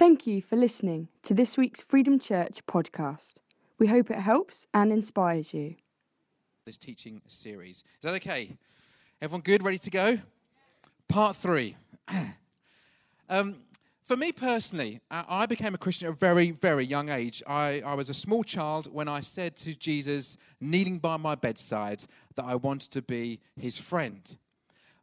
Thank 0.00 0.26
you 0.26 0.40
for 0.40 0.56
listening 0.56 1.08
to 1.24 1.34
this 1.34 1.58
week's 1.58 1.82
Freedom 1.82 2.18
Church 2.18 2.64
podcast. 2.64 3.34
We 3.78 3.88
hope 3.88 4.10
it 4.10 4.20
helps 4.20 4.66
and 4.72 4.90
inspires 4.90 5.52
you. 5.52 5.74
This 6.64 6.78
teaching 6.78 7.20
series. 7.26 7.84
Is 7.98 8.04
that 8.04 8.14
okay? 8.14 8.56
Everyone 9.20 9.42
good? 9.42 9.62
Ready 9.62 9.76
to 9.76 9.90
go? 9.90 10.18
Part 11.06 11.36
three. 11.36 11.76
um, 13.28 13.56
for 14.00 14.16
me 14.16 14.32
personally, 14.32 15.02
I 15.10 15.44
became 15.44 15.74
a 15.74 15.78
Christian 15.78 16.08
at 16.08 16.14
a 16.14 16.16
very, 16.16 16.50
very 16.50 16.86
young 16.86 17.10
age. 17.10 17.42
I, 17.46 17.82
I, 17.84 17.92
was 17.92 18.08
a 18.08 18.14
small 18.14 18.42
child 18.42 18.90
when 18.90 19.06
I 19.06 19.20
said 19.20 19.54
to 19.56 19.74
Jesus, 19.74 20.38
kneeling 20.62 20.98
by 20.98 21.18
my 21.18 21.34
bedside, 21.34 22.06
that 22.36 22.46
I 22.46 22.54
wanted 22.54 22.90
to 22.92 23.02
be 23.02 23.38
his 23.54 23.76
friend. 23.76 24.34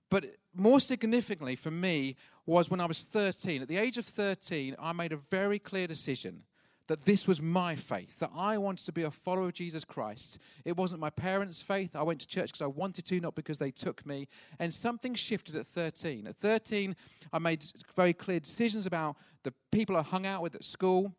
But 0.09 0.25
more 0.55 0.79
significantly 0.79 1.55
for 1.55 1.69
me 1.69 2.15
was 2.47 2.71
when 2.71 2.79
I 2.79 2.85
was 2.85 3.01
13. 3.01 3.61
At 3.61 3.67
the 3.67 3.77
age 3.77 3.97
of 3.97 4.05
13, 4.05 4.75
I 4.79 4.93
made 4.93 5.11
a 5.11 5.17
very 5.17 5.59
clear 5.59 5.85
decision 5.85 6.43
that 6.87 7.03
this 7.03 7.27
was 7.27 7.41
my 7.41 7.75
faith, 7.75 8.19
that 8.19 8.31
I 8.33 8.57
wanted 8.57 8.85
to 8.85 8.93
be 8.93 9.03
a 9.03 9.11
follower 9.11 9.47
of 9.47 9.53
Jesus 9.53 9.83
Christ. 9.83 10.39
It 10.63 10.77
wasn't 10.77 11.01
my 11.01 11.09
parents' 11.09 11.61
faith. 11.61 11.95
I 11.95 12.03
went 12.03 12.21
to 12.21 12.27
church 12.27 12.53
because 12.53 12.61
I 12.61 12.67
wanted 12.67 13.05
to, 13.05 13.19
not 13.19 13.35
because 13.35 13.57
they 13.57 13.71
took 13.71 14.05
me. 14.05 14.29
And 14.57 14.73
something 14.73 15.13
shifted 15.13 15.55
at 15.55 15.67
13. 15.67 16.27
At 16.27 16.37
13, 16.37 16.95
I 17.33 17.39
made 17.39 17.65
very 17.93 18.13
clear 18.13 18.39
decisions 18.39 18.85
about 18.85 19.17
the 19.43 19.53
people 19.71 19.97
I 19.97 20.01
hung 20.01 20.25
out 20.25 20.41
with 20.41 20.55
at 20.55 20.63
school. 20.63 21.13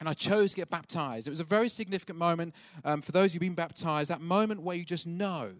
And 0.00 0.08
I 0.08 0.12
chose 0.12 0.50
to 0.50 0.56
get 0.56 0.70
baptized. 0.70 1.26
It 1.26 1.30
was 1.30 1.40
a 1.40 1.44
very 1.44 1.68
significant 1.68 2.18
moment 2.20 2.54
um, 2.84 3.00
for 3.00 3.10
those 3.10 3.32
who've 3.32 3.40
been 3.40 3.54
baptized, 3.54 4.10
that 4.10 4.20
moment 4.20 4.62
where 4.62 4.76
you 4.76 4.84
just 4.84 5.08
know 5.08 5.54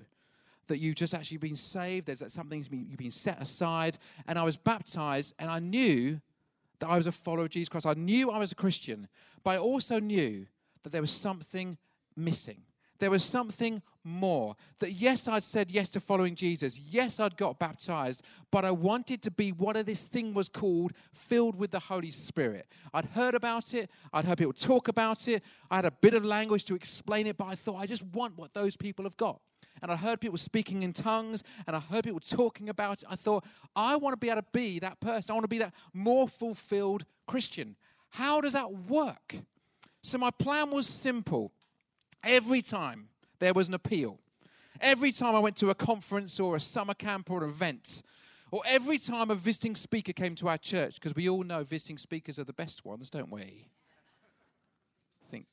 that 0.68 0.78
you've 0.78 0.94
just 0.94 1.14
actually 1.14 1.38
been 1.38 1.56
saved. 1.56 2.06
There's 2.06 2.32
something 2.32 2.64
you've 2.70 2.96
been 2.96 3.10
set 3.10 3.40
aside. 3.42 3.98
And 4.26 4.38
I 4.38 4.44
was 4.44 4.56
baptized, 4.56 5.34
and 5.38 5.50
I 5.50 5.58
knew 5.58 6.20
that 6.78 6.88
I 6.88 6.96
was 6.96 7.06
a 7.06 7.12
follower 7.12 7.44
of 7.44 7.50
Jesus 7.50 7.68
Christ. 7.68 7.86
I 7.86 7.94
knew 7.94 8.30
I 8.30 8.38
was 8.38 8.52
a 8.52 8.56
Christian, 8.56 9.08
but 9.42 9.56
I 9.56 9.58
also 9.58 9.98
knew 9.98 10.46
that 10.82 10.90
there 10.90 11.00
was 11.00 11.10
something 11.10 11.76
missing. 12.16 12.62
There 12.98 13.10
was 13.10 13.22
something 13.22 13.82
more. 14.02 14.56
That 14.80 14.92
yes, 14.92 15.28
I'd 15.28 15.44
said 15.44 15.70
yes 15.70 15.90
to 15.90 16.00
following 16.00 16.34
Jesus. 16.34 16.80
Yes, 16.80 17.20
I'd 17.20 17.36
got 17.36 17.58
baptized, 17.58 18.22
but 18.50 18.64
I 18.64 18.72
wanted 18.72 19.22
to 19.22 19.30
be 19.30 19.52
what 19.52 19.86
this 19.86 20.02
thing 20.02 20.34
was 20.34 20.48
called 20.48 20.92
filled 21.12 21.56
with 21.56 21.70
the 21.70 21.78
Holy 21.78 22.10
Spirit. 22.10 22.66
I'd 22.92 23.06
heard 23.06 23.34
about 23.34 23.72
it, 23.74 23.90
I'd 24.12 24.24
heard 24.24 24.38
people 24.38 24.52
talk 24.52 24.88
about 24.88 25.28
it, 25.28 25.42
I 25.70 25.76
had 25.76 25.84
a 25.84 25.92
bit 25.92 26.14
of 26.14 26.24
language 26.24 26.64
to 26.66 26.74
explain 26.74 27.26
it, 27.28 27.36
but 27.36 27.46
I 27.46 27.54
thought 27.54 27.76
I 27.76 27.86
just 27.86 28.04
want 28.06 28.36
what 28.36 28.52
those 28.52 28.76
people 28.76 29.04
have 29.04 29.16
got 29.16 29.40
and 29.82 29.90
I 29.90 29.96
heard 29.96 30.20
people 30.20 30.38
speaking 30.38 30.82
in 30.82 30.92
tongues 30.92 31.42
and 31.66 31.76
I 31.76 31.80
heard 31.80 32.04
people 32.04 32.20
talking 32.20 32.68
about 32.68 33.02
it. 33.02 33.04
I 33.08 33.16
thought, 33.16 33.44
I 33.76 33.96
want 33.96 34.12
to 34.14 34.18
be 34.18 34.30
able 34.30 34.42
to 34.42 34.48
be 34.52 34.78
that 34.80 35.00
person. 35.00 35.30
I 35.30 35.34
want 35.34 35.44
to 35.44 35.48
be 35.48 35.58
that 35.58 35.74
more 35.92 36.28
fulfilled 36.28 37.04
Christian. 37.26 37.76
How 38.10 38.40
does 38.40 38.52
that 38.54 38.72
work? 38.72 39.36
So 40.02 40.18
my 40.18 40.30
plan 40.30 40.70
was 40.70 40.86
simple. 40.86 41.52
Every 42.24 42.62
time 42.62 43.08
there 43.38 43.52
was 43.52 43.68
an 43.68 43.74
appeal, 43.74 44.18
every 44.80 45.12
time 45.12 45.34
I 45.34 45.38
went 45.38 45.56
to 45.56 45.70
a 45.70 45.74
conference 45.74 46.40
or 46.40 46.56
a 46.56 46.60
summer 46.60 46.94
camp 46.94 47.30
or 47.30 47.44
an 47.44 47.50
event, 47.50 48.02
or 48.50 48.62
every 48.66 48.98
time 48.98 49.30
a 49.30 49.34
visiting 49.34 49.74
speaker 49.74 50.12
came 50.12 50.34
to 50.36 50.48
our 50.48 50.58
church, 50.58 50.94
because 50.94 51.14
we 51.14 51.28
all 51.28 51.44
know 51.44 51.62
visiting 51.62 51.98
speakers 51.98 52.38
are 52.38 52.44
the 52.44 52.52
best 52.52 52.84
ones, 52.84 53.10
don't 53.10 53.30
we? 53.30 53.68
I 55.22 55.30
think. 55.30 55.46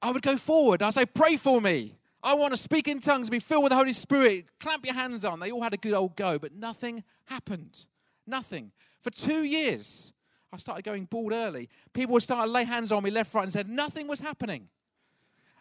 I 0.00 0.10
would 0.10 0.22
go 0.22 0.36
forward. 0.36 0.82
I'd 0.82 0.94
say, 0.94 1.06
Pray 1.06 1.36
for 1.36 1.60
me. 1.60 1.97
I 2.22 2.34
want 2.34 2.52
to 2.52 2.56
speak 2.56 2.88
in 2.88 2.98
tongues, 2.98 3.30
be 3.30 3.38
filled 3.38 3.64
with 3.64 3.70
the 3.70 3.76
Holy 3.76 3.92
Spirit. 3.92 4.46
Clamp 4.58 4.84
your 4.84 4.94
hands 4.94 5.24
on. 5.24 5.40
They 5.40 5.52
all 5.52 5.62
had 5.62 5.74
a 5.74 5.76
good 5.76 5.94
old 5.94 6.16
go, 6.16 6.38
but 6.38 6.52
nothing 6.52 7.04
happened. 7.26 7.86
Nothing. 8.26 8.72
For 9.00 9.10
two 9.10 9.44
years, 9.44 10.12
I 10.52 10.56
started 10.56 10.84
going 10.84 11.04
bald 11.04 11.32
early. 11.32 11.68
People 11.92 12.14
would 12.14 12.22
start 12.22 12.46
to 12.46 12.50
lay 12.50 12.64
hands 12.64 12.90
on 12.90 13.02
me 13.02 13.10
left, 13.10 13.32
right, 13.34 13.44
and 13.44 13.52
said 13.52 13.68
nothing 13.68 14.08
was 14.08 14.20
happening. 14.20 14.68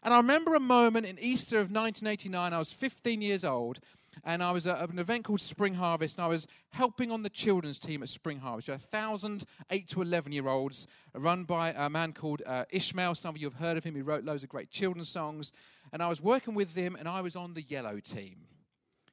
And 0.03 0.13
I 0.13 0.17
remember 0.17 0.55
a 0.55 0.59
moment 0.59 1.05
in 1.05 1.17
Easter 1.19 1.57
of 1.57 1.71
1989. 1.71 2.53
I 2.53 2.57
was 2.57 2.71
15 2.71 3.21
years 3.21 3.43
old, 3.43 3.79
and 4.23 4.41
I 4.41 4.51
was 4.51 4.65
at 4.65 4.89
an 4.89 4.99
event 4.99 5.25
called 5.25 5.41
Spring 5.41 5.73
Harvest, 5.73 6.17
and 6.17 6.25
I 6.25 6.27
was 6.27 6.47
helping 6.69 7.11
on 7.11 7.23
the 7.23 7.29
children's 7.29 7.79
team 7.79 8.01
at 8.01 8.09
Spring 8.09 8.39
Harvest. 8.39 8.69
A 8.69 8.77
thousand 8.77 9.43
eight 9.69 9.87
to 9.89 10.01
11 10.01 10.31
year 10.31 10.47
olds, 10.47 10.87
run 11.13 11.43
by 11.43 11.73
a 11.75 11.89
man 11.89 12.13
called 12.13 12.41
uh, 12.45 12.65
Ishmael. 12.71 13.15
Some 13.15 13.35
of 13.35 13.41
you 13.41 13.47
have 13.47 13.59
heard 13.59 13.77
of 13.77 13.83
him. 13.83 13.95
He 13.95 14.01
wrote 14.01 14.23
loads 14.23 14.43
of 14.43 14.49
great 14.49 14.69
children's 14.71 15.09
songs 15.09 15.51
and 15.91 16.01
I 16.01 16.07
was 16.07 16.21
working 16.21 16.53
with 16.53 16.75
him, 16.75 16.95
and 16.95 17.07
I 17.07 17.21
was 17.21 17.35
on 17.35 17.53
the 17.53 17.61
yellow 17.61 17.99
team. 17.99 18.37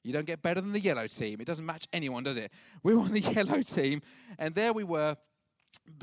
You 0.03 0.13
don't 0.13 0.27
get 0.27 0.43
better 0.43 0.61
than 0.61 0.73
the 0.73 0.81
yellow 0.81 1.07
team. 1.07 1.41
It 1.41 1.47
doesn't 1.47 1.65
match 1.65 1.89
anyone, 1.93 2.25
does 2.25 2.37
it? 2.37 2.53
We 2.83 2.95
were 2.95 3.01
on 3.01 3.13
the 3.13 3.21
yellow 3.37 3.63
team, 3.63 4.03
and 4.39 4.55
there 4.55 4.73
we 4.73 4.85
were, 4.85 5.17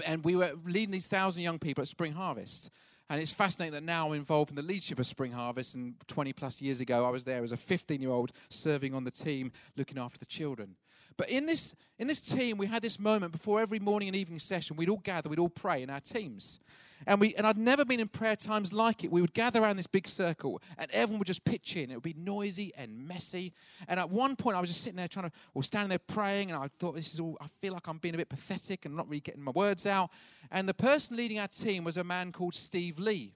and 0.06 0.24
we 0.24 0.36
were 0.36 0.54
leading 0.66 0.92
these 0.92 1.08
thousand 1.08 1.44
young 1.44 1.60
people 1.60 1.82
at 1.82 1.88
Spring 1.88 2.14
Harvest. 2.14 2.70
And 3.10 3.20
it's 3.20 3.34
fascinating 3.34 3.74
that 3.74 3.84
now 3.84 4.08
I'm 4.08 4.14
involved 4.14 4.52
in 4.52 4.56
the 4.56 4.62
leadership 4.62 4.98
of 4.98 5.06
Spring 5.06 5.34
Harvest. 5.34 5.76
And 5.76 5.96
20 6.08 6.32
plus 6.32 6.62
years 6.62 6.80
ago, 6.80 7.06
I 7.06 7.10
was 7.10 7.26
there 7.26 7.44
as 7.44 7.52
a 7.52 7.58
15 7.58 8.02
year 8.02 8.10
old 8.10 8.32
serving 8.48 8.96
on 8.96 9.04
the 9.04 9.12
team, 9.12 9.52
looking 9.76 9.98
after 9.98 10.18
the 10.18 10.26
children. 10.26 10.78
But 11.18 11.30
in 11.30 11.46
this, 11.46 11.76
in 12.00 12.08
this 12.08 12.20
team, 12.20 12.58
we 12.58 12.68
had 12.68 12.82
this 12.82 13.00
moment 13.00 13.32
before 13.32 13.62
every 13.62 13.80
morning 13.80 14.08
and 14.10 14.16
evening 14.16 14.40
session. 14.40 14.76
We'd 14.76 14.90
all 14.90 14.98
gather, 14.98 15.30
we'd 15.30 15.40
all 15.40 15.50
pray 15.50 15.84
in 15.84 15.90
our 15.90 16.00
teams. 16.00 16.60
And, 17.08 17.20
we, 17.20 17.34
and 17.34 17.48
I'd 17.48 17.58
never 17.58 17.84
been 17.84 18.00
in 18.00 18.08
prayer 18.08 18.36
times 18.36 18.72
like 18.72 19.04
it. 19.04 19.12
We 19.12 19.22
would 19.22 19.34
gather 19.34 19.62
around 19.62 19.78
this 19.78 19.88
big 19.88 20.08
circle 20.08 20.62
and 20.78 20.90
everyone 20.92 21.20
would 21.20 21.28
just 21.28 21.44
pitch 21.44 21.76
in. 21.76 21.90
It 21.90 21.96
would 21.96 22.04
be 22.04 22.16
noisy 22.18 22.72
and 22.78 23.08
messy. 23.08 23.54
And 23.88 24.00
at 24.00 24.10
one 24.10 24.36
point, 24.36 24.56
I 24.56 24.62
was 24.62 24.70
just 24.70 24.84
sitting 24.84 24.98
there 24.98 25.08
trying 25.08 25.30
to, 25.30 25.36
or 25.54 25.64
standing 25.64 25.90
there 25.90 26.00
praying, 26.00 26.52
and 26.52 26.62
I 26.62 26.70
thought, 26.80 26.96
this 26.96 27.14
is 27.14 27.20
all, 27.20 27.38
I 27.42 27.48
feel 27.60 27.74
like 27.74 27.88
I'm 27.88 27.98
being 27.98 28.14
a 28.14 28.18
bit 28.18 28.30
pathetic 28.30 28.86
and 28.86 28.96
not 28.96 29.08
really 29.08 29.22
getting 29.22 29.42
my 29.42 29.52
words 29.52 29.88
out. 29.88 30.12
And 30.52 30.70
the 30.70 30.74
person 30.74 31.18
leading 31.18 31.40
our 31.40 31.48
team 31.48 31.84
was 31.84 31.98
a 31.98 32.04
man 32.04 32.32
called 32.32 32.54
Steve 32.54 33.00
Lee. 33.00 33.34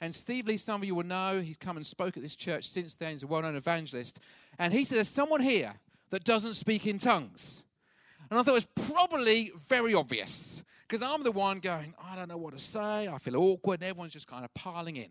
And 0.00 0.14
Steve 0.14 0.48
Lee, 0.48 0.56
some 0.56 0.82
of 0.82 0.86
you 0.86 0.94
will 0.94 1.04
know, 1.04 1.40
he's 1.40 1.56
come 1.56 1.76
and 1.76 1.86
spoke 1.86 2.16
at 2.16 2.22
this 2.22 2.36
church 2.36 2.68
since 2.68 2.94
then. 2.94 3.12
He's 3.12 3.22
a 3.22 3.26
well 3.26 3.42
known 3.42 3.54
evangelist. 3.54 4.20
And 4.58 4.72
he 4.72 4.84
said, 4.84 4.96
There's 4.96 5.08
someone 5.08 5.40
here 5.40 5.74
that 6.10 6.24
doesn't 6.24 6.54
speak 6.54 6.86
in 6.86 6.98
tongues. 6.98 7.62
And 8.30 8.38
I 8.38 8.42
thought 8.42 8.52
it 8.52 8.66
was 8.76 8.88
probably 8.92 9.52
very 9.68 9.94
obvious 9.94 10.62
because 10.88 11.02
I'm 11.02 11.22
the 11.22 11.32
one 11.32 11.60
going, 11.60 11.94
I 12.02 12.16
don't 12.16 12.28
know 12.28 12.36
what 12.36 12.54
to 12.54 12.60
say. 12.60 13.08
I 13.08 13.18
feel 13.18 13.36
awkward, 13.36 13.80
and 13.80 13.90
everyone's 13.90 14.12
just 14.12 14.26
kind 14.28 14.44
of 14.44 14.52
piling 14.54 14.96
in. 14.96 15.10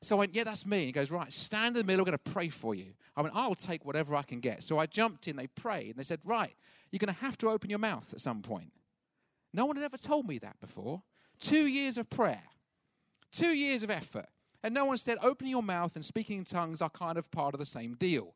So 0.00 0.16
I 0.16 0.20
went, 0.20 0.34
Yeah, 0.34 0.44
that's 0.44 0.64
me. 0.64 0.86
he 0.86 0.92
goes, 0.92 1.10
Right, 1.10 1.32
stand 1.32 1.76
in 1.76 1.82
the 1.82 1.84
middle. 1.84 2.00
I'm 2.02 2.10
going 2.10 2.18
to 2.24 2.30
pray 2.30 2.48
for 2.48 2.74
you. 2.74 2.94
I 3.16 3.22
went, 3.22 3.34
I'll 3.34 3.54
take 3.54 3.84
whatever 3.84 4.14
I 4.14 4.22
can 4.22 4.40
get. 4.40 4.62
So 4.62 4.78
I 4.78 4.86
jumped 4.86 5.26
in, 5.26 5.36
they 5.36 5.48
prayed, 5.48 5.90
and 5.90 5.96
they 5.96 6.04
said, 6.04 6.20
Right, 6.24 6.54
you're 6.90 6.98
going 6.98 7.14
to 7.14 7.20
have 7.20 7.36
to 7.38 7.48
open 7.48 7.70
your 7.70 7.78
mouth 7.78 8.12
at 8.12 8.20
some 8.20 8.42
point. 8.42 8.72
No 9.52 9.66
one 9.66 9.76
had 9.76 9.84
ever 9.84 9.96
told 9.96 10.28
me 10.28 10.38
that 10.38 10.60
before. 10.60 11.02
Two 11.40 11.66
years 11.66 11.98
of 11.98 12.10
prayer, 12.10 12.42
two 13.32 13.50
years 13.50 13.82
of 13.82 13.90
effort. 13.90 14.26
And 14.62 14.74
no 14.74 14.84
one 14.84 14.98
said, 14.98 15.18
Opening 15.22 15.52
your 15.52 15.62
mouth 15.62 15.94
and 15.94 16.04
speaking 16.04 16.38
in 16.38 16.44
tongues 16.44 16.82
are 16.82 16.90
kind 16.90 17.16
of 17.16 17.30
part 17.30 17.54
of 17.54 17.60
the 17.60 17.66
same 17.66 17.94
deal. 17.94 18.34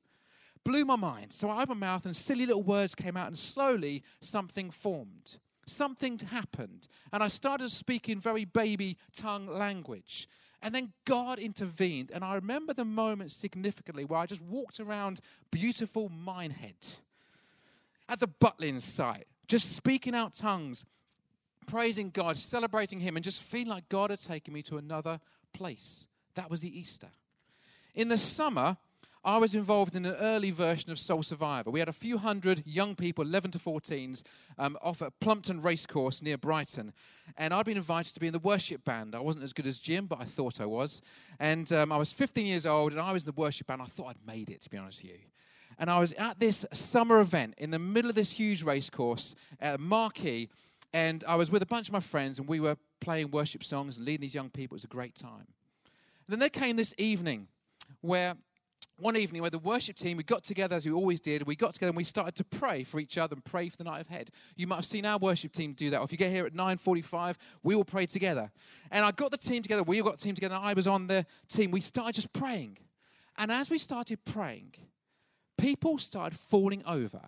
Blew 0.65 0.85
my 0.85 0.97
mind. 0.97 1.33
So 1.33 1.49
I 1.49 1.63
opened 1.63 1.81
my 1.81 1.87
mouth, 1.87 2.07
and 2.07 2.17
silly 2.17 2.47
little 2.47 2.63
words 2.63 2.95
came 2.95 3.17
out, 3.17 3.27
and 3.29 3.39
slowly 3.39 4.03
something 4.21 4.71
formed 4.71 5.39
something 5.67 6.19
happened. 6.19 6.89
And 7.13 7.23
I 7.23 7.29
started 7.29 7.71
speaking 7.71 8.21
very 8.21 8.45
baby 8.45 8.97
tongue 9.15 9.47
language. 9.47 10.29
And 10.63 10.75
then 10.75 10.93
God 11.05 11.39
intervened. 11.39 12.11
And 12.13 12.25
I 12.25 12.35
remember 12.35 12.73
the 12.73 12.85
moment 12.85 13.33
significantly 13.33 14.05
where 14.05 14.21
I 14.21 14.27
just 14.27 14.43
walked 14.43 14.79
around 14.79 15.21
beautiful 15.51 16.09
Minehead 16.09 16.99
at 18.09 18.21
the 18.21 18.29
Butlins 18.29 18.83
site, 18.83 19.27
just 19.49 19.75
speaking 19.75 20.15
out 20.15 20.35
tongues, 20.35 20.85
praising 21.67 22.11
God, 22.11 22.37
celebrating 22.37 23.01
Him, 23.01 23.17
and 23.17 23.25
just 23.25 23.43
feeling 23.43 23.69
like 23.69 23.89
God 23.89 24.11
had 24.11 24.21
taken 24.21 24.55
me 24.55 24.63
to 24.63 24.77
another 24.77 25.21
place. 25.53 26.07
That 26.35 26.51
was 26.51 26.61
the 26.61 26.79
Easter. 26.79 27.09
In 27.95 28.09
the 28.09 28.17
summer, 28.17 28.77
I 29.25 29.39
was 29.39 29.55
involved 29.55 29.95
in 29.95 30.05
an 30.05 30.17
early 30.17 30.51
version 30.51 30.91
of 30.91 30.99
Soul 30.99 31.23
Survivor. 31.23 31.71
We 31.71 31.79
had 31.79 31.89
a 31.89 31.93
few 31.93 32.19
hundred 32.19 32.65
young 32.67 32.97
people, 32.97 33.25
11 33.25 33.53
to 33.53 33.59
14s, 33.61 34.25
um, 34.59 34.77
off 34.83 35.01
at 35.01 35.13
Plumpton 35.21 35.63
Racecourse 35.63 36.21
near 36.23 36.37
Brighton. 36.37 36.93
And 37.39 37.55
I'd 37.55 37.65
been 37.65 37.77
invited 37.77 38.15
to 38.15 38.21
be 38.21 38.27
in 38.27 38.33
the 38.33 38.41
worship 38.41 38.85
band. 38.85 39.15
I 39.15 39.21
wasn't 39.21 39.45
as 39.45 39.53
good 39.53 39.69
as 39.69 39.79
Jim, 39.79 40.07
but 40.07 40.21
I 40.21 40.25
thought 40.25 40.61
I 40.61 40.67
was. 40.67 41.03
And 41.39 41.73
um, 41.73 41.93
I 41.93 41.99
was 41.99 42.13
15 42.13 42.45
years 42.47 42.67
old, 42.67 42.91
and 42.91 43.01
I 43.01 43.13
was 43.13 43.23
in 43.23 43.27
the 43.27 43.41
worship 43.41 43.69
band. 43.69 43.81
I 43.81 43.85
thought 43.85 44.09
I'd 44.09 44.27
made 44.27 44.51
it, 44.51 44.61
to 44.63 44.71
be 44.71 44.77
honest 44.77 45.05
with 45.05 45.13
you. 45.13 45.19
And 45.79 45.89
I 45.89 46.01
was 46.01 46.13
at 46.15 46.41
this 46.41 46.67
summer 46.73 47.21
event 47.21 47.55
in 47.59 47.71
the 47.71 47.79
middle 47.79 48.11
of 48.11 48.17
this 48.17 48.33
huge 48.33 48.65
racecourse 48.65 49.37
at 49.61 49.79
Marquee. 49.79 50.49
And 50.93 51.23
I 51.29 51.37
was 51.37 51.49
with 51.49 51.63
a 51.63 51.67
bunch 51.67 51.87
of 51.89 51.93
my 51.93 52.01
friends, 52.01 52.41
and 52.41 52.49
we 52.49 52.59
were 52.59 52.77
playing 53.01 53.31
worship 53.31 53.63
songs 53.63 53.99
and 53.99 54.05
leading 54.05 54.23
these 54.23 54.35
young 54.35 54.51
people. 54.51 54.75
It 54.75 54.79
was 54.81 54.85
a 54.85 54.89
great 54.89 55.15
time. 55.15 55.47
And 56.27 56.29
then 56.29 56.39
there 56.41 56.49
came 56.49 56.75
this 56.75 56.93
evening 56.99 57.47
where 58.01 58.35
one 58.99 59.17
evening 59.17 59.43
where 59.43 59.51
the 59.51 59.59
worship 59.59 59.97
team, 59.97 60.17
we 60.17 60.23
got 60.23 60.45
together 60.45 60.77
as 60.77 60.87
we 60.87 60.93
always 60.93 61.21
did. 61.21 61.47
We 61.47 61.57
got 61.57 61.75
together 61.75 61.91
and 61.91 61.97
we 61.97 62.05
started 62.05 62.35
to 62.37 62.45
pray 62.45 62.85
for 62.85 63.01
each 63.01 63.19
other 63.19 63.35
and 63.35 63.45
pray 63.45 63.69
for 63.69 63.77
the 63.77 63.85
night 63.85 64.07
ahead. 64.09 64.31
You 64.57 64.67
might 64.67 64.77
have 64.77 64.85
seen 64.85 65.05
our 65.05 65.19
worship 65.19 65.53
team 65.53 65.73
do 65.73 65.91
that. 65.91 66.01
Or 66.01 66.05
if 66.05 66.13
you 66.13 66.19
get 66.19 66.31
here 66.31 66.47
at 66.47 66.55
9.45, 66.55 67.37
we 67.63 67.75
all 67.75 67.85
pray 67.85 68.07
together. 68.07 68.51
And 68.91 69.05
I 69.05 69.11
got 69.11 69.31
the 69.31 69.39
team 69.39 69.63
together. 69.63 69.83
We 69.83 70.01
all 70.01 70.07
got 70.07 70.19
the 70.19 70.25
team 70.25 70.35
together. 70.35 70.59
I 70.61 70.75
was 70.75 70.87
on 70.87 71.07
the 71.07 71.27
team. 71.49 71.71
We 71.71 71.81
started 71.81 72.15
just 72.15 72.33
praying. 72.33 72.79
And 73.37 73.51
as 73.51 73.71
we 73.71 73.79
started 73.79 74.25
praying, 74.25 74.75
people 75.59 75.99
started 75.99 76.39
falling 76.39 76.83
over 76.87 77.21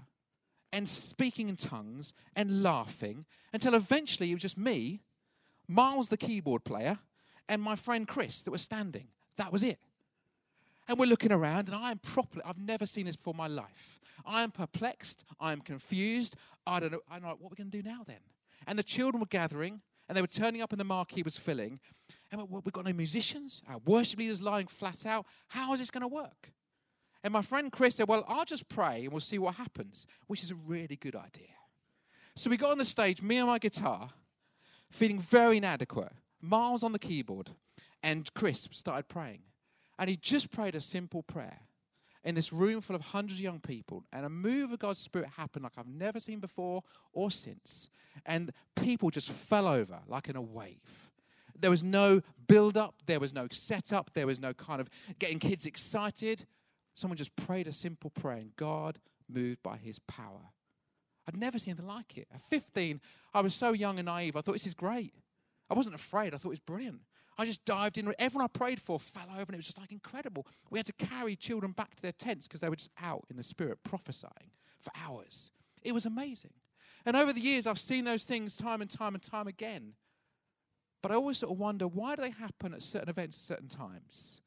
and 0.73 0.89
speaking 0.89 1.49
in 1.49 1.57
tongues 1.57 2.13
and 2.35 2.63
laughing 2.63 3.25
until 3.53 3.75
eventually 3.75 4.31
it 4.31 4.35
was 4.35 4.43
just 4.43 4.59
me, 4.59 5.01
Miles, 5.67 6.09
the 6.09 6.17
keyboard 6.17 6.65
player, 6.65 6.99
and 7.49 7.63
my 7.63 7.77
friend 7.77 8.07
Chris 8.07 8.43
that 8.43 8.51
was 8.51 8.61
standing. 8.61 9.09
That 9.37 9.53
was 9.53 9.65
it. 9.65 9.79
And 10.87 10.99
we're 10.99 11.09
looking 11.09 11.33
around, 11.33 11.69
and 11.69 11.77
I 11.77 11.91
am 11.91 11.99
properly, 11.99 12.43
I've 12.45 12.59
never 12.59 12.85
seen 12.85 13.07
this 13.07 13.17
before 13.17 13.33
in 13.33 13.39
my 13.39 13.47
life. 13.47 13.99
I 14.27 14.43
am 14.43 14.51
perplexed. 14.51 15.25
I 15.41 15.53
am 15.53 15.61
confused. 15.61 16.37
I 16.67 16.81
don't 16.81 16.93
know. 16.93 17.01
I'm 17.11 17.23
like, 17.23 17.37
what 17.39 17.49
are 17.49 17.55
we 17.57 17.57
going 17.57 17.71
to 17.71 17.83
do 17.83 17.89
now 17.89 18.03
then? 18.07 18.21
And 18.67 18.79
the 18.79 18.83
children 18.83 19.21
were 19.21 19.27
gathering, 19.27 19.81
and 20.09 20.17
they 20.17 20.21
were 20.21 20.27
turning 20.27 20.61
up, 20.61 20.73
and 20.73 20.81
the 20.81 20.85
marquee 20.85 21.23
was 21.23 21.39
filling. 21.39 21.81
And 22.31 22.41
we, 22.43 22.61
we've 22.65 22.73
got 22.73 22.85
no 22.85 22.93
musicians. 22.93 23.63
Our 23.69 23.79
worship 23.79 24.19
leaders 24.19 24.43
lying 24.43 24.67
flat 24.67 25.07
out. 25.07 25.27
How 25.49 25.73
is 25.73 25.81
this 25.81 25.91
going 25.91 26.03
to 26.03 26.09
work? 26.09 26.53
And 27.23 27.33
my 27.33 27.41
friend 27.41 27.73
Chris 27.73 27.97
said, 27.97 28.07
Well, 28.07 28.23
I'll 28.29 28.45
just 28.45 28.69
pray 28.69 29.05
and 29.05 29.13
we'll 29.13 29.21
see 29.21 29.39
what 29.39 29.55
happens, 29.55 30.07
which 30.27 30.43
is 30.43 30.51
a 30.51 30.55
really 30.55 30.97
good 30.97 31.17
idea. 31.17 31.49
So 32.37 32.51
we 32.51 32.59
got 32.59 32.73
on 32.73 32.79
the 32.79 32.85
stage, 32.85 33.23
me 33.23 33.39
and 33.39 33.47
my 33.47 33.59
guitar, 33.59 34.11
feeling 34.91 35.19
very 35.19 35.57
inadequate, 35.57 36.13
Miles 36.41 36.83
on 36.83 36.93
the 36.93 36.99
keyboard, 36.99 37.51
and 38.03 38.33
Chris 38.35 38.69
started 38.73 39.09
praying. 39.09 39.41
And 39.99 40.11
he 40.11 40.17
just 40.17 40.50
prayed 40.50 40.75
a 40.75 40.81
simple 40.81 41.23
prayer 41.23 41.61
in 42.25 42.35
this 42.35 42.52
room 42.52 42.81
full 42.81 42.96
of 42.96 43.02
hundreds 43.02 43.38
of 43.38 43.44
young 43.44 43.61
people, 43.61 44.02
and 44.12 44.25
a 44.25 44.31
move 44.31 44.73
of 44.73 44.79
God's 44.79 44.99
Spirit 44.99 45.29
happened 45.37 45.62
like 45.62 45.75
I've 45.76 45.87
never 45.87 46.19
seen 46.19 46.41
before 46.41 46.82
or 47.12 47.31
since. 47.31 47.91
And 48.25 48.52
people 48.76 49.11
just 49.11 49.31
fell 49.31 49.69
over 49.69 50.00
like 50.08 50.29
in 50.29 50.37
a 50.37 50.43
wave. 50.43 51.11
There 51.58 51.70
was 51.70 51.82
no 51.82 52.23
build 52.49 52.76
up, 52.76 52.94
there 53.06 53.20
was 53.20 53.32
no 53.32 53.46
setup, 53.50 54.11
there 54.14 54.26
was 54.26 54.41
no 54.41 54.52
kind 54.55 54.81
of 54.81 54.88
getting 55.19 55.38
kids 55.38 55.67
excited. 55.67 56.46
Someone 56.94 57.17
just 57.17 57.37
prayed 57.37 57.67
a 57.67 57.73
simple 57.73 58.11
prayer, 58.11 58.38
and 58.38 58.56
God 58.56 58.99
moved 59.29 59.62
by 59.62 59.76
his 59.76 59.99
power. 60.00 60.50
I'd 61.26 61.37
never 61.37 61.58
seen 61.58 61.73
anything 61.73 61.87
like 61.87 62.17
it. 62.19 62.29
At 62.35 62.43
15, 62.43 63.00
I 63.32 63.41
was 63.41 63.55
so 63.55 63.73
young 63.73 63.99
and 63.99 64.06
naive, 64.06 64.37
I 64.37 64.41
thought 64.41 64.52
this 64.52 64.67
is 64.67 64.75
great. 64.75 65.14
I 65.70 65.75
wasn't 65.75 65.94
afraid, 65.94 66.35
I 66.35 66.38
thought 66.38 66.49
it 66.49 66.50
was 66.50 66.61
brilliant. 66.61 67.00
I 67.37 67.45
just 67.45 67.65
dived 67.65 67.99
in. 67.99 68.13
Everyone 68.19 68.45
I 68.45 68.59
prayed 68.59 68.81
for 68.81 69.01
fell 69.01 69.29
over, 69.33 69.43
and 69.43 69.55
it 69.55 69.57
was 69.57 69.67
just 69.67 69.79
like 69.79 69.93
incredible. 69.93 70.47
We 70.71 70.79
had 70.79 70.87
to 70.87 70.93
carry 70.93 71.35
children 71.37 71.73
back 71.73 71.97
to 71.97 72.03
their 72.03 72.13
tents 72.13 72.47
because 72.47 72.61
they 72.61 72.69
were 72.69 72.77
just 72.77 72.91
out 73.03 73.25
in 73.29 73.37
the 73.37 73.43
spirit 73.43 73.79
prophesying 73.83 74.53
for 74.81 74.93
hours. 75.05 75.51
It 75.83 75.93
was 75.93 76.07
amazing. 76.07 76.53
And 77.05 77.17
over 77.17 77.33
the 77.33 77.41
years, 77.41 77.67
I've 77.67 77.79
seen 77.79 78.05
those 78.05 78.25
things 78.25 78.57
time 78.57 78.81
and 78.81 78.91
time 78.91 79.15
and 79.15 79.23
time 79.23 79.47
again. 79.47 79.95
But 81.03 81.11
I 81.11 81.17
always 81.17 81.39
sort 81.39 81.53
of 81.53 81.59
wonder 81.59 81.87
why 81.87 82.17
do 82.17 82.23
they 82.23 82.31
happen 82.31 82.73
at 82.73 82.83
certain 82.83 83.11
events 83.11 83.39
at 83.39 83.57
certain 83.57 83.69
times? 83.69 84.41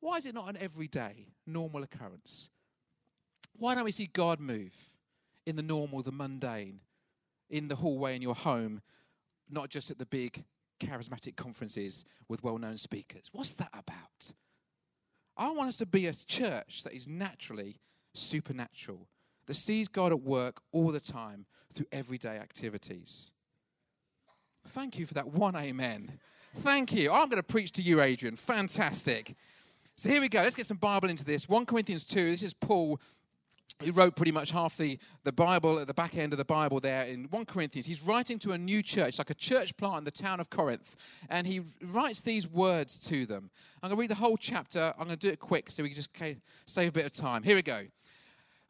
Why 0.00 0.16
is 0.16 0.26
it 0.26 0.34
not 0.34 0.48
an 0.48 0.56
everyday, 0.60 1.28
normal 1.46 1.82
occurrence? 1.82 2.48
Why 3.56 3.74
don't 3.74 3.84
we 3.84 3.92
see 3.92 4.08
God 4.12 4.40
move 4.40 4.74
in 5.46 5.56
the 5.56 5.62
normal, 5.62 6.02
the 6.02 6.10
mundane, 6.10 6.80
in 7.50 7.68
the 7.68 7.76
hallway 7.76 8.16
in 8.16 8.22
your 8.22 8.34
home, 8.34 8.80
not 9.48 9.68
just 9.68 9.90
at 9.90 9.98
the 9.98 10.06
big 10.06 10.42
charismatic 10.80 11.36
conferences 11.36 12.04
with 12.28 12.42
well 12.42 12.58
known 12.58 12.76
speakers? 12.76 13.30
What's 13.32 13.52
that 13.52 13.70
about? 13.72 14.32
I 15.36 15.50
want 15.50 15.68
us 15.68 15.76
to 15.76 15.86
be 15.86 16.06
a 16.06 16.12
church 16.12 16.82
that 16.84 16.92
is 16.92 17.06
naturally 17.06 17.76
supernatural, 18.14 19.08
that 19.46 19.54
sees 19.54 19.88
God 19.88 20.12
at 20.12 20.20
work 20.20 20.60
all 20.72 20.90
the 20.90 21.00
time 21.00 21.46
through 21.72 21.86
everyday 21.92 22.36
activities. 22.38 23.32
Thank 24.66 24.98
you 24.98 25.06
for 25.06 25.14
that 25.14 25.28
one 25.28 25.56
amen. 25.56 26.18
Thank 26.58 26.92
you. 26.92 27.12
I'm 27.12 27.28
going 27.28 27.40
to 27.40 27.42
preach 27.42 27.72
to 27.72 27.82
you, 27.82 28.00
Adrian. 28.00 28.36
Fantastic. 28.36 29.34
So 29.96 30.08
here 30.08 30.20
we 30.20 30.28
go. 30.28 30.42
Let's 30.42 30.54
get 30.56 30.66
some 30.66 30.78
Bible 30.78 31.08
into 31.08 31.24
this. 31.24 31.48
1 31.48 31.66
Corinthians 31.66 32.04
2. 32.04 32.30
This 32.30 32.42
is 32.42 32.54
Paul. 32.54 33.00
He 33.78 33.90
wrote 33.90 34.16
pretty 34.16 34.32
much 34.32 34.50
half 34.50 34.76
the, 34.76 34.98
the 35.24 35.32
Bible 35.32 35.78
at 35.78 35.86
the 35.86 35.94
back 35.94 36.16
end 36.16 36.32
of 36.32 36.38
the 36.38 36.44
Bible 36.44 36.80
there 36.80 37.04
in 37.04 37.24
1 37.24 37.46
Corinthians. 37.46 37.86
He's 37.86 38.02
writing 38.02 38.38
to 38.40 38.52
a 38.52 38.58
new 38.58 38.82
church, 38.82 39.18
like 39.18 39.30
a 39.30 39.34
church 39.34 39.76
plant 39.76 39.98
in 39.98 40.04
the 40.04 40.10
town 40.10 40.40
of 40.40 40.50
Corinth. 40.50 40.96
And 41.28 41.46
he 41.46 41.62
writes 41.82 42.20
these 42.20 42.48
words 42.48 42.98
to 43.08 43.26
them. 43.26 43.50
I'm 43.82 43.88
going 43.88 43.96
to 43.96 44.00
read 44.00 44.10
the 44.10 44.16
whole 44.16 44.36
chapter. 44.36 44.92
I'm 44.98 45.06
going 45.06 45.18
to 45.18 45.26
do 45.26 45.32
it 45.32 45.40
quick 45.40 45.70
so 45.70 45.82
we 45.82 45.90
can 45.90 45.96
just 45.96 46.10
save 46.66 46.88
a 46.88 46.92
bit 46.92 47.06
of 47.06 47.12
time. 47.12 47.42
Here 47.42 47.54
we 47.54 47.62
go. 47.62 47.82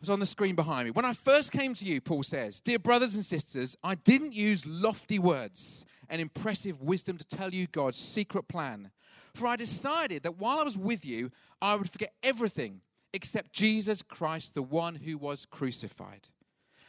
It's 0.00 0.08
on 0.08 0.20
the 0.20 0.26
screen 0.26 0.54
behind 0.54 0.86
me. 0.86 0.90
When 0.92 1.04
I 1.04 1.12
first 1.12 1.52
came 1.52 1.74
to 1.74 1.84
you, 1.84 2.00
Paul 2.00 2.22
says, 2.22 2.60
Dear 2.60 2.78
brothers 2.78 3.16
and 3.16 3.24
sisters, 3.24 3.76
I 3.84 3.96
didn't 3.96 4.32
use 4.32 4.64
lofty 4.64 5.18
words 5.18 5.84
and 6.08 6.22
impressive 6.22 6.80
wisdom 6.80 7.18
to 7.18 7.24
tell 7.24 7.52
you 7.52 7.66
God's 7.66 7.98
secret 7.98 8.48
plan. 8.48 8.90
For 9.34 9.46
I 9.46 9.56
decided 9.56 10.22
that 10.22 10.38
while 10.38 10.58
I 10.58 10.62
was 10.62 10.78
with 10.78 11.04
you, 11.04 11.30
I 11.60 11.76
would 11.76 11.90
forget 11.90 12.14
everything 12.22 12.80
except 13.12 13.52
Jesus 13.52 14.02
Christ, 14.02 14.54
the 14.54 14.62
one 14.62 14.96
who 14.96 15.18
was 15.18 15.44
crucified. 15.44 16.28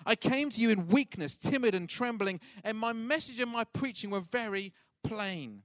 I 0.06 0.16
came 0.16 0.50
to 0.50 0.62
you 0.62 0.70
in 0.70 0.88
weakness, 0.88 1.36
timid 1.36 1.76
and 1.76 1.88
trembling, 1.88 2.40
and 2.64 2.78
my 2.78 2.94
message 2.94 3.40
and 3.40 3.52
my 3.52 3.64
preaching 3.66 4.10
were 4.10 4.22
very 4.22 4.74
plain. 5.04 5.64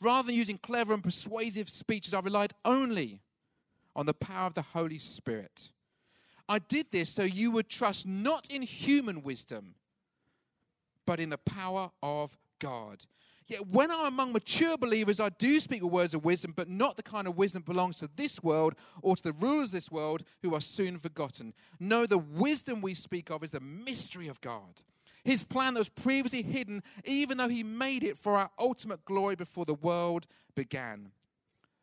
Rather 0.00 0.26
than 0.26 0.36
using 0.36 0.58
clever 0.58 0.92
and 0.94 1.02
persuasive 1.02 1.68
speeches, 1.68 2.14
I 2.14 2.20
relied 2.20 2.52
only 2.64 3.20
on 3.94 4.06
the 4.06 4.14
power 4.14 4.46
of 4.46 4.54
the 4.54 4.62
Holy 4.62 4.98
Spirit. 4.98 5.70
I 6.48 6.58
did 6.58 6.86
this 6.90 7.10
so 7.10 7.22
you 7.22 7.50
would 7.52 7.68
trust 7.68 8.06
not 8.06 8.50
in 8.50 8.62
human 8.62 9.22
wisdom, 9.22 9.74
but 11.06 11.20
in 11.20 11.30
the 11.30 11.38
power 11.38 11.90
of 12.02 12.36
God. 12.58 13.04
Yet 13.52 13.68
when 13.68 13.90
I'm 13.90 14.06
among 14.06 14.32
mature 14.32 14.78
believers, 14.78 15.20
I 15.20 15.28
do 15.28 15.60
speak 15.60 15.82
with 15.82 15.92
words 15.92 16.14
of 16.14 16.24
wisdom, 16.24 16.54
but 16.56 16.70
not 16.70 16.96
the 16.96 17.02
kind 17.02 17.28
of 17.28 17.36
wisdom 17.36 17.60
that 17.60 17.70
belongs 17.70 17.98
to 17.98 18.08
this 18.16 18.42
world 18.42 18.74
or 19.02 19.14
to 19.14 19.22
the 19.22 19.34
rulers 19.34 19.68
of 19.68 19.72
this 19.72 19.90
world 19.90 20.22
who 20.40 20.54
are 20.54 20.60
soon 20.60 20.96
forgotten. 20.96 21.52
No, 21.78 22.06
the 22.06 22.16
wisdom 22.16 22.80
we 22.80 22.94
speak 22.94 23.30
of 23.30 23.44
is 23.44 23.50
the 23.50 23.60
mystery 23.60 24.26
of 24.26 24.40
God. 24.40 24.80
His 25.22 25.44
plan 25.44 25.74
that 25.74 25.80
was 25.80 25.90
previously 25.90 26.42
hidden, 26.42 26.82
even 27.04 27.36
though 27.36 27.50
he 27.50 27.62
made 27.62 28.02
it 28.04 28.16
for 28.16 28.38
our 28.38 28.50
ultimate 28.58 29.04
glory 29.04 29.36
before 29.36 29.66
the 29.66 29.74
world 29.74 30.26
began. 30.54 31.10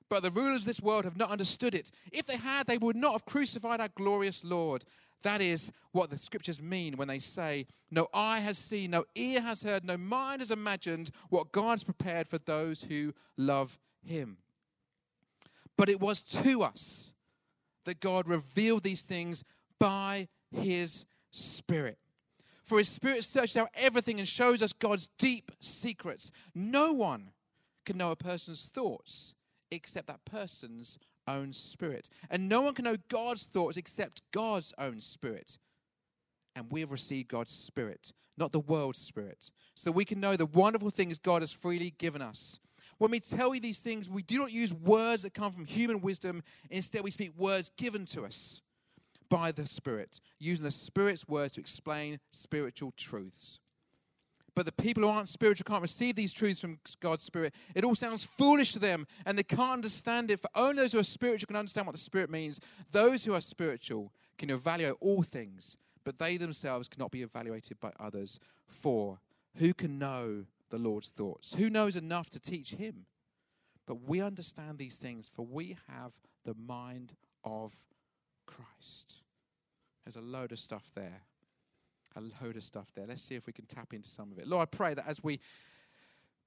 But 0.10 0.24
the 0.24 0.32
rulers 0.32 0.62
of 0.62 0.68
this 0.68 0.82
world 0.82 1.06
have 1.06 1.18
not 1.18 1.30
understood 1.30 1.76
it. 1.76 1.92
If 2.12 2.26
they 2.26 2.38
had, 2.38 2.66
they 2.66 2.80
would 2.80 2.96
not 2.96 3.14
have 3.14 3.26
crucified 3.26 3.80
our 3.80 3.90
glorious 3.90 4.44
Lord. 4.44 4.84
That 5.22 5.42
is 5.42 5.72
what 5.92 6.10
the 6.10 6.18
scriptures 6.18 6.62
mean 6.62 6.98
when 6.98 7.08
they 7.08 7.20
say, 7.20 7.68
No 7.92 8.08
eye 8.14 8.40
has 8.40 8.58
seen, 8.58 8.92
no 8.92 9.06
ear 9.16 9.42
has 9.42 9.64
heard, 9.64 9.86
no 9.86 9.98
mind 9.98 10.42
has 10.42 10.50
imagined 10.50 11.12
what 11.30 11.52
God 11.52 11.72
has 11.72 11.84
prepared 11.84 12.28
for 12.28 12.40
those 12.40 12.84
who 12.84 13.14
love 13.38 13.78
him. 14.04 14.38
But 15.78 15.90
it 15.90 16.00
was 16.00 16.22
to 16.22 16.64
us 16.64 17.14
that 17.86 18.00
God 18.00 18.28
revealed 18.28 18.84
these 18.84 19.02
things 19.02 19.44
by 19.80 20.28
his 20.52 21.06
Spirit. 21.32 21.98
For 22.64 22.78
his 22.78 22.90
Spirit 22.90 23.24
searches 23.24 23.58
out 23.58 23.70
everything 23.76 24.20
and 24.20 24.28
shows 24.28 24.62
us 24.62 24.74
God's 24.74 25.10
deep 25.18 25.52
secrets. 25.60 26.32
No 26.56 26.94
one 26.94 27.32
can 27.86 27.98
know 27.98 28.12
a 28.12 28.16
person's 28.16 28.64
thoughts 28.74 29.34
except 29.72 30.08
that 30.08 30.26
person's 30.26 30.98
own 31.28 31.54
spirit. 31.54 32.10
And 32.30 32.50
no 32.50 32.62
one 32.62 32.74
can 32.74 32.86
know 32.86 32.98
God's 33.10 33.44
thoughts 33.44 33.78
except 33.78 34.22
God's 34.32 34.74
own 34.78 35.00
spirit. 35.02 35.58
And 36.56 36.72
we 36.72 36.82
have 36.82 36.92
received 36.92 37.30
God's 37.30 37.52
spirit, 37.52 38.12
not 38.38 38.52
the 38.52 38.60
world's 38.60 39.00
spirit, 39.00 39.52
so 39.76 39.92
we 39.92 40.06
can 40.06 40.20
know 40.20 40.36
the 40.36 40.46
wonderful 40.46 40.90
things 40.90 41.20
God 41.20 41.42
has 41.42 41.54
freely 41.54 41.94
given 41.98 42.22
us. 42.22 42.60
When 42.98 43.12
we 43.12 43.22
tell 43.22 43.56
you 43.56 43.62
these 43.62 43.78
things, 43.78 44.10
we 44.10 44.24
do 44.24 44.38
not 44.38 44.52
use 44.52 44.74
words 44.74 45.24
that 45.24 45.34
come 45.34 45.54
from 45.54 45.66
human 45.66 46.02
wisdom. 46.02 46.44
Instead, 46.70 47.04
we 47.04 47.12
speak 47.12 47.32
words 47.38 47.72
given 47.78 48.06
to 48.08 48.26
us 48.26 48.62
by 49.30 49.54
the 49.54 49.66
Spirit, 49.66 50.20
using 50.38 50.66
the 50.66 50.72
Spirit's 50.72 51.28
words 51.28 51.54
to 51.54 51.62
explain 51.62 52.20
spiritual 52.32 52.92
truths. 52.98 53.60
But 54.60 54.66
the 54.66 54.84
people 54.84 55.04
who 55.04 55.10
aren't 55.10 55.30
spiritual 55.30 55.64
can't 55.64 55.82
receive 55.82 56.18
these 56.18 56.34
truths 56.34 56.60
from 56.60 56.80
God's 57.00 57.24
Spirit. 57.24 57.56
It 57.76 57.86
all 57.86 57.96
sounds 57.96 58.26
foolish 58.26 58.74
to 58.74 58.80
them 58.80 59.08
and 59.26 59.38
they 59.38 59.44
can't 59.44 59.72
understand 59.72 60.30
it. 60.30 60.42
For 60.42 60.50
only 60.54 60.82
those 60.82 60.92
who 60.92 61.00
are 61.00 61.04
spiritual 61.04 61.48
can 61.48 61.56
understand 61.56 61.88
what 61.88 61.94
the 61.94 61.98
Spirit 61.98 62.30
means. 62.30 62.60
Those 62.92 63.24
who 63.24 63.34
are 63.34 63.40
spiritual 63.40 64.12
can 64.38 64.50
evaluate 64.50 64.96
all 65.00 65.24
things, 65.24 65.78
but 66.04 66.20
they 66.20 66.36
themselves 66.36 66.90
cannot 66.90 67.10
be 67.10 67.22
evaluated 67.22 67.80
by 67.80 67.94
others. 68.02 68.38
For 68.68 69.22
who 69.56 69.74
can 69.74 69.98
know 69.98 70.44
the 70.72 70.78
Lord's 70.78 71.08
thoughts? 71.08 71.54
Who 71.54 71.70
knows 71.70 71.96
enough 71.96 72.30
to 72.32 72.40
teach 72.42 72.72
him? 72.72 73.06
But 73.88 74.10
we 74.10 74.20
understand 74.20 74.78
these 74.78 74.98
things, 74.98 75.30
for 75.34 75.46
we 75.46 75.78
have 75.88 76.16
the 76.44 76.54
mind 76.54 77.14
of 77.46 77.86
Christ. 78.46 79.24
There's 80.04 80.18
a 80.18 80.22
load 80.22 80.52
of 80.52 80.60
stuff 80.60 80.92
there 80.94 81.22
a 82.16 82.22
load 82.44 82.56
of 82.56 82.64
stuff 82.64 82.92
there. 82.96 83.06
Let's 83.08 83.22
see 83.22 83.36
if 83.36 83.48
we 83.48 83.54
can 83.54 83.66
tap 83.66 83.94
into 83.94 84.10
some 84.10 84.32
of 84.32 84.40
it. 84.40 84.48
Lord, 84.48 84.64
I 84.64 84.66
pray 84.66 84.94
that 84.94 85.08
as 85.08 85.24
we 85.24 85.40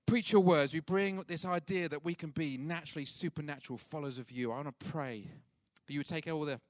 preach 0.07 0.33
your 0.33 0.43
words, 0.43 0.75
we 0.75 0.81
bring 0.81 1.23
this 1.29 1.45
idea 1.45 1.89
that 1.89 2.05
we 2.05 2.15
can 2.15 2.31
be 2.31 2.57
naturally 2.57 3.05
supernatural 3.05 3.79
followers 3.79 4.19
of 4.19 4.31
you. 4.31 4.53
I 4.53 4.57
want 4.57 4.79
to 4.79 4.87
pray 4.87 5.29
that 5.87 5.93
you 5.93 6.01
would 6.01 6.09
take 6.09 6.27
all 6.27 6.45
the 6.45 6.61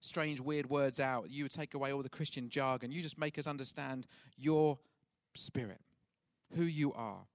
strange, 0.00 0.40
weird 0.40 0.68
words 0.70 0.98
out. 0.98 1.30
You 1.30 1.44
would 1.44 1.52
take 1.52 1.74
away 1.74 1.92
all 1.92 2.02
the 2.02 2.08
Christian 2.08 2.48
jargon. 2.48 2.90
You 2.90 3.02
just 3.02 3.18
make 3.18 3.38
us 3.38 3.46
understand 3.46 4.06
your 4.36 4.78
spirit, 5.34 5.80
who 6.56 6.64
you 6.64 6.92
are, 6.94 7.26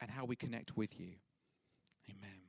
and 0.00 0.10
how 0.10 0.24
we 0.24 0.36
connect 0.36 0.76
with 0.76 0.98
you. 0.98 1.12
Amen. 2.08 2.40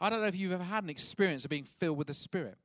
I 0.00 0.10
don't 0.10 0.20
know 0.20 0.26
if 0.26 0.36
you've 0.36 0.52
ever 0.52 0.64
had 0.64 0.84
an 0.84 0.90
experience 0.90 1.44
of 1.44 1.50
being 1.50 1.64
filled 1.64 1.96
with 1.96 2.06
the 2.06 2.14
Spirit 2.14 2.58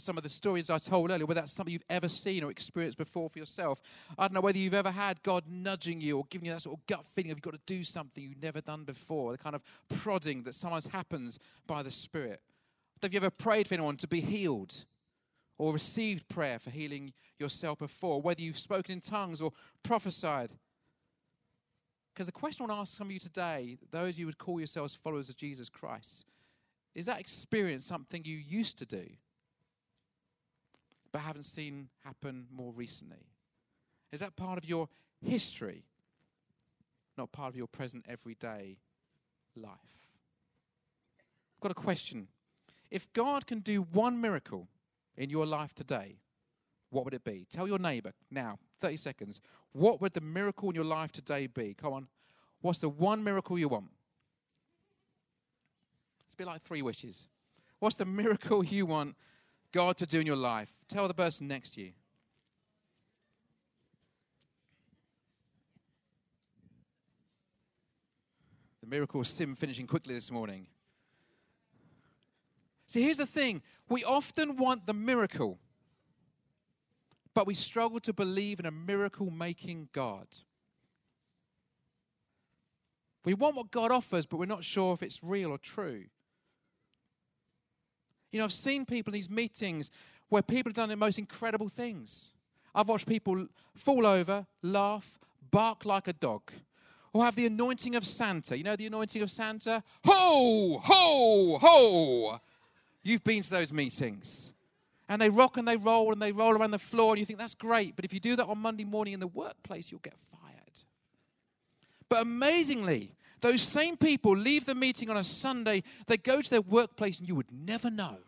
some 0.00 0.16
of 0.16 0.22
the 0.22 0.28
stories 0.28 0.70
I 0.70 0.78
told 0.78 1.10
earlier, 1.10 1.26
whether 1.26 1.40
that's 1.40 1.52
something 1.52 1.72
you've 1.72 1.82
ever 1.88 2.08
seen 2.08 2.42
or 2.42 2.50
experienced 2.50 2.98
before 2.98 3.28
for 3.30 3.38
yourself. 3.38 3.80
I 4.18 4.22
don't 4.22 4.34
know 4.34 4.40
whether 4.40 4.58
you've 4.58 4.74
ever 4.74 4.90
had 4.90 5.22
God 5.22 5.44
nudging 5.48 6.00
you 6.00 6.18
or 6.18 6.24
giving 6.30 6.46
you 6.46 6.52
that 6.52 6.62
sort 6.62 6.78
of 6.78 6.86
gut 6.86 7.04
feeling 7.06 7.30
of 7.30 7.38
you've 7.38 7.42
got 7.42 7.54
to 7.54 7.60
do 7.66 7.82
something 7.82 8.22
you've 8.22 8.42
never 8.42 8.60
done 8.60 8.84
before, 8.84 9.32
the 9.32 9.38
kind 9.38 9.54
of 9.54 9.62
prodding 9.88 10.42
that 10.44 10.54
sometimes 10.54 10.86
happens 10.88 11.38
by 11.66 11.82
the 11.82 11.90
Spirit. 11.90 12.40
Have 13.02 13.12
you 13.12 13.18
ever 13.18 13.30
prayed 13.30 13.68
for 13.68 13.74
anyone 13.74 13.96
to 13.96 14.08
be 14.08 14.20
healed 14.20 14.84
or 15.58 15.72
received 15.72 16.28
prayer 16.28 16.58
for 16.58 16.70
healing 16.70 17.12
yourself 17.38 17.78
before, 17.78 18.20
whether 18.20 18.42
you've 18.42 18.58
spoken 18.58 18.92
in 18.92 19.00
tongues 19.00 19.40
or 19.40 19.52
prophesied? 19.82 20.50
Because 22.12 22.26
the 22.26 22.32
question 22.32 22.64
I 22.64 22.68
want 22.68 22.78
to 22.78 22.80
ask 22.82 22.96
some 22.96 23.06
of 23.06 23.12
you 23.12 23.20
today, 23.20 23.78
those 23.90 24.18
you 24.18 24.26
would 24.26 24.38
call 24.38 24.58
yourselves 24.58 24.94
followers 24.94 25.28
of 25.28 25.36
Jesus 25.36 25.68
Christ, 25.68 26.26
is 26.94 27.06
that 27.06 27.20
experience 27.20 27.86
something 27.86 28.24
you 28.24 28.36
used 28.36 28.78
to 28.78 28.84
do 28.84 29.06
but 31.12 31.22
haven't 31.22 31.44
seen 31.44 31.88
happen 32.04 32.46
more 32.52 32.72
recently? 32.72 33.26
Is 34.12 34.20
that 34.20 34.36
part 34.36 34.58
of 34.58 34.64
your 34.64 34.88
history, 35.20 35.84
not 37.16 37.32
part 37.32 37.50
of 37.50 37.56
your 37.56 37.66
present 37.66 38.04
everyday 38.08 38.78
life? 39.56 40.10
I've 41.56 41.60
got 41.60 41.70
a 41.70 41.74
question. 41.74 42.28
If 42.90 43.12
God 43.12 43.46
can 43.46 43.60
do 43.60 43.82
one 43.82 44.20
miracle 44.20 44.68
in 45.16 45.30
your 45.30 45.46
life 45.46 45.74
today, 45.74 46.16
what 46.90 47.04
would 47.04 47.14
it 47.14 47.24
be? 47.24 47.46
Tell 47.48 47.68
your 47.68 47.78
neighbor 47.78 48.12
now, 48.30 48.58
30 48.80 48.96
seconds. 48.96 49.40
What 49.72 50.00
would 50.00 50.12
the 50.12 50.20
miracle 50.20 50.70
in 50.70 50.74
your 50.74 50.84
life 50.84 51.12
today 51.12 51.46
be? 51.46 51.74
Come 51.74 51.92
on. 51.92 52.08
What's 52.60 52.80
the 52.80 52.88
one 52.88 53.22
miracle 53.22 53.58
you 53.58 53.68
want? 53.68 53.90
It's 56.26 56.34
a 56.34 56.36
bit 56.36 56.46
like 56.46 56.62
three 56.62 56.82
wishes. 56.82 57.28
What's 57.78 57.96
the 57.96 58.04
miracle 58.04 58.64
you 58.64 58.86
want 58.86 59.16
God 59.72 59.96
to 59.98 60.06
do 60.06 60.20
in 60.20 60.26
your 60.26 60.36
life? 60.36 60.70
Tell 60.88 61.06
the 61.08 61.14
person 61.14 61.48
next 61.48 61.70
to 61.74 61.82
you. 61.82 61.92
The 68.80 68.86
miracle 68.86 69.20
of 69.20 69.26
Sim 69.26 69.54
finishing 69.54 69.86
quickly 69.86 70.14
this 70.14 70.30
morning. 70.30 70.66
See, 72.86 73.02
here's 73.02 73.18
the 73.18 73.26
thing 73.26 73.62
we 73.88 74.02
often 74.04 74.56
want 74.56 74.86
the 74.86 74.94
miracle, 74.94 75.58
but 77.34 77.46
we 77.46 77.54
struggle 77.54 78.00
to 78.00 78.12
believe 78.12 78.58
in 78.58 78.66
a 78.66 78.72
miracle 78.72 79.30
making 79.30 79.88
God. 79.92 80.26
We 83.24 83.34
want 83.34 83.54
what 83.54 83.70
God 83.70 83.92
offers, 83.92 84.26
but 84.26 84.38
we're 84.38 84.46
not 84.46 84.64
sure 84.64 84.94
if 84.94 85.02
it's 85.02 85.22
real 85.22 85.50
or 85.50 85.58
true. 85.58 86.06
You 88.30 88.38
know, 88.38 88.44
I've 88.44 88.52
seen 88.52 88.84
people 88.84 89.12
in 89.12 89.18
these 89.18 89.30
meetings 89.30 89.90
where 90.28 90.42
people 90.42 90.70
have 90.70 90.76
done 90.76 90.88
the 90.88 90.96
most 90.96 91.18
incredible 91.18 91.68
things. 91.68 92.30
I've 92.74 92.88
watched 92.88 93.08
people 93.08 93.48
fall 93.74 94.06
over, 94.06 94.46
laugh, 94.62 95.18
bark 95.50 95.84
like 95.84 96.06
a 96.06 96.12
dog, 96.12 96.52
or 97.12 97.24
have 97.24 97.34
the 97.34 97.46
anointing 97.46 97.96
of 97.96 98.06
Santa. 98.06 98.56
You 98.56 98.62
know 98.62 98.76
the 98.76 98.86
anointing 98.86 99.22
of 99.22 99.30
Santa? 99.30 99.82
Ho, 100.04 100.80
ho, 100.82 101.58
ho! 101.60 102.38
You've 103.02 103.24
been 103.24 103.42
to 103.42 103.50
those 103.50 103.72
meetings. 103.72 104.52
And 105.08 105.20
they 105.20 105.28
rock 105.28 105.56
and 105.56 105.66
they 105.66 105.76
roll 105.76 106.12
and 106.12 106.22
they 106.22 106.30
roll 106.30 106.52
around 106.52 106.70
the 106.70 106.78
floor, 106.78 107.12
and 107.12 107.18
you 107.18 107.26
think 107.26 107.40
that's 107.40 107.56
great. 107.56 107.96
But 107.96 108.04
if 108.04 108.14
you 108.14 108.20
do 108.20 108.36
that 108.36 108.46
on 108.46 108.58
Monday 108.58 108.84
morning 108.84 109.14
in 109.14 109.18
the 109.18 109.26
workplace, 109.26 109.90
you'll 109.90 110.00
get 110.00 110.16
fired. 110.16 110.84
But 112.08 112.22
amazingly, 112.22 113.16
those 113.40 113.62
same 113.62 113.96
people 113.96 114.36
leave 114.36 114.66
the 114.66 114.74
meeting 114.74 115.10
on 115.10 115.16
a 115.16 115.24
Sunday, 115.24 115.82
they 116.06 116.16
go 116.16 116.40
to 116.40 116.50
their 116.50 116.60
workplace, 116.60 117.18
and 117.18 117.28
you 117.28 117.34
would 117.34 117.50
never 117.50 117.90
know. 117.90 118.18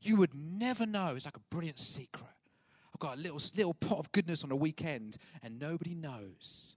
You 0.00 0.16
would 0.16 0.34
never 0.34 0.86
know. 0.86 1.14
It's 1.16 1.24
like 1.24 1.36
a 1.36 1.54
brilliant 1.54 1.78
secret. 1.78 2.30
I've 2.94 3.00
got 3.00 3.16
a 3.16 3.20
little, 3.20 3.40
little 3.56 3.74
pot 3.74 3.98
of 3.98 4.12
goodness 4.12 4.44
on 4.44 4.50
a 4.50 4.56
weekend, 4.56 5.18
and 5.42 5.58
nobody 5.58 5.94
knows. 5.94 6.76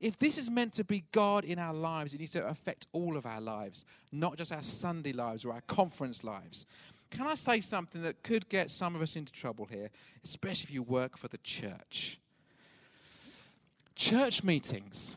If 0.00 0.18
this 0.18 0.38
is 0.38 0.50
meant 0.50 0.72
to 0.74 0.84
be 0.84 1.04
God 1.12 1.44
in 1.44 1.58
our 1.58 1.74
lives, 1.74 2.14
it 2.14 2.20
needs 2.20 2.32
to 2.32 2.46
affect 2.46 2.86
all 2.92 3.16
of 3.16 3.26
our 3.26 3.40
lives, 3.40 3.84
not 4.12 4.36
just 4.36 4.52
our 4.52 4.62
Sunday 4.62 5.12
lives 5.12 5.44
or 5.44 5.52
our 5.52 5.62
conference 5.62 6.24
lives. 6.24 6.66
Can 7.10 7.26
I 7.26 7.34
say 7.36 7.60
something 7.60 8.02
that 8.02 8.22
could 8.22 8.48
get 8.48 8.70
some 8.70 8.94
of 8.94 9.02
us 9.02 9.16
into 9.16 9.32
trouble 9.32 9.66
here, 9.66 9.90
especially 10.24 10.64
if 10.64 10.74
you 10.74 10.82
work 10.82 11.16
for 11.16 11.28
the 11.28 11.38
church? 11.38 12.18
Church 13.94 14.42
meetings 14.42 15.16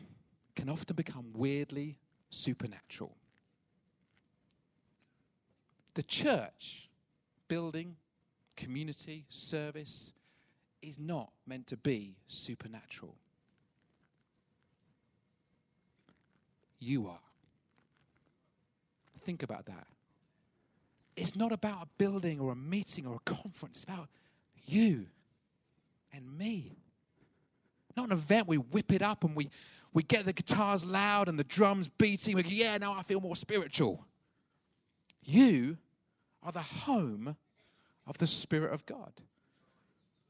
can 0.58 0.68
often 0.68 0.96
become 0.96 1.26
weirdly 1.34 1.96
supernatural. 2.30 3.14
The 5.94 6.02
church, 6.02 6.88
building, 7.46 7.94
community, 8.56 9.24
service, 9.28 10.12
is 10.82 10.98
not 10.98 11.30
meant 11.46 11.68
to 11.68 11.76
be 11.76 12.16
supernatural. 12.26 13.14
You 16.80 17.06
are. 17.06 17.20
Think 19.24 19.44
about 19.44 19.66
that. 19.66 19.86
It's 21.16 21.36
not 21.36 21.52
about 21.52 21.82
a 21.84 21.86
building 21.98 22.40
or 22.40 22.50
a 22.50 22.56
meeting 22.56 23.06
or 23.06 23.14
a 23.14 23.30
conference, 23.30 23.84
it's 23.84 23.84
about 23.84 24.08
you 24.66 25.06
and 26.12 26.36
me. 26.36 26.78
Not 27.96 28.06
an 28.06 28.12
event 28.12 28.48
we 28.48 28.56
whip 28.56 28.90
it 28.90 29.02
up 29.02 29.22
and 29.22 29.36
we 29.36 29.50
we 29.92 30.02
get 30.02 30.24
the 30.24 30.32
guitars 30.32 30.84
loud 30.84 31.28
and 31.28 31.38
the 31.38 31.44
drums 31.44 31.88
beating. 31.88 32.34
We 32.34 32.42
go, 32.42 32.50
yeah, 32.50 32.78
now 32.78 32.92
I 32.92 33.02
feel 33.02 33.20
more 33.20 33.36
spiritual. 33.36 34.04
You 35.22 35.78
are 36.42 36.52
the 36.52 36.60
home 36.60 37.36
of 38.06 38.18
the 38.18 38.26
Spirit 38.26 38.72
of 38.72 38.86
God. 38.86 39.12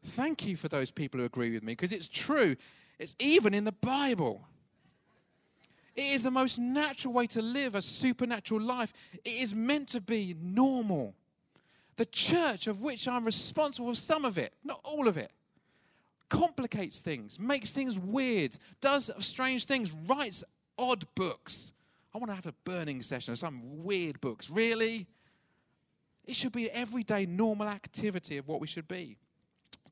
Thank 0.04 0.46
you 0.46 0.56
for 0.56 0.68
those 0.68 0.90
people 0.90 1.20
who 1.20 1.26
agree 1.26 1.52
with 1.52 1.62
me 1.62 1.72
because 1.72 1.92
it's 1.92 2.08
true. 2.08 2.56
It's 2.98 3.14
even 3.18 3.54
in 3.54 3.64
the 3.64 3.72
Bible. 3.72 4.42
It 5.94 6.14
is 6.14 6.22
the 6.22 6.30
most 6.30 6.58
natural 6.58 7.12
way 7.12 7.26
to 7.28 7.42
live 7.42 7.74
a 7.74 7.82
supernatural 7.82 8.60
life. 8.60 8.92
It 9.24 9.40
is 9.40 9.54
meant 9.54 9.88
to 9.88 10.00
be 10.00 10.36
normal. 10.40 11.14
The 11.96 12.06
church, 12.06 12.68
of 12.68 12.80
which 12.80 13.08
I'm 13.08 13.24
responsible 13.24 13.88
for 13.88 13.94
some 13.96 14.24
of 14.24 14.38
it, 14.38 14.54
not 14.62 14.80
all 14.84 15.08
of 15.08 15.16
it, 15.16 15.32
complicates 16.28 17.00
things, 17.00 17.38
makes 17.38 17.70
things 17.70 17.98
weird, 17.98 18.56
does 18.80 19.10
strange 19.18 19.64
things, 19.64 19.94
writes 20.06 20.44
odd 20.78 21.04
books. 21.14 21.72
I 22.14 22.18
want 22.18 22.30
to 22.30 22.34
have 22.34 22.46
a 22.46 22.54
burning 22.64 23.02
session 23.02 23.32
of 23.32 23.38
some 23.38 23.82
weird 23.84 24.20
books. 24.20 24.50
Really? 24.50 25.06
It 26.26 26.34
should 26.34 26.52
be 26.52 26.70
everyday 26.70 27.26
normal 27.26 27.68
activity 27.68 28.36
of 28.36 28.48
what 28.48 28.60
we 28.60 28.66
should 28.66 28.88
be. 28.88 29.16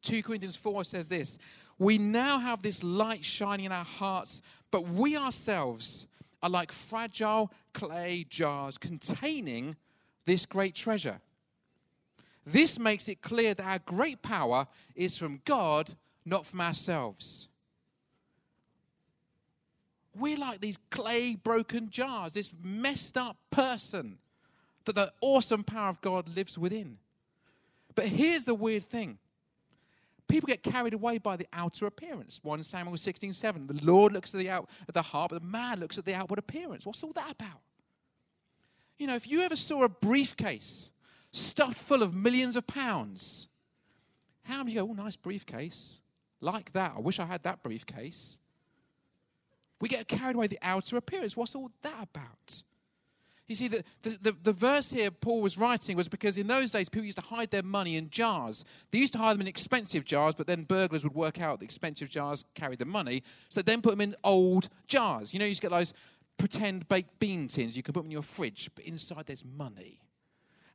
2 0.02 0.22
Corinthians 0.22 0.56
4 0.56 0.84
says 0.84 1.08
this 1.08 1.38
We 1.78 1.98
now 1.98 2.38
have 2.38 2.62
this 2.62 2.82
light 2.82 3.24
shining 3.24 3.66
in 3.66 3.72
our 3.72 3.84
hearts, 3.84 4.42
but 4.70 4.86
we 4.88 5.16
ourselves 5.16 6.06
are 6.42 6.50
like 6.50 6.70
fragile 6.70 7.50
clay 7.72 8.24
jars 8.28 8.78
containing 8.78 9.76
this 10.26 10.46
great 10.46 10.74
treasure. 10.74 11.20
This 12.44 12.78
makes 12.78 13.08
it 13.08 13.22
clear 13.22 13.54
that 13.54 13.66
our 13.66 13.80
great 13.80 14.22
power 14.22 14.66
is 14.94 15.18
from 15.18 15.40
God 15.44 15.94
not 16.26 16.44
from 16.44 16.60
ourselves. 16.60 17.48
We're 20.14 20.36
like 20.36 20.60
these 20.60 20.78
clay 20.90 21.36
broken 21.36 21.88
jars, 21.90 22.34
this 22.34 22.50
messed 22.62 23.16
up 23.16 23.36
person 23.50 24.18
that 24.84 24.94
the 24.94 25.12
awesome 25.20 25.62
power 25.62 25.88
of 25.90 26.00
God 26.00 26.28
lives 26.34 26.58
within. 26.58 26.98
But 27.94 28.06
here's 28.06 28.44
the 28.44 28.54
weird 28.54 28.84
thing 28.84 29.18
people 30.28 30.48
get 30.48 30.62
carried 30.62 30.94
away 30.94 31.18
by 31.18 31.36
the 31.36 31.46
outer 31.52 31.86
appearance. 31.86 32.40
1 32.42 32.62
Samuel 32.62 32.96
16 32.96 33.32
7. 33.32 33.66
The 33.66 33.84
Lord 33.84 34.12
looks 34.12 34.34
at 34.34 34.38
the, 34.38 34.50
out, 34.50 34.68
at 34.88 34.94
the 34.94 35.02
heart, 35.02 35.30
but 35.30 35.42
the 35.42 35.46
man 35.46 35.80
looks 35.80 35.98
at 35.98 36.04
the 36.04 36.14
outward 36.14 36.38
appearance. 36.38 36.86
What's 36.86 37.02
all 37.04 37.12
that 37.12 37.32
about? 37.32 37.60
You 38.98 39.06
know, 39.06 39.14
if 39.14 39.28
you 39.28 39.42
ever 39.42 39.56
saw 39.56 39.84
a 39.84 39.88
briefcase 39.88 40.90
stuffed 41.30 41.76
full 41.76 42.02
of 42.02 42.14
millions 42.14 42.56
of 42.56 42.66
pounds, 42.66 43.48
how 44.44 44.64
you 44.64 44.74
go, 44.74 44.88
oh, 44.90 44.94
nice 44.94 45.16
briefcase? 45.16 46.00
Like 46.40 46.72
that. 46.72 46.94
I 46.96 47.00
wish 47.00 47.18
I 47.18 47.26
had 47.26 47.42
that 47.44 47.62
briefcase. 47.62 48.38
We 49.80 49.88
get 49.88 50.08
carried 50.08 50.36
away 50.36 50.46
the 50.46 50.58
outer 50.62 50.96
appearance. 50.96 51.36
What's 51.36 51.54
all 51.54 51.70
that 51.82 52.02
about? 52.02 52.62
You 53.48 53.54
see, 53.54 53.68
the, 53.68 53.84
the, 54.02 54.36
the, 54.42 54.52
verse 54.52 54.90
here 54.90 55.10
Paul 55.12 55.40
was 55.40 55.56
writing 55.56 55.96
was 55.96 56.08
because 56.08 56.36
in 56.36 56.48
those 56.48 56.72
days 56.72 56.88
people 56.88 57.04
used 57.04 57.18
to 57.18 57.24
hide 57.24 57.52
their 57.52 57.62
money 57.62 57.94
in 57.96 58.10
jars. 58.10 58.64
They 58.90 58.98
used 58.98 59.12
to 59.12 59.20
hide 59.20 59.34
them 59.34 59.42
in 59.42 59.46
expensive 59.46 60.04
jars, 60.04 60.34
but 60.34 60.48
then 60.48 60.64
burglars 60.64 61.04
would 61.04 61.14
work 61.14 61.40
out 61.40 61.60
the 61.60 61.64
expensive 61.64 62.08
jars 62.08 62.44
carried 62.54 62.80
the 62.80 62.86
money, 62.86 63.22
so 63.48 63.62
they 63.62 63.72
then 63.72 63.82
put 63.82 63.90
them 63.90 64.00
in 64.00 64.16
old 64.24 64.68
jars. 64.88 65.32
You 65.32 65.38
know, 65.38 65.44
you 65.44 65.50
used 65.50 65.60
to 65.60 65.68
get 65.68 65.76
those 65.76 65.94
pretend 66.38 66.88
baked 66.88 67.18
bean 67.18 67.46
tins 67.46 67.76
you 67.76 67.82
can 67.82 67.94
put 67.94 68.00
them 68.00 68.08
in 68.08 68.12
your 68.12 68.22
fridge, 68.22 68.68
but 68.74 68.84
inside 68.84 69.26
there's 69.26 69.44
money. 69.44 70.00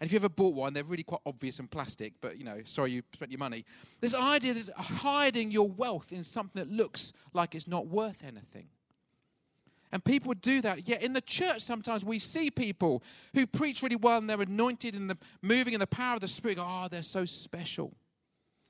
And 0.01 0.07
if 0.07 0.13
you 0.13 0.17
ever 0.17 0.29
bought 0.29 0.55
one, 0.55 0.73
they're 0.73 0.83
really 0.83 1.03
quite 1.03 1.21
obvious 1.27 1.59
and 1.59 1.69
plastic, 1.69 2.13
but 2.21 2.35
you 2.35 2.43
know, 2.43 2.61
sorry 2.65 2.91
you 2.91 3.03
spent 3.13 3.31
your 3.31 3.37
money. 3.37 3.63
This 3.99 4.15
idea 4.15 4.53
is 4.53 4.71
hiding 4.75 5.51
your 5.51 5.69
wealth 5.69 6.11
in 6.11 6.23
something 6.23 6.59
that 6.59 6.71
looks 6.75 7.13
like 7.35 7.53
it's 7.53 7.67
not 7.67 7.85
worth 7.85 8.23
anything. 8.23 8.65
And 9.91 10.03
people 10.03 10.29
would 10.29 10.41
do 10.41 10.59
that. 10.61 10.87
Yet 10.87 11.03
in 11.03 11.13
the 11.13 11.21
church, 11.21 11.61
sometimes 11.61 12.03
we 12.03 12.17
see 12.17 12.49
people 12.49 13.03
who 13.35 13.45
preach 13.45 13.83
really 13.83 13.95
well 13.95 14.17
and 14.17 14.27
they're 14.27 14.41
anointed 14.41 14.95
and 14.95 15.07
the 15.07 15.19
moving 15.43 15.75
in 15.75 15.79
the 15.79 15.85
power 15.85 16.15
of 16.15 16.21
the 16.21 16.27
Spirit. 16.27 16.57
Oh, 16.59 16.87
they're 16.89 17.03
so 17.03 17.23
special. 17.23 17.93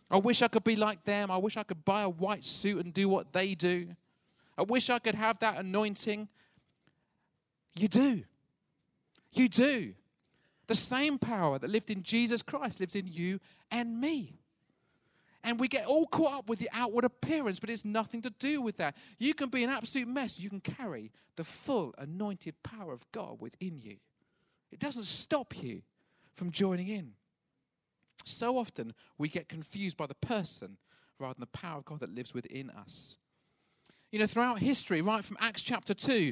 I 0.10 0.18
wish 0.18 0.42
I 0.42 0.50
could 0.50 0.66
be 0.66 0.76
like 0.76 1.06
them. 1.06 1.32
I 1.32 1.38
wish 1.38 1.56
I 1.56 1.64
could 1.64 1.86
buy 1.86 2.02
a 2.02 2.10
white 2.10 2.44
suit 2.44 2.84
and 2.84 2.94
do 2.94 3.08
what 3.08 3.32
they 3.32 3.56
do. 3.56 3.96
I 4.58 4.64
wish 4.64 4.90
I 4.90 5.00
could 5.00 5.16
have 5.16 5.40
that 5.40 5.60
anointing. 5.60 6.28
You 7.78 7.88
do. 7.88 8.24
You 9.32 9.48
do. 9.48 9.94
The 10.72 10.76
same 10.76 11.18
power 11.18 11.60
that 11.60 11.70
lived 11.70 11.92
in 11.92 12.02
Jesus 12.02 12.42
Christ 12.42 12.80
lives 12.80 12.96
in 12.96 13.06
you 13.06 13.42
and 13.72 14.00
me. 14.00 14.40
And 15.44 15.60
we 15.60 15.68
get 15.68 15.86
all 15.86 16.06
caught 16.06 16.34
up 16.34 16.48
with 16.48 16.60
the 16.60 16.70
outward 16.72 17.04
appearance, 17.04 17.60
but 17.60 17.70
it's 17.70 17.84
nothing 17.84 18.22
to 18.22 18.30
do 18.30 18.62
with 18.62 18.78
that. 18.78 18.96
You 19.20 19.34
can 19.34 19.50
be 19.50 19.66
an 19.66 19.70
absolute 19.70 20.08
mess. 20.08 20.40
You 20.40 20.50
can 20.50 20.62
carry 20.62 21.12
the 21.36 21.44
full 21.44 21.94
anointed 21.98 22.56
power 22.64 22.94
of 22.94 23.06
God 23.12 23.42
within 23.42 23.82
you. 23.82 23.98
It 24.72 24.80
doesn't 24.80 25.08
stop 25.08 25.62
you 25.62 25.82
from 26.32 26.52
joining 26.52 26.88
in. 26.88 27.16
So 28.24 28.58
often 28.58 28.94
we 29.18 29.28
get 29.28 29.50
confused 29.50 29.98
by 29.98 30.06
the 30.06 30.16
person 30.16 30.78
rather 31.20 31.34
than 31.34 31.42
the 31.42 31.48
power 31.48 31.80
of 31.80 31.84
God 31.84 32.00
that 32.00 32.16
lives 32.16 32.34
within 32.34 32.70
us. 32.70 33.18
You 34.10 34.20
know, 34.20 34.26
throughout 34.26 34.60
history, 34.60 35.02
right 35.02 35.26
from 35.26 35.36
Acts 35.42 35.64
chapter 35.64 35.94
2, 35.94 36.32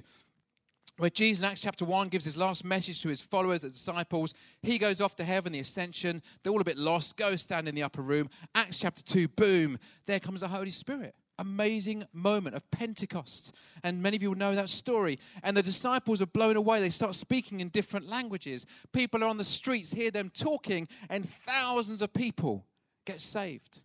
where 1.00 1.10
Jesus 1.10 1.42
in 1.42 1.50
Acts 1.50 1.62
chapter 1.62 1.86
1 1.86 2.10
gives 2.10 2.26
his 2.26 2.36
last 2.36 2.66
message 2.66 3.02
to 3.02 3.10
his 3.10 3.22
followers, 3.22 3.62
the 3.62 3.70
disciples. 3.70 4.34
He 4.62 4.78
goes 4.78 5.00
off 5.00 5.16
to 5.16 5.24
heaven, 5.24 5.54
the 5.54 5.60
ascension. 5.60 6.22
They're 6.44 6.52
all 6.52 6.60
a 6.60 6.66
bit 6.66 6.78
lost. 6.78 7.16
Go 7.16 7.38
stand 7.38 7.70
in 7.70 7.76
the 7.76 7.84
upper 7.84 8.02
room. 8.02 8.30
Acts 8.54 8.80
chapter 8.80 9.02
2, 9.02 9.30
boom, 9.30 9.80
there 10.08 10.20
comes 10.20 10.42
the 10.42 10.50
Holy 10.50 10.70
Spirit. 10.70 11.16
Amazing 11.38 12.04
moment 12.12 12.58
of 12.58 12.70
Pentecost. 12.70 13.56
And 13.82 14.04
many 14.04 14.18
of 14.18 14.22
you 14.22 14.30
will 14.30 14.38
know 14.38 14.54
that 14.56 14.68
story. 14.68 15.20
And 15.42 15.56
the 15.56 15.64
disciples 15.64 16.22
are 16.22 16.28
blown 16.28 16.58
away. 16.58 16.82
They 16.82 16.90
start 16.90 17.16
speaking 17.16 17.62
in 17.62 17.70
different 17.70 18.10
languages. 18.10 18.66
People 18.92 19.24
are 19.24 19.28
on 19.28 19.38
the 19.38 19.46
streets, 19.46 19.92
hear 19.92 20.12
them 20.12 20.30
talking, 20.30 20.90
and 21.10 21.28
thousands 21.28 22.02
of 22.02 22.14
people 22.14 22.66
get 23.06 23.22
saved. 23.22 23.82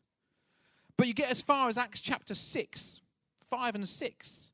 But 0.96 1.06
you 1.06 1.14
get 1.14 1.30
as 1.30 1.42
far 1.42 1.68
as 1.68 1.78
Acts 1.78 2.00
chapter 2.00 2.34
6, 2.34 3.00
5 3.48 3.74
and 3.76 3.88
6 3.88 4.50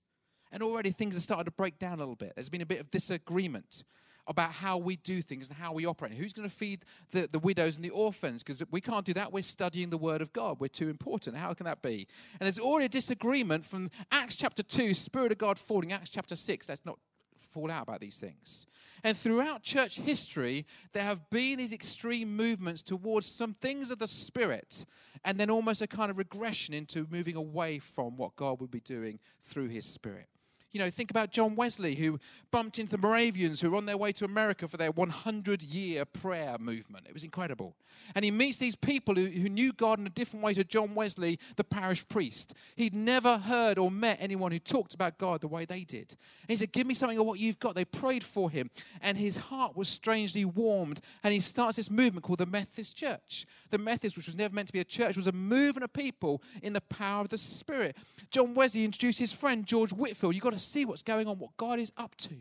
and 0.52 0.62
already 0.62 0.90
things 0.90 1.14
have 1.14 1.23
started 1.23 1.45
to 1.45 1.50
break 1.50 1.78
down 1.78 1.95
a 1.95 1.99
little 1.99 2.16
bit. 2.16 2.33
There's 2.35 2.49
been 2.49 2.61
a 2.61 2.66
bit 2.66 2.80
of 2.80 2.90
disagreement 2.90 3.85
about 4.26 4.52
how 4.52 4.78
we 4.78 4.97
do 4.97 5.23
things 5.23 5.49
and 5.49 5.57
how 5.57 5.73
we 5.73 5.87
operate. 5.87 6.12
Who's 6.12 6.33
going 6.33 6.49
to 6.49 6.54
feed 6.54 6.85
the, 7.11 7.28
the 7.30 7.38
widows 7.38 7.76
and 7.76 7.85
the 7.85 7.90
orphans? 7.90 8.42
Because 8.42 8.62
we 8.71 8.80
can't 8.80 9.04
do 9.04 9.12
that. 9.14 9.33
We're 9.33 9.42
studying 9.42 9.90
the 9.90 9.99
Word 9.99 10.23
of 10.23 10.33
God. 10.33 10.61
We're 10.61 10.69
too 10.69 10.88
important. 10.88 11.37
How 11.37 11.52
can 11.54 11.64
that 11.66 11.83
be? 11.83 12.07
And 12.38 12.47
there's 12.47 12.59
already 12.59 12.87
a 12.87 12.90
disagreement 12.90 13.66
from 13.66 13.90
Acts 14.12 14.37
chapter 14.37 14.62
2, 14.62 14.95
Spirit 14.95 15.33
of 15.33 15.38
God 15.38 15.59
falling, 15.59 15.92
Acts 15.92 16.11
chapter 16.11 16.37
6. 16.37 16.69
Let's 16.69 16.87
not 16.87 16.99
fall 17.37 17.71
out 17.71 17.83
about 17.83 18.00
these 18.00 18.19
things. 18.19 18.66
And 19.02 19.16
throughout 19.16 19.62
church 19.62 19.97
history, 19.97 20.66
there 20.92 21.04
have 21.04 21.28
been 21.30 21.59
these 21.59 21.73
extreme 21.73 22.37
movements 22.37 22.83
towards 22.83 23.26
some 23.26 23.54
things 23.54 23.90
of 23.90 23.99
the 23.99 24.07
Spirit, 24.07 24.85
and 25.25 25.38
then 25.38 25.50
almost 25.50 25.83
a 25.83 25.87
kind 25.87 26.11
of 26.11 26.19
regression 26.19 26.75
into 26.75 27.07
moving 27.11 27.37
away 27.37 27.78
from 27.78 28.16
what 28.16 28.37
God 28.37 28.61
would 28.61 28.71
be 28.71 28.80
doing 28.80 29.19
through 29.40 29.69
His 29.69 29.87
Spirit. 29.87 30.26
You 30.73 30.81
know, 30.81 30.91
think 30.91 31.11
about 31.11 31.31
John 31.31 31.57
Wesley, 31.57 31.95
who 31.97 32.19
bumped 32.50 32.79
into 32.79 32.93
the 32.93 32.99
Moravians 32.99 33.61
who 33.61 33.71
were 33.71 33.77
on 33.77 33.87
their 33.87 33.97
way 33.97 34.12
to 34.12 34.25
America 34.25 34.69
for 34.69 34.77
their 34.77 34.91
100 34.91 35.62
year 35.62 36.05
prayer 36.05 36.57
movement. 36.59 37.07
It 37.09 37.15
was 37.15 37.25
incredible. 37.25 37.75
And 38.15 38.25
he 38.25 38.31
meets 38.31 38.57
these 38.57 38.77
people 38.77 39.15
who, 39.15 39.27
who 39.27 39.49
knew 39.49 39.73
God 39.73 39.99
in 39.99 40.07
a 40.07 40.11
different 40.11 40.45
way 40.45 40.55
to 40.55 40.65
John 40.65 40.95
Wesley, 40.95 41.39
the 41.57 41.65
parish 41.65 42.07
priest. 42.09 42.55
He'd 42.77 42.95
never 42.95 43.39
heard 43.39 43.79
or 43.79 43.91
met 43.91 44.19
anyone 44.21 44.53
who 44.53 44.59
talked 44.59 44.95
about 44.95 45.19
God 45.19 45.41
the 45.41 45.49
way 45.49 45.65
they 45.65 45.85
did. 45.85 46.17
And 46.43 46.49
he 46.49 46.57
said, 46.57 46.73
Give 46.73 46.87
me 46.87 46.95
something 46.95 47.19
of 47.19 47.27
what 47.27 47.39
you've 47.39 47.59
got. 47.59 47.75
They 47.75 47.85
prayed 47.85 48.25
for 48.25 48.50
him, 48.50 48.71
and 49.00 49.19
his 49.19 49.37
heart 49.37 49.77
was 49.77 49.89
strangely 49.89 50.45
warmed. 50.45 51.00
And 51.23 51.33
he 51.33 51.41
starts 51.41 51.77
this 51.77 51.91
movement 51.91 52.25
called 52.25 52.39
the 52.39 52.47
Methodist 52.47 52.97
Church. 52.97 53.47
The 53.71 53.79
Methodist, 53.79 54.17
which 54.17 54.27
was 54.27 54.35
never 54.35 54.55
meant 54.55 54.69
to 54.69 54.73
be 54.73 54.81
a 54.81 54.85
church, 54.85 55.17
was 55.17 55.27
a 55.27 55.33
movement 55.33 55.85
of 55.85 55.93
people 55.93 56.43
in 56.62 56.73
the 56.73 56.81
power 56.81 57.23
of 57.23 57.29
the 57.29 57.39
Spirit. 57.39 57.97
John 58.31 58.55
Wesley 58.55 58.85
introduced 58.85 59.19
his 59.19 59.33
friend 59.33 59.67
George 59.67 59.93
Whitefield. 59.93 60.35
You've 60.35 60.45
got 60.45 60.53
to 60.53 60.59
see 60.69 60.85
what's 60.85 61.02
going 61.02 61.26
on, 61.26 61.38
what 61.38 61.57
God 61.57 61.79
is 61.79 61.93
up 61.97 62.17
to. 62.19 62.35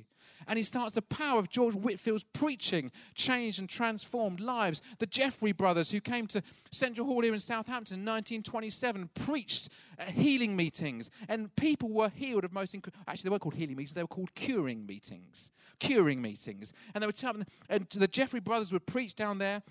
And 0.47 0.57
he 0.57 0.63
starts 0.63 0.95
the 0.95 1.01
power 1.01 1.37
of 1.37 1.49
George 1.49 1.75
Whitefield's 1.75 2.23
preaching, 2.33 2.91
changed 3.13 3.59
and 3.59 3.67
transformed 3.67 4.39
lives. 4.39 4.81
The 4.99 5.05
Jeffrey 5.05 5.51
brothers, 5.51 5.91
who 5.91 5.99
came 5.99 6.27
to 6.27 6.41
Central 6.71 7.07
Hall 7.07 7.21
here 7.21 7.33
in 7.33 7.39
Southampton 7.39 7.99
in 7.99 8.05
1927, 8.05 9.09
preached 9.13 9.69
healing 10.07 10.55
meetings, 10.55 11.11
and 11.27 11.53
people 11.55 11.89
were 11.89 12.09
healed 12.09 12.45
of 12.45 12.53
most. 12.53 12.73
Inc- 12.73 12.89
Actually, 13.07 13.27
they 13.27 13.31
weren't 13.31 13.41
called 13.41 13.55
healing 13.55 13.75
meetings; 13.75 13.93
they 13.93 14.03
were 14.03 14.07
called 14.07 14.33
curing 14.33 14.85
meetings. 14.85 15.51
Curing 15.79 16.21
meetings, 16.21 16.73
and 16.93 17.01
they 17.01 17.07
were 17.07 17.13
telling, 17.13 17.45
and 17.69 17.87
the 17.91 18.07
Jeffrey 18.07 18.39
brothers 18.39 18.73
would 18.73 18.85
preach 18.85 19.15
down 19.15 19.37
there 19.37 19.61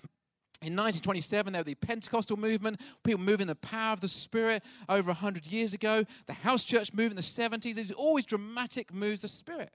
in 0.61 0.75
1927, 0.75 1.53
there 1.53 1.61
was 1.61 1.65
the 1.67 1.75
Pentecostal 1.75 2.35
movement, 2.35 2.81
people 3.03 3.21
moving 3.21 3.47
the 3.47 3.55
power 3.55 3.93
of 3.93 4.01
the 4.01 4.09
Spirit 4.09 4.61
over 4.89 5.07
100 5.07 5.47
years 5.47 5.73
ago. 5.73 6.03
The 6.27 6.33
house 6.33 6.65
church 6.65 6.91
movement 6.93 7.11
in 7.11 7.15
the 7.15 7.57
70s. 7.57 7.75
There's 7.75 7.91
always 7.91 8.25
dramatic 8.25 8.93
moves 8.93 9.23
of 9.23 9.29
Spirit. 9.29 9.71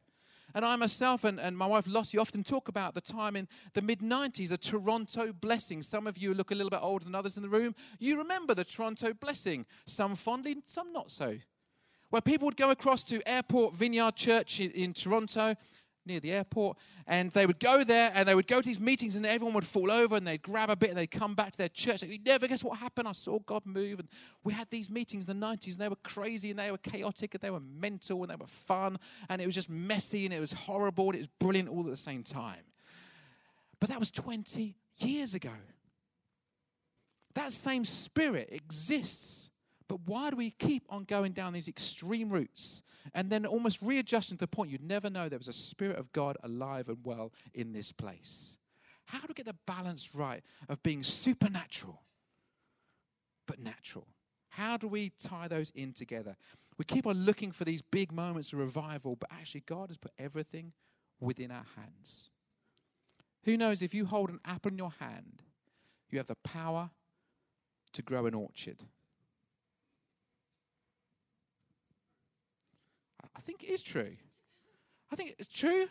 And 0.54 0.62
I 0.62 0.76
myself 0.76 1.24
and, 1.24 1.40
and 1.40 1.56
my 1.56 1.66
wife 1.66 1.86
Lottie 1.88 2.18
often 2.18 2.44
talk 2.44 2.68
about 2.68 2.92
the 2.92 3.00
time 3.00 3.34
in 3.34 3.48
the 3.72 3.80
mid 3.80 4.00
90s, 4.00 4.50
the 4.50 4.58
Toronto 4.58 5.32
blessing. 5.32 5.80
Some 5.80 6.06
of 6.06 6.18
you 6.18 6.34
look 6.34 6.50
a 6.50 6.54
little 6.54 6.70
bit 6.70 6.80
older 6.82 7.04
than 7.06 7.14
others 7.14 7.38
in 7.38 7.42
the 7.42 7.48
room. 7.48 7.74
You 7.98 8.18
remember 8.18 8.54
the 8.54 8.64
Toronto 8.64 9.14
blessing, 9.14 9.64
some 9.86 10.14
fondly, 10.14 10.58
some 10.64 10.92
not 10.92 11.10
so. 11.10 11.38
Where 12.10 12.22
people 12.22 12.44
would 12.44 12.56
go 12.56 12.70
across 12.70 13.02
to 13.04 13.26
Airport 13.26 13.74
Vineyard 13.74 14.16
Church 14.16 14.60
in, 14.60 14.70
in 14.72 14.92
Toronto 14.92 15.56
near 16.06 16.20
the 16.20 16.32
airport. 16.32 16.76
And 17.06 17.30
they 17.32 17.46
would 17.46 17.58
go 17.58 17.84
there 17.84 18.10
and 18.14 18.28
they 18.28 18.34
would 18.34 18.46
go 18.46 18.60
to 18.60 18.66
these 18.66 18.80
meetings 18.80 19.16
and 19.16 19.24
everyone 19.26 19.54
would 19.54 19.66
fall 19.66 19.90
over 19.90 20.16
and 20.16 20.26
they'd 20.26 20.42
grab 20.42 20.70
a 20.70 20.76
bit 20.76 20.90
and 20.90 20.98
they'd 20.98 21.10
come 21.10 21.34
back 21.34 21.52
to 21.52 21.58
their 21.58 21.68
church. 21.68 22.02
You 22.02 22.18
never 22.24 22.46
guess 22.46 22.62
what 22.62 22.78
happened. 22.78 23.08
I 23.08 23.12
saw 23.12 23.38
God 23.40 23.64
move. 23.64 24.00
And 24.00 24.08
we 24.42 24.52
had 24.52 24.70
these 24.70 24.90
meetings 24.90 25.28
in 25.28 25.38
the 25.38 25.46
90s 25.46 25.72
and 25.72 25.78
they 25.78 25.88
were 25.88 25.96
crazy 25.96 26.50
and 26.50 26.58
they 26.58 26.70
were 26.70 26.78
chaotic 26.78 27.34
and 27.34 27.40
they 27.40 27.50
were 27.50 27.60
mental 27.60 28.22
and 28.22 28.30
they 28.30 28.36
were 28.36 28.46
fun 28.46 28.98
and 29.28 29.40
it 29.42 29.46
was 29.46 29.54
just 29.54 29.70
messy 29.70 30.24
and 30.24 30.34
it 30.34 30.40
was 30.40 30.52
horrible 30.52 31.06
and 31.06 31.16
it 31.16 31.18
was 31.18 31.28
brilliant 31.38 31.68
all 31.68 31.80
at 31.80 31.90
the 31.90 31.96
same 31.96 32.22
time. 32.22 32.64
But 33.80 33.90
that 33.90 34.00
was 34.00 34.10
20 34.10 34.76
years 34.98 35.34
ago. 35.34 35.50
That 37.34 37.52
same 37.52 37.84
spirit 37.84 38.48
exists. 38.52 39.43
But 39.88 40.00
why 40.06 40.30
do 40.30 40.36
we 40.36 40.50
keep 40.50 40.84
on 40.88 41.04
going 41.04 41.32
down 41.32 41.52
these 41.52 41.68
extreme 41.68 42.30
routes 42.30 42.82
and 43.12 43.30
then 43.30 43.44
almost 43.44 43.82
readjusting 43.82 44.38
to 44.38 44.42
the 44.42 44.48
point 44.48 44.70
you'd 44.70 44.82
never 44.82 45.10
know 45.10 45.28
there 45.28 45.38
was 45.38 45.48
a 45.48 45.52
Spirit 45.52 45.98
of 45.98 46.12
God 46.12 46.36
alive 46.42 46.88
and 46.88 46.98
well 47.04 47.32
in 47.52 47.72
this 47.72 47.92
place. 47.92 48.56
How 49.06 49.18
do 49.18 49.26
we 49.28 49.34
get 49.34 49.46
the 49.46 49.56
balance 49.66 50.14
right 50.14 50.42
of 50.68 50.82
being 50.82 51.02
supernatural 51.02 52.02
but 53.46 53.58
natural? 53.58 54.06
How 54.50 54.76
do 54.76 54.88
we 54.88 55.10
tie 55.10 55.48
those 55.48 55.70
in 55.70 55.92
together? 55.92 56.36
We 56.78 56.84
keep 56.84 57.06
on 57.06 57.24
looking 57.24 57.52
for 57.52 57.64
these 57.64 57.82
big 57.82 58.12
moments 58.12 58.52
of 58.52 58.60
revival, 58.60 59.16
but 59.16 59.30
actually, 59.30 59.64
God 59.66 59.90
has 59.90 59.98
put 59.98 60.12
everything 60.18 60.72
within 61.20 61.50
our 61.50 61.66
hands. 61.76 62.30
Who 63.44 63.56
knows 63.56 63.82
if 63.82 63.94
you 63.94 64.06
hold 64.06 64.30
an 64.30 64.40
apple 64.44 64.70
in 64.70 64.78
your 64.78 64.94
hand, 64.98 65.42
you 66.08 66.18
have 66.18 66.28
the 66.28 66.36
power 66.36 66.90
to 67.92 68.02
grow 68.02 68.26
an 68.26 68.34
orchard. 68.34 68.82
I 73.36 73.40
think 73.40 73.62
it 73.62 73.70
is 73.70 73.82
true. 73.82 74.16
I 75.10 75.16
think 75.16 75.34
it's 75.38 75.48
true. 75.48 75.86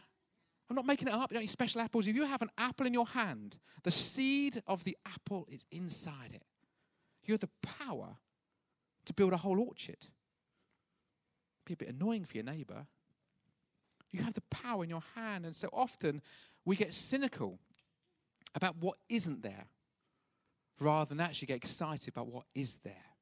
I'm 0.70 0.76
not 0.76 0.86
making 0.86 1.08
it 1.08 1.14
up. 1.14 1.32
You 1.32 1.36
don't 1.36 1.44
need 1.44 1.50
special 1.50 1.82
apples. 1.82 2.08
If 2.08 2.16
you 2.16 2.26
have 2.26 2.42
an 2.42 2.50
apple 2.58 2.86
in 2.86 2.94
your 2.94 3.08
hand, 3.08 3.58
the 3.84 3.92
seed 3.92 4.62
of 4.66 4.84
the 4.84 4.98
apple 5.06 5.46
is 5.50 5.66
inside 5.72 6.32
it. 6.34 6.44
You 7.24 7.34
have 7.34 7.42
the 7.42 7.50
power 7.62 8.18
to 9.06 9.14
build 9.14 9.34
a 9.34 9.38
whole 9.38 9.60
orchard. 9.60 10.08
Be 11.66 11.74
a 11.74 11.78
bit 11.78 11.90
annoying 11.90 12.26
for 12.26 12.38
your 12.38 12.46
neighbor. 12.46 12.86
You 14.12 14.24
have 14.24 14.34
the 14.34 14.42
power 14.50 14.84
in 14.84 14.90
your 14.90 15.04
hand. 15.16 15.46
And 15.46 15.56
so 15.56 15.70
often 15.72 16.22
we 16.66 16.76
get 16.76 16.94
cynical 16.94 17.60
about 18.56 18.78
what 18.78 18.98
isn't 19.10 19.42
there 19.42 19.66
rather 20.80 21.10
than 21.10 21.20
actually 21.20 21.48
get 21.48 21.58
excited 21.58 22.10
about 22.10 22.28
what 22.28 22.46
is 22.56 22.78
there 22.78 23.13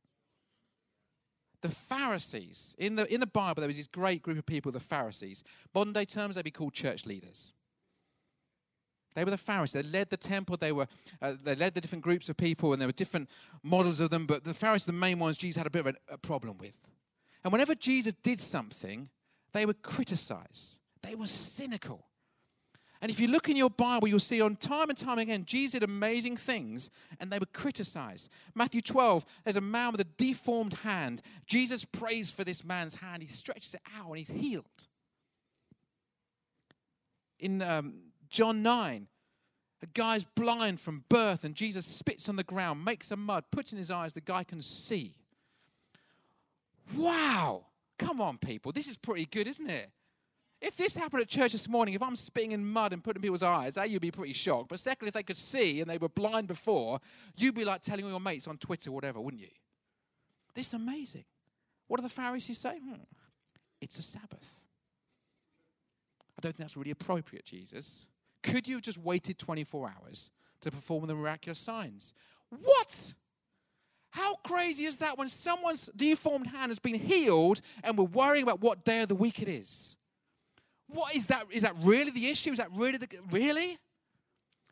the 1.61 1.69
Pharisees. 1.69 2.75
In 2.77 2.95
the, 2.95 3.11
in 3.13 3.19
the 3.19 3.27
Bible, 3.27 3.61
there 3.61 3.67
was 3.67 3.77
this 3.77 3.87
great 3.87 4.21
group 4.21 4.37
of 4.37 4.45
people, 4.45 4.71
the 4.71 4.79
Pharisees. 4.79 5.43
Modern 5.73 5.93
day 5.93 6.05
terms, 6.05 6.35
they'd 6.35 6.43
be 6.43 6.51
called 6.51 6.73
church 6.73 7.05
leaders. 7.05 7.53
They 9.15 9.23
were 9.23 9.31
the 9.31 9.37
Pharisees. 9.37 9.83
They 9.83 9.89
led 9.89 10.09
the 10.09 10.17
temple. 10.17 10.57
They 10.57 10.71
were 10.71 10.87
uh, 11.21 11.33
they 11.43 11.55
led 11.55 11.73
the 11.73 11.81
different 11.81 12.03
groups 12.03 12.29
of 12.29 12.37
people, 12.37 12.71
and 12.71 12.81
there 12.81 12.87
were 12.87 12.93
different 12.93 13.29
models 13.61 13.99
of 13.99 14.09
them. 14.09 14.25
But 14.25 14.45
the 14.45 14.53
Pharisees, 14.53 14.85
the 14.85 14.93
main 14.93 15.19
ones, 15.19 15.37
Jesus 15.37 15.57
had 15.57 15.67
a 15.67 15.69
bit 15.69 15.85
of 15.85 15.95
a, 16.09 16.17
problem 16.17 16.57
with. 16.57 16.79
And 17.43 17.51
whenever 17.51 17.75
Jesus 17.75 18.13
did 18.13 18.39
something, 18.39 19.09
they 19.51 19.65
would 19.65 19.81
criticize. 19.81 20.79
They 21.03 21.15
were 21.15 21.27
cynical. 21.27 22.07
And 23.01 23.09
if 23.09 23.19
you 23.19 23.27
look 23.27 23.49
in 23.49 23.55
your 23.55 23.71
Bible, 23.71 24.07
you'll 24.07 24.19
see 24.19 24.41
on 24.41 24.55
time 24.55 24.89
and 24.89 24.97
time 24.97 25.17
again, 25.17 25.43
Jesus 25.45 25.71
did 25.71 25.83
amazing 25.83 26.37
things 26.37 26.91
and 27.19 27.31
they 27.31 27.39
were 27.39 27.47
criticized. 27.47 28.29
Matthew 28.53 28.81
12, 28.81 29.25
there's 29.43 29.55
a 29.55 29.61
man 29.61 29.91
with 29.91 30.01
a 30.01 30.07
deformed 30.17 30.75
hand. 30.75 31.23
Jesus 31.47 31.83
prays 31.83 32.29
for 32.29 32.43
this 32.43 32.63
man's 32.63 32.95
hand. 32.95 33.23
He 33.23 33.27
stretches 33.27 33.73
it 33.73 33.81
out 33.97 34.09
and 34.09 34.17
he's 34.17 34.29
healed. 34.29 34.87
in 37.39 37.61
um, 37.63 37.95
John 38.29 38.61
9, 38.61 39.07
a 39.81 39.85
guy's 39.87 40.23
blind 40.23 40.79
from 40.79 41.03
birth, 41.09 41.43
and 41.43 41.55
Jesus 41.55 41.85
spits 41.85 42.29
on 42.29 42.35
the 42.35 42.43
ground, 42.43 42.85
makes 42.85 43.07
some 43.07 43.25
mud, 43.25 43.45
puts 43.51 43.71
in 43.71 43.79
his 43.79 43.89
eyes, 43.89 44.13
the 44.13 44.21
guy 44.21 44.43
can 44.43 44.61
see. 44.61 45.15
Wow! 46.95 47.65
Come 47.97 48.21
on, 48.21 48.37
people. 48.37 48.71
This 48.71 48.87
is 48.87 48.95
pretty 48.95 49.25
good, 49.25 49.47
isn't 49.47 49.69
it? 49.69 49.89
If 50.61 50.77
this 50.77 50.95
happened 50.95 51.23
at 51.23 51.27
church 51.27 51.53
this 51.53 51.67
morning, 51.67 51.95
if 51.95 52.03
I'm 52.03 52.15
spitting 52.15 52.51
in 52.51 52.63
mud 52.63 52.93
and 52.93 53.03
putting 53.03 53.21
people's 53.21 53.41
eyes, 53.41 53.77
A, 53.77 53.85
you'd 53.87 54.01
be 54.01 54.11
pretty 54.11 54.33
shocked. 54.33 54.69
But 54.69 54.79
secondly, 54.79 55.07
if 55.07 55.15
they 55.15 55.23
could 55.23 55.37
see 55.37 55.81
and 55.81 55.89
they 55.89 55.97
were 55.97 56.09
blind 56.09 56.47
before, 56.47 56.99
you'd 57.35 57.55
be 57.55 57.65
like 57.65 57.81
telling 57.81 58.05
all 58.05 58.11
your 58.11 58.19
mates 58.19 58.47
on 58.47 58.57
Twitter 58.57 58.91
or 58.91 58.93
whatever, 58.93 59.19
wouldn't 59.19 59.41
you? 59.41 59.49
This 60.53 60.67
is 60.67 60.73
amazing. 60.75 61.25
What 61.87 61.97
do 61.97 62.03
the 62.03 62.09
Pharisees 62.09 62.59
say? 62.59 62.77
Hmm, 62.77 63.01
it's 63.81 63.97
a 63.97 64.03
Sabbath. 64.03 64.67
I 66.37 66.41
don't 66.41 66.51
think 66.51 66.59
that's 66.59 66.77
really 66.77 66.91
appropriate, 66.91 67.45
Jesus. 67.45 68.07
Could 68.43 68.67
you 68.67 68.75
have 68.75 68.83
just 68.83 68.99
waited 68.99 69.39
24 69.39 69.91
hours 69.97 70.31
to 70.61 70.69
perform 70.69 71.07
the 71.07 71.15
miraculous 71.15 71.59
signs? 71.59 72.13
What? 72.49 73.13
How 74.11 74.35
crazy 74.35 74.85
is 74.85 74.97
that 74.97 75.17
when 75.17 75.29
someone's 75.29 75.89
deformed 75.95 76.47
hand 76.47 76.69
has 76.69 76.79
been 76.79 76.95
healed 76.95 77.61
and 77.83 77.97
we're 77.97 78.03
worrying 78.05 78.43
about 78.43 78.61
what 78.61 78.83
day 78.83 79.01
of 79.01 79.07
the 79.07 79.15
week 79.15 79.41
it 79.41 79.47
is? 79.47 79.95
What 80.93 81.15
is 81.15 81.27
that? 81.27 81.45
Is 81.51 81.61
that 81.63 81.73
really 81.81 82.11
the 82.11 82.27
issue? 82.27 82.51
Is 82.51 82.57
that 82.57 82.69
really 82.73 82.97
the 82.97 83.07
really? 83.29 83.77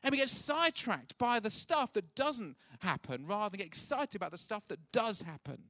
And 0.04 0.12
we 0.12 0.18
get 0.18 0.30
sidetracked 0.30 1.18
by 1.18 1.40
the 1.40 1.50
stuff 1.50 1.94
that 1.94 2.16
doesn't 2.16 2.56
happen 2.80 3.26
rather 3.28 3.50
than 3.50 3.58
get 3.58 3.68
excited 3.68 4.16
about 4.16 4.32
the 4.32 4.38
stuff 4.38 4.68
that 4.70 4.80
does 4.94 5.22
happen. 5.22 5.64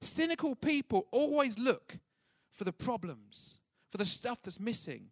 Cynical 0.00 0.54
people 0.54 1.08
always 1.10 1.58
look 1.58 1.98
for 2.52 2.62
the 2.62 2.72
problems, 2.72 3.58
for 3.90 3.98
the 3.98 4.04
stuff 4.04 4.40
that's 4.42 4.60
missing, 4.60 5.10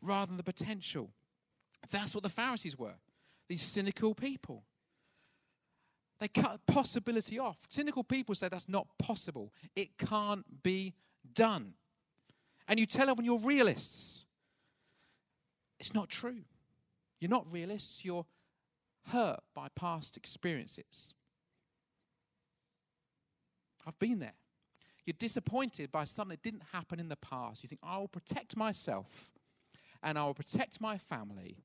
rather 0.00 0.26
than 0.26 0.36
the 0.36 0.44
potential. 0.44 1.10
That's 1.90 2.14
what 2.14 2.22
the 2.22 2.28
Pharisees 2.28 2.78
were 2.78 2.94
these 3.48 3.62
cynical 3.62 4.14
people. 4.14 4.62
They 6.20 6.28
cut 6.28 6.60
possibility 6.66 7.38
off. 7.38 7.56
Cynical 7.68 8.04
people 8.04 8.34
say 8.34 8.48
that's 8.48 8.68
not 8.68 8.86
possible, 8.98 9.52
it 9.74 9.96
can't 9.98 10.62
be 10.62 10.94
done. 11.32 11.74
And 12.68 12.78
you 12.78 12.86
tell 12.86 13.08
everyone 13.08 13.24
you're 13.24 13.40
realists. 13.40 14.24
It's 15.80 15.94
not 15.94 16.08
true. 16.08 16.42
You're 17.20 17.30
not 17.30 17.50
realists, 17.50 18.04
you're 18.04 18.26
hurt 19.08 19.40
by 19.54 19.68
past 19.74 20.16
experiences. 20.16 21.14
I've 23.86 23.98
been 23.98 24.18
there. 24.18 24.34
You're 25.06 25.14
disappointed 25.18 25.90
by 25.90 26.04
something 26.04 26.36
that 26.36 26.42
didn't 26.42 26.64
happen 26.72 27.00
in 27.00 27.08
the 27.08 27.16
past. 27.16 27.62
You 27.62 27.68
think, 27.68 27.80
I 27.82 27.96
will 27.98 28.08
protect 28.08 28.56
myself 28.56 29.30
and 30.02 30.18
I 30.18 30.24
will 30.24 30.34
protect 30.34 30.80
my 30.80 30.98
family 30.98 31.64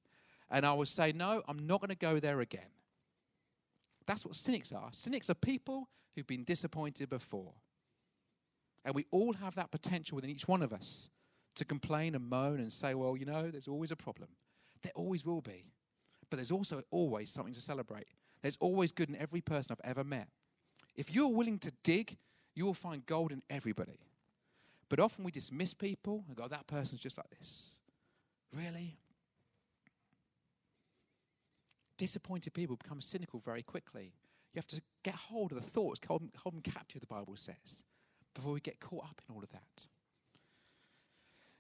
and 0.50 0.66
I 0.66 0.74
will 0.74 0.86
say, 0.86 1.12
no, 1.12 1.44
I'm 1.48 1.68
not 1.68 1.82
going 1.82 1.90
to 1.90 1.96
go 1.96 2.20
there 2.20 2.40
again. 2.40 2.72
That's 4.06 4.26
what 4.26 4.36
cynics 4.36 4.72
are. 4.72 4.90
Cynics 4.92 5.30
are 5.30 5.36
people 5.36 5.90
who've 6.16 6.28
been 6.28 6.44
disappointed 6.44 7.10
before. 7.10 7.54
And 8.86 8.94
we 8.96 9.06
all 9.12 9.34
have 9.34 9.56
that 9.56 9.72
potential 9.72 10.16
within 10.16 10.30
each 10.30 10.48
one 10.48 10.62
of 10.62 10.74
us 10.74 11.10
to 11.56 11.66
complain 11.66 12.16
and 12.16 12.30
moan 12.30 12.60
and 12.60 12.72
say, 12.72 12.94
well, 12.94 13.16
you 13.16 13.26
know, 13.26 13.50
there's 13.50 13.68
always 13.68 13.92
a 13.92 13.96
problem. 13.96 14.30
There 14.82 14.92
always 14.96 15.26
will 15.26 15.42
be. 15.42 15.66
But 16.30 16.38
there's 16.38 16.52
also 16.52 16.82
always 16.92 17.30
something 17.30 17.54
to 17.54 17.62
celebrate. 17.62 18.08
There's 18.42 18.58
always 18.60 18.92
good 18.92 19.10
in 19.10 19.16
every 19.16 19.42
person 19.42 19.72
I've 19.72 19.90
ever 19.90 20.04
met. 20.04 20.28
If 20.96 21.14
you're 21.14 21.30
willing 21.30 21.60
to 21.60 21.72
dig, 21.84 22.18
you 22.56 22.66
will 22.66 22.74
find 22.74 23.06
gold 23.06 23.32
in 23.32 23.42
everybody. 23.50 24.00
But 24.90 25.00
often 25.00 25.24
we 25.24 25.32
dismiss 25.32 25.74
people 25.74 26.24
and 26.28 26.36
go, 26.36 26.48
that 26.48 26.68
person's 26.68 27.02
just 27.02 27.18
like 27.18 27.30
this. 27.38 27.80
Really? 28.56 28.98
Disappointed 31.98 32.54
people 32.54 32.76
become 32.76 33.00
cynical 33.00 33.40
very 33.40 33.64
quickly. 33.64 34.14
You 34.54 34.60
have 34.60 34.68
to 34.68 34.82
get 35.04 35.16
hold 35.16 35.52
of 35.52 35.58
the 35.58 35.64
thoughts, 35.64 36.00
hold 36.08 36.22
them, 36.22 36.62
captive, 36.62 37.02
the 37.02 37.08
Bible 37.08 37.36
says, 37.36 37.84
before 38.34 38.54
we 38.54 38.60
get 38.60 38.80
caught 38.80 39.06
up 39.06 39.22
in 39.28 39.36
all 39.36 39.44
of 39.44 39.52
that. 39.52 39.88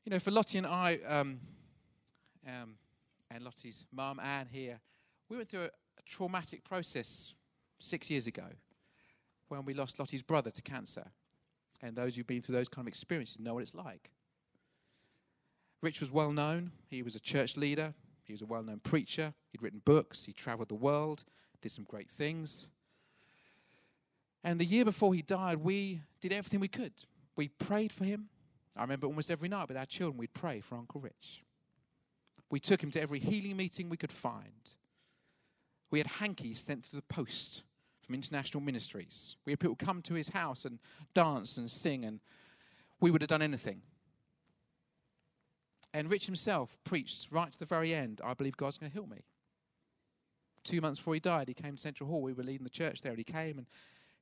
You 0.05 0.11
know, 0.11 0.19
for 0.19 0.31
Lottie 0.31 0.57
and 0.57 0.67
I, 0.67 0.99
um, 1.07 1.39
um, 2.45 2.75
and 3.31 3.43
Lottie's 3.43 3.85
mum, 3.91 4.19
Anne, 4.19 4.47
here, 4.51 4.79
we 5.29 5.37
went 5.37 5.49
through 5.49 5.63
a, 5.63 5.67
a 5.67 6.03
traumatic 6.05 6.63
process 6.63 7.35
six 7.79 8.09
years 8.09 8.27
ago 8.27 8.45
when 9.47 9.65
we 9.65 9.73
lost 9.73 9.99
Lottie's 9.99 10.21
brother 10.21 10.51
to 10.51 10.61
cancer. 10.61 11.11
And 11.81 11.95
those 11.95 12.15
who've 12.15 12.27
been 12.27 12.41
through 12.41 12.55
those 12.55 12.69
kind 12.69 12.85
of 12.85 12.89
experiences 12.89 13.39
know 13.39 13.53
what 13.53 13.63
it's 13.63 13.75
like. 13.75 14.09
Rich 15.81 15.99
was 15.99 16.11
well 16.11 16.31
known. 16.31 16.71
He 16.89 17.03
was 17.03 17.15
a 17.15 17.19
church 17.19 17.57
leader. 17.57 17.93
He 18.23 18.31
was 18.31 18.41
a 18.41 18.45
well 18.45 18.63
known 18.63 18.79
preacher. 18.79 19.33
He'd 19.51 19.61
written 19.61 19.81
books. 19.83 20.23
He 20.23 20.31
traveled 20.31 20.69
the 20.69 20.75
world, 20.75 21.25
did 21.61 21.71
some 21.71 21.83
great 21.83 22.09
things. 22.09 22.67
And 24.43 24.59
the 24.59 24.65
year 24.65 24.83
before 24.83 25.13
he 25.13 25.21
died, 25.21 25.57
we 25.57 26.01
did 26.19 26.33
everything 26.33 26.59
we 26.59 26.67
could. 26.67 26.93
We 27.35 27.47
prayed 27.47 27.91
for 27.91 28.03
him. 28.03 28.29
I 28.75 28.81
remember 28.81 29.07
almost 29.07 29.31
every 29.31 29.49
night 29.49 29.67
with 29.67 29.77
our 29.77 29.85
children, 29.85 30.17
we'd 30.17 30.33
pray 30.33 30.59
for 30.59 30.75
Uncle 30.75 30.99
Rich. 30.99 31.43
We 32.49 32.59
took 32.59 32.83
him 32.83 32.91
to 32.91 33.01
every 33.01 33.19
healing 33.19 33.57
meeting 33.57 33.89
we 33.89 33.97
could 33.97 34.11
find. 34.11 34.73
We 35.91 35.99
had 35.99 36.07
hankies 36.07 36.59
sent 36.59 36.83
to 36.85 36.95
the 36.95 37.01
post 37.03 37.63
from 38.01 38.15
international 38.15 38.61
ministries. 38.61 39.37
We 39.45 39.51
had 39.51 39.59
people 39.59 39.75
come 39.75 40.01
to 40.03 40.13
his 40.15 40.29
house 40.29 40.65
and 40.65 40.79
dance 41.13 41.57
and 41.57 41.69
sing, 41.69 42.03
and 42.03 42.19
we 42.99 43.11
would 43.11 43.21
have 43.21 43.29
done 43.29 43.41
anything. 43.41 43.81
And 45.93 46.09
Rich 46.09 46.25
himself 46.25 46.77
preached 46.83 47.31
right 47.31 47.51
to 47.51 47.59
the 47.59 47.65
very 47.65 47.93
end 47.93 48.19
I 48.23 48.33
believe 48.33 48.57
God's 48.57 48.77
going 48.77 48.91
to 48.91 48.93
heal 48.93 49.07
me. 49.07 49.21
Two 50.63 50.81
months 50.81 50.99
before 50.99 51.13
he 51.13 51.19
died, 51.19 51.47
he 51.47 51.53
came 51.53 51.75
to 51.75 51.81
Central 51.81 52.09
Hall. 52.09 52.21
We 52.21 52.33
were 52.33 52.43
leading 52.43 52.63
the 52.63 52.69
church 52.69 53.01
there, 53.01 53.11
and 53.11 53.19
he 53.19 53.23
came 53.23 53.57
and 53.57 53.67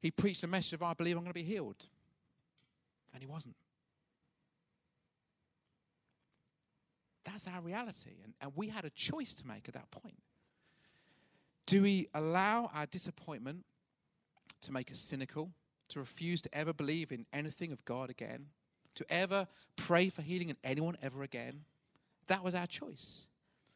he 0.02 0.12
preached 0.12 0.44
a 0.44 0.48
message 0.48 0.74
of 0.74 0.84
I 0.84 0.94
believe 0.94 1.16
I'm 1.16 1.24
going 1.24 1.34
to 1.34 1.40
be 1.40 1.44
healed. 1.44 1.86
And 3.14 3.22
he 3.22 3.28
wasn't. 3.28 3.56
That's 7.24 7.48
our 7.48 7.62
reality. 7.62 8.12
And, 8.24 8.34
and 8.42 8.52
we 8.56 8.70
had 8.70 8.86
a 8.86 8.90
choice 8.90 9.34
to 9.36 9.48
make 9.48 9.68
at 9.68 9.74
that 9.76 9.92
point. 9.92 10.18
Do 11.66 11.84
we 11.84 12.08
allow 12.14 12.72
our 12.74 12.86
disappointment 12.86 13.64
to 14.62 14.72
make 14.72 14.92
us 14.92 15.00
cynical, 15.00 15.52
to 15.90 16.00
refuse 16.00 16.42
to 16.42 16.50
ever 16.56 16.74
believe 16.74 17.12
in 17.12 17.26
anything 17.34 17.72
of 17.72 17.84
God 17.86 18.10
again, 18.10 18.48
to 18.96 19.06
ever 19.10 19.48
pray 19.76 20.10
for 20.10 20.22
healing 20.22 20.50
in 20.50 20.58
anyone 20.64 20.98
ever 21.02 21.24
again. 21.24 21.62
That 22.28 22.44
was 22.44 22.56
our 22.56 22.68
choice. 22.68 23.26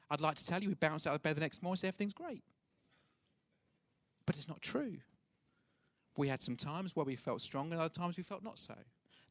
I'd 0.09 0.21
like 0.21 0.35
to 0.35 0.45
tell 0.45 0.61
you, 0.61 0.69
we 0.69 0.75
bounced 0.75 1.07
out 1.07 1.15
of 1.15 1.23
bed 1.23 1.35
the 1.35 1.41
next 1.41 1.63
morning 1.63 1.73
and 1.73 1.79
said 1.79 1.87
everything's 1.89 2.13
great. 2.13 2.43
But 4.25 4.37
it's 4.37 4.47
not 4.47 4.61
true. 4.61 4.97
We 6.17 6.27
had 6.27 6.41
some 6.41 6.55
times 6.55 6.95
where 6.95 7.05
we 7.05 7.15
felt 7.15 7.41
strong, 7.41 7.71
and 7.71 7.81
other 7.81 7.89
times 7.89 8.17
we 8.17 8.23
felt 8.23 8.43
not 8.43 8.59
so. 8.59 8.75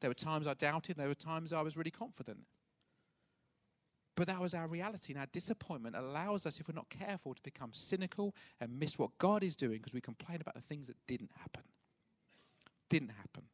There 0.00 0.10
were 0.10 0.14
times 0.14 0.46
I 0.46 0.54
doubted, 0.54 0.96
there 0.96 1.08
were 1.08 1.14
times 1.14 1.52
I 1.52 1.62
was 1.62 1.76
really 1.76 1.90
confident. 1.90 2.40
But 4.16 4.26
that 4.28 4.40
was 4.40 4.54
our 4.54 4.68
reality, 4.68 5.12
and 5.12 5.20
our 5.20 5.26
disappointment 5.32 5.96
allows 5.96 6.46
us, 6.46 6.60
if 6.60 6.68
we're 6.68 6.74
not 6.74 6.88
careful, 6.88 7.34
to 7.34 7.42
become 7.42 7.70
cynical 7.72 8.34
and 8.60 8.78
miss 8.78 8.98
what 8.98 9.16
God 9.18 9.42
is 9.42 9.56
doing 9.56 9.78
because 9.78 9.94
we 9.94 10.00
complain 10.00 10.40
about 10.40 10.54
the 10.54 10.60
things 10.60 10.86
that 10.86 10.96
didn't 11.06 11.30
happen. 11.36 11.62
Didn't 12.88 13.10
happen. 13.10 13.44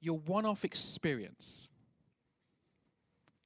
Your 0.00 0.18
one 0.18 0.46
off 0.46 0.64
experience 0.64 1.68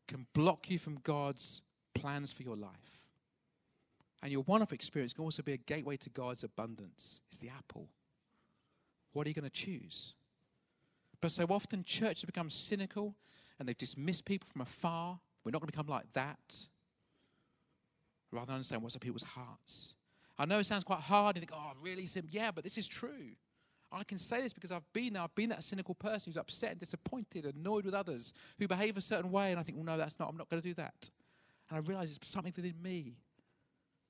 can 0.06 0.26
block 0.32 0.70
you 0.70 0.78
from 0.78 0.98
God's 1.02 1.62
plans 1.94 2.32
for 2.32 2.42
your 2.42 2.56
life. 2.56 3.07
And 4.22 4.32
your 4.32 4.42
one 4.42 4.62
off 4.62 4.72
experience 4.72 5.12
can 5.12 5.24
also 5.24 5.42
be 5.42 5.52
a 5.52 5.56
gateway 5.56 5.96
to 5.98 6.10
God's 6.10 6.42
abundance. 6.44 7.20
It's 7.28 7.38
the 7.38 7.50
apple. 7.50 7.88
What 9.12 9.26
are 9.26 9.30
you 9.30 9.34
going 9.34 9.44
to 9.44 9.50
choose? 9.50 10.14
But 11.20 11.30
so 11.30 11.46
often, 11.50 11.84
churches 11.84 12.24
become 12.24 12.50
cynical 12.50 13.14
and 13.58 13.68
they've 13.68 13.78
dismissed 13.78 14.24
people 14.24 14.48
from 14.50 14.62
afar. 14.62 15.18
We're 15.44 15.50
not 15.50 15.60
going 15.60 15.68
to 15.68 15.72
become 15.72 15.88
like 15.88 16.12
that. 16.12 16.68
Rather 18.30 18.46
than 18.46 18.56
understand 18.56 18.82
what's 18.82 18.94
in 18.94 19.00
people's 19.00 19.22
hearts. 19.22 19.94
I 20.38 20.46
know 20.46 20.58
it 20.58 20.66
sounds 20.66 20.84
quite 20.84 21.00
hard. 21.00 21.36
You 21.36 21.40
think, 21.40 21.52
oh, 21.54 21.72
really? 21.82 22.06
Yeah, 22.30 22.50
but 22.50 22.62
this 22.62 22.78
is 22.78 22.86
true. 22.86 23.34
I 23.90 24.04
can 24.04 24.18
say 24.18 24.42
this 24.42 24.52
because 24.52 24.70
I've 24.70 24.92
been 24.92 25.14
there. 25.14 25.22
I've 25.22 25.34
been 25.34 25.48
that 25.48 25.64
cynical 25.64 25.94
person 25.94 26.30
who's 26.30 26.36
upset 26.36 26.72
and 26.72 26.80
disappointed, 26.80 27.46
annoyed 27.46 27.86
with 27.86 27.94
others, 27.94 28.34
who 28.58 28.68
behave 28.68 28.96
a 28.96 29.00
certain 29.00 29.30
way, 29.30 29.50
and 29.50 29.58
I 29.58 29.62
think, 29.62 29.78
well, 29.78 29.86
no, 29.86 29.96
that's 29.96 30.20
not. 30.20 30.28
I'm 30.28 30.36
not 30.36 30.48
going 30.50 30.60
to 30.60 30.68
do 30.68 30.74
that. 30.74 31.08
And 31.70 31.78
I 31.78 31.80
realize 31.80 32.14
it's 32.14 32.28
something 32.28 32.52
within 32.54 32.80
me 32.82 33.16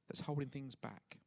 that's 0.09 0.21
holding 0.21 0.49
things 0.49 0.75
back. 0.75 1.19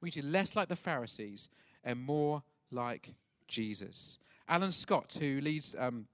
We 0.00 0.06
need 0.06 0.12
to 0.12 0.22
be 0.22 0.28
less 0.28 0.56
like 0.56 0.68
the 0.68 0.76
Pharisees 0.76 1.48
and 1.84 2.00
more 2.00 2.42
like 2.70 3.14
Jesus. 3.48 4.18
Alan 4.48 4.72
Scott, 4.72 5.16
who 5.20 5.40
leads 5.40 5.76
um, 5.78 6.06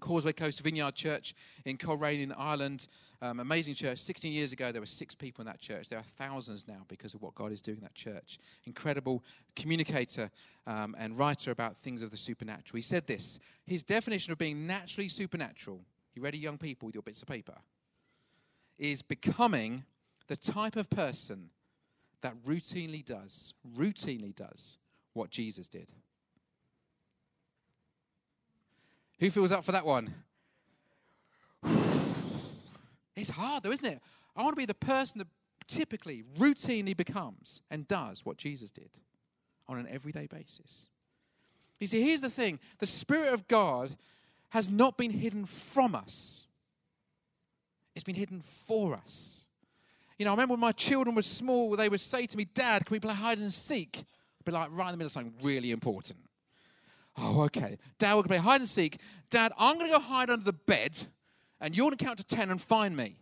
Causeway 0.00 0.32
Coast 0.32 0.62
Vineyard 0.62 0.94
Church 0.94 1.34
in 1.64 1.76
Coleraine 1.76 2.20
in 2.20 2.32
Ireland. 2.32 2.88
Um, 3.22 3.38
amazing 3.38 3.74
church. 3.74 3.98
16 3.98 4.32
years 4.32 4.52
ago, 4.52 4.72
there 4.72 4.82
were 4.82 4.86
six 4.86 5.14
people 5.14 5.42
in 5.42 5.46
that 5.46 5.60
church. 5.60 5.88
There 5.88 5.98
are 5.98 6.02
thousands 6.02 6.66
now 6.66 6.84
because 6.88 7.14
of 7.14 7.22
what 7.22 7.34
God 7.36 7.52
is 7.52 7.60
doing 7.60 7.78
in 7.78 7.84
that 7.84 7.94
church. 7.94 8.38
Incredible 8.66 9.22
communicator 9.54 10.30
um, 10.66 10.96
and 10.98 11.16
writer 11.16 11.52
about 11.52 11.76
things 11.76 12.02
of 12.02 12.10
the 12.10 12.16
supernatural. 12.16 12.76
He 12.76 12.82
said 12.82 13.06
this 13.06 13.38
His 13.64 13.82
definition 13.84 14.32
of 14.32 14.38
being 14.38 14.66
naturally 14.66 15.08
supernatural 15.08 15.84
you 16.14 16.22
ready, 16.22 16.38
young 16.38 16.58
people, 16.58 16.86
with 16.86 16.94
your 16.94 17.02
bits 17.02 17.22
of 17.22 17.28
paper? 17.28 17.56
Is 18.78 19.02
becoming 19.02 19.84
the 20.28 20.36
type 20.36 20.76
of 20.76 20.88
person 20.90 21.50
that 22.20 22.34
routinely 22.44 23.04
does, 23.04 23.54
routinely 23.76 24.34
does 24.34 24.78
what 25.12 25.30
Jesus 25.30 25.68
did. 25.68 25.92
Who 29.20 29.30
feels 29.30 29.52
up 29.52 29.64
for 29.64 29.72
that 29.72 29.86
one? 29.86 30.14
It's 33.14 33.28
hard 33.28 33.62
though, 33.62 33.70
isn't 33.70 33.88
it? 33.88 34.00
I 34.34 34.42
want 34.42 34.56
to 34.56 34.60
be 34.60 34.64
the 34.64 34.74
person 34.74 35.18
that 35.18 35.28
typically, 35.66 36.24
routinely 36.38 36.96
becomes 36.96 37.60
and 37.70 37.88
does 37.88 38.24
what 38.24 38.36
Jesus 38.36 38.70
did 38.70 38.90
on 39.68 39.78
an 39.78 39.86
everyday 39.88 40.26
basis. 40.26 40.88
You 41.80 41.86
see, 41.86 42.02
here's 42.02 42.20
the 42.20 42.30
thing 42.30 42.58
the 42.78 42.86
Spirit 42.86 43.32
of 43.32 43.48
God 43.48 43.94
has 44.50 44.70
not 44.70 44.96
been 44.96 45.10
hidden 45.10 45.46
from 45.46 45.94
us, 45.94 46.44
it's 47.94 48.04
been 48.04 48.14
hidden 48.14 48.40
for 48.40 48.94
us. 48.94 49.46
You 50.22 50.26
know, 50.26 50.30
I 50.30 50.34
remember 50.34 50.52
when 50.52 50.60
my 50.60 50.70
children 50.70 51.16
were 51.16 51.22
small, 51.22 51.74
they 51.74 51.88
would 51.88 51.98
say 51.98 52.26
to 52.26 52.36
me, 52.36 52.44
Dad, 52.44 52.86
can 52.86 52.94
we 52.94 53.00
play 53.00 53.12
hide 53.12 53.38
and 53.38 53.52
seek? 53.52 53.98
I'd 53.98 54.44
be 54.44 54.52
like, 54.52 54.68
right 54.70 54.86
in 54.86 54.92
the 54.92 54.98
middle 54.98 55.06
of 55.06 55.10
something 55.10 55.34
really 55.42 55.72
important. 55.72 56.20
Oh, 57.18 57.42
okay. 57.42 57.76
Dad, 57.98 58.10
we're 58.10 58.22
going 58.22 58.22
to 58.22 58.28
play 58.28 58.36
hide 58.36 58.60
and 58.60 58.68
seek. 58.68 59.00
Dad, 59.30 59.52
I'm 59.58 59.78
going 59.78 59.90
to 59.90 59.98
go 59.98 59.98
hide 59.98 60.30
under 60.30 60.44
the 60.44 60.52
bed, 60.52 61.08
and 61.60 61.76
you're 61.76 61.86
going 61.86 61.96
to 61.96 62.04
count 62.04 62.18
to 62.18 62.24
10 62.24 62.52
and 62.52 62.60
find 62.60 62.96
me. 62.96 63.16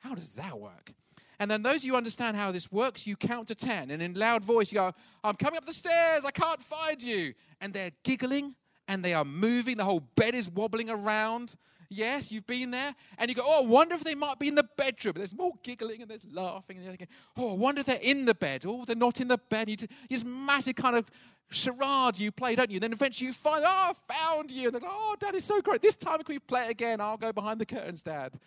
How 0.00 0.16
does 0.16 0.34
that 0.34 0.58
work? 0.58 0.94
And 1.38 1.48
then 1.48 1.62
those 1.62 1.76
of 1.76 1.84
you 1.84 1.94
understand 1.94 2.36
how 2.36 2.50
this 2.50 2.72
works, 2.72 3.06
you 3.06 3.14
count 3.14 3.46
to 3.46 3.54
10. 3.54 3.92
And 3.92 4.02
in 4.02 4.14
loud 4.14 4.42
voice, 4.42 4.72
you 4.72 4.78
go, 4.78 4.90
I'm 5.22 5.36
coming 5.36 5.58
up 5.58 5.64
the 5.64 5.72
stairs. 5.72 6.24
I 6.24 6.32
can't 6.32 6.60
find 6.60 7.00
you. 7.00 7.34
And 7.60 7.72
they're 7.72 7.92
giggling 8.02 8.56
and 8.88 9.04
they 9.04 9.14
are 9.14 9.24
moving. 9.24 9.76
The 9.76 9.84
whole 9.84 10.02
bed 10.16 10.34
is 10.34 10.50
wobbling 10.50 10.90
around. 10.90 11.54
Yes, 11.92 12.32
you've 12.32 12.46
been 12.46 12.70
there. 12.70 12.94
And 13.18 13.28
you 13.28 13.34
go, 13.34 13.42
oh, 13.44 13.64
I 13.64 13.66
wonder 13.66 13.94
if 13.94 14.04
they 14.04 14.14
might 14.14 14.38
be 14.38 14.48
in 14.48 14.54
the 14.54 14.68
bedroom. 14.76 15.14
There's 15.16 15.34
more 15.34 15.52
giggling 15.62 16.00
and 16.02 16.10
there's 16.10 16.24
laughing. 16.32 16.76
And 16.76 16.84
you're 16.84 16.92
thinking, 16.92 17.14
oh, 17.36 17.52
I 17.52 17.56
wonder 17.56 17.80
if 17.80 17.86
they're 17.86 17.98
in 18.00 18.24
the 18.24 18.34
bed. 18.34 18.64
Oh, 18.66 18.84
they're 18.84 18.96
not 18.96 19.20
in 19.20 19.28
the 19.28 19.38
bed. 19.38 19.68
You 19.68 19.76
this 20.08 20.24
massive 20.24 20.76
kind 20.76 20.96
of 20.96 21.10
charade 21.50 22.18
you 22.18 22.32
play, 22.32 22.54
don't 22.54 22.70
you? 22.70 22.80
Then 22.80 22.92
eventually 22.92 23.26
you 23.26 23.32
find, 23.32 23.64
oh, 23.66 23.92
I 24.08 24.14
found 24.14 24.50
you. 24.50 24.68
And 24.68 24.76
then, 24.76 24.82
oh, 24.84 25.16
Dad 25.18 25.34
is 25.34 25.44
so 25.44 25.60
great. 25.60 25.82
This 25.82 25.96
time 25.96 26.18
can 26.22 26.34
we 26.34 26.38
play 26.38 26.64
it 26.64 26.70
again? 26.70 27.00
I'll 27.00 27.16
go 27.16 27.32
behind 27.32 27.60
the 27.60 27.66
curtains, 27.66 28.02
Dad. 28.02 28.38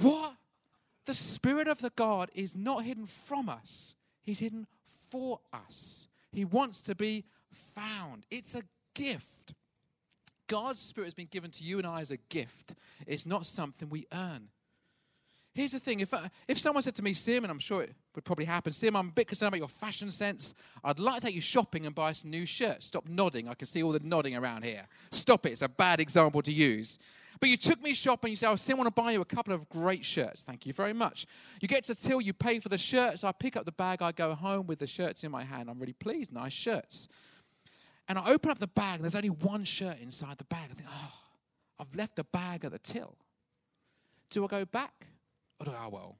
What? 0.00 0.34
The 1.06 1.14
Spirit 1.14 1.68
of 1.68 1.80
the 1.80 1.90
God 1.90 2.30
is 2.34 2.54
not 2.54 2.84
hidden 2.84 3.06
from 3.06 3.48
us, 3.48 3.94
He's 4.22 4.38
hidden 4.38 4.66
for 5.10 5.40
us. 5.52 6.08
He 6.32 6.44
wants 6.44 6.82
to 6.82 6.94
be 6.94 7.24
found. 7.50 8.26
It's 8.30 8.54
a 8.54 8.62
gift. 8.94 9.54
God's 10.48 10.80
Spirit 10.80 11.06
has 11.06 11.14
been 11.14 11.28
given 11.30 11.50
to 11.52 11.64
you 11.64 11.78
and 11.78 11.86
I 11.86 12.00
as 12.00 12.10
a 12.10 12.16
gift. 12.16 12.74
It's 13.06 13.24
not 13.24 13.46
something 13.46 13.88
we 13.88 14.06
earn. 14.12 14.48
Here's 15.54 15.72
the 15.72 15.80
thing 15.80 16.00
if, 16.00 16.14
I, 16.14 16.30
if 16.46 16.58
someone 16.58 16.82
said 16.82 16.94
to 16.96 17.02
me, 17.02 17.12
Sim, 17.12 17.44
and 17.44 17.50
I'm 17.50 17.58
sure 17.58 17.82
it 17.82 17.92
would 18.14 18.24
probably 18.24 18.44
happen, 18.44 18.72
Sim, 18.72 18.94
I'm 18.94 19.08
a 19.08 19.12
bit 19.12 19.26
concerned 19.26 19.48
about 19.48 19.58
your 19.58 19.68
fashion 19.68 20.10
sense. 20.10 20.54
I'd 20.84 21.00
like 21.00 21.20
to 21.20 21.26
take 21.26 21.34
you 21.34 21.40
shopping 21.40 21.84
and 21.84 21.94
buy 21.94 22.12
some 22.12 22.30
new 22.30 22.46
shirts. 22.46 22.86
Stop 22.86 23.08
nodding. 23.08 23.48
I 23.48 23.54
can 23.54 23.66
see 23.66 23.82
all 23.82 23.90
the 23.90 24.00
nodding 24.00 24.36
around 24.36 24.64
here. 24.64 24.86
Stop 25.10 25.46
it. 25.46 25.52
It's 25.52 25.62
a 25.62 25.68
bad 25.68 26.00
example 26.00 26.42
to 26.42 26.52
use. 26.52 26.98
But 27.40 27.48
you 27.48 27.56
took 27.56 27.82
me 27.82 27.94
shopping. 27.94 28.30
You 28.30 28.36
said, 28.36 28.50
oh, 28.50 28.52
I 28.52 28.56
still 28.56 28.76
want 28.76 28.86
to 28.86 29.02
buy 29.02 29.12
you 29.12 29.20
a 29.20 29.24
couple 29.24 29.52
of 29.52 29.68
great 29.68 30.04
shirts. 30.04 30.42
Thank 30.42 30.66
you 30.66 30.72
very 30.72 30.92
much. 30.92 31.26
You 31.60 31.68
get 31.68 31.84
to 31.84 31.94
till, 31.94 32.20
you 32.20 32.32
pay 32.32 32.58
for 32.58 32.68
the 32.68 32.78
shirts. 32.78 33.24
I 33.24 33.32
pick 33.32 33.56
up 33.56 33.64
the 33.64 33.72
bag. 33.72 34.02
I 34.02 34.12
go 34.12 34.34
home 34.34 34.66
with 34.66 34.80
the 34.80 34.86
shirts 34.86 35.24
in 35.24 35.30
my 35.30 35.44
hand. 35.44 35.70
I'm 35.70 35.78
really 35.78 35.92
pleased. 35.92 36.32
Nice 36.32 36.52
shirts. 36.52 37.08
And 38.08 38.18
I 38.18 38.30
open 38.30 38.50
up 38.50 38.58
the 38.58 38.66
bag, 38.66 38.96
and 38.96 39.04
there's 39.04 39.16
only 39.16 39.30
one 39.30 39.64
shirt 39.64 39.98
inside 40.00 40.38
the 40.38 40.44
bag. 40.44 40.70
I 40.70 40.74
think, 40.74 40.88
oh, 40.90 41.12
I've 41.78 41.94
left 41.94 42.16
the 42.16 42.24
bag 42.24 42.64
at 42.64 42.72
the 42.72 42.78
till. 42.78 43.16
Do 44.30 44.44
I 44.44 44.46
go 44.48 44.64
back? 44.64 45.06
Or 45.60 45.66
do 45.66 45.72
I, 45.72 45.86
oh, 45.86 45.88
well? 45.90 46.18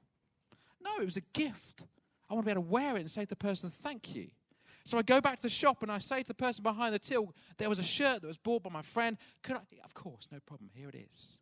No, 0.81 0.91
it 1.01 1.05
was 1.05 1.17
a 1.17 1.21
gift. 1.33 1.83
I 2.29 2.33
want 2.33 2.45
to 2.45 2.47
be 2.47 2.51
able 2.51 2.63
to 2.63 2.69
wear 2.69 2.95
it 2.95 3.01
and 3.01 3.11
say 3.11 3.21
to 3.21 3.27
the 3.27 3.35
person, 3.35 3.69
thank 3.69 4.13
you. 4.13 4.27
So 4.85 4.97
I 4.97 5.01
go 5.01 5.19
back 5.19 5.35
to 5.37 5.41
the 5.41 5.49
shop 5.49 5.83
and 5.83 5.91
I 5.91 5.97
say 5.97 6.21
to 6.21 6.27
the 6.27 6.33
person 6.33 6.63
behind 6.63 6.93
the 6.93 6.99
till, 6.99 7.33
there 7.57 7.69
was 7.69 7.79
a 7.79 7.83
shirt 7.83 8.21
that 8.21 8.27
was 8.27 8.37
bought 8.37 8.63
by 8.63 8.69
my 8.69 8.81
friend. 8.81 9.17
Could 9.43 9.57
I? 9.57 9.61
Of 9.83 9.93
course, 9.93 10.27
no 10.31 10.39
problem. 10.45 10.69
Here 10.73 10.89
it 10.89 10.95
is. 10.95 11.41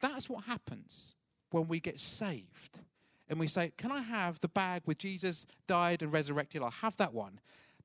That's 0.00 0.30
what 0.30 0.44
happens 0.44 1.14
when 1.50 1.68
we 1.68 1.80
get 1.80 2.00
saved. 2.00 2.80
And 3.28 3.40
we 3.40 3.48
say, 3.48 3.72
Can 3.76 3.90
I 3.90 4.00
have 4.00 4.40
the 4.40 4.48
bag 4.48 4.82
with 4.86 4.98
Jesus 4.98 5.46
died 5.66 6.02
and 6.02 6.12
resurrected? 6.12 6.62
I'll 6.62 6.70
have 6.70 6.96
that 6.98 7.12
one. 7.12 7.40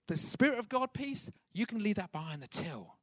The 0.08 0.18
Spirit 0.18 0.60
of 0.60 0.70
God 0.70 0.94
piece, 0.94 1.30
you 1.54 1.66
can 1.66 1.82
leave 1.82 1.96
that 1.96 2.12
behind 2.12 2.42
the 2.42 2.48
till. 2.48 2.96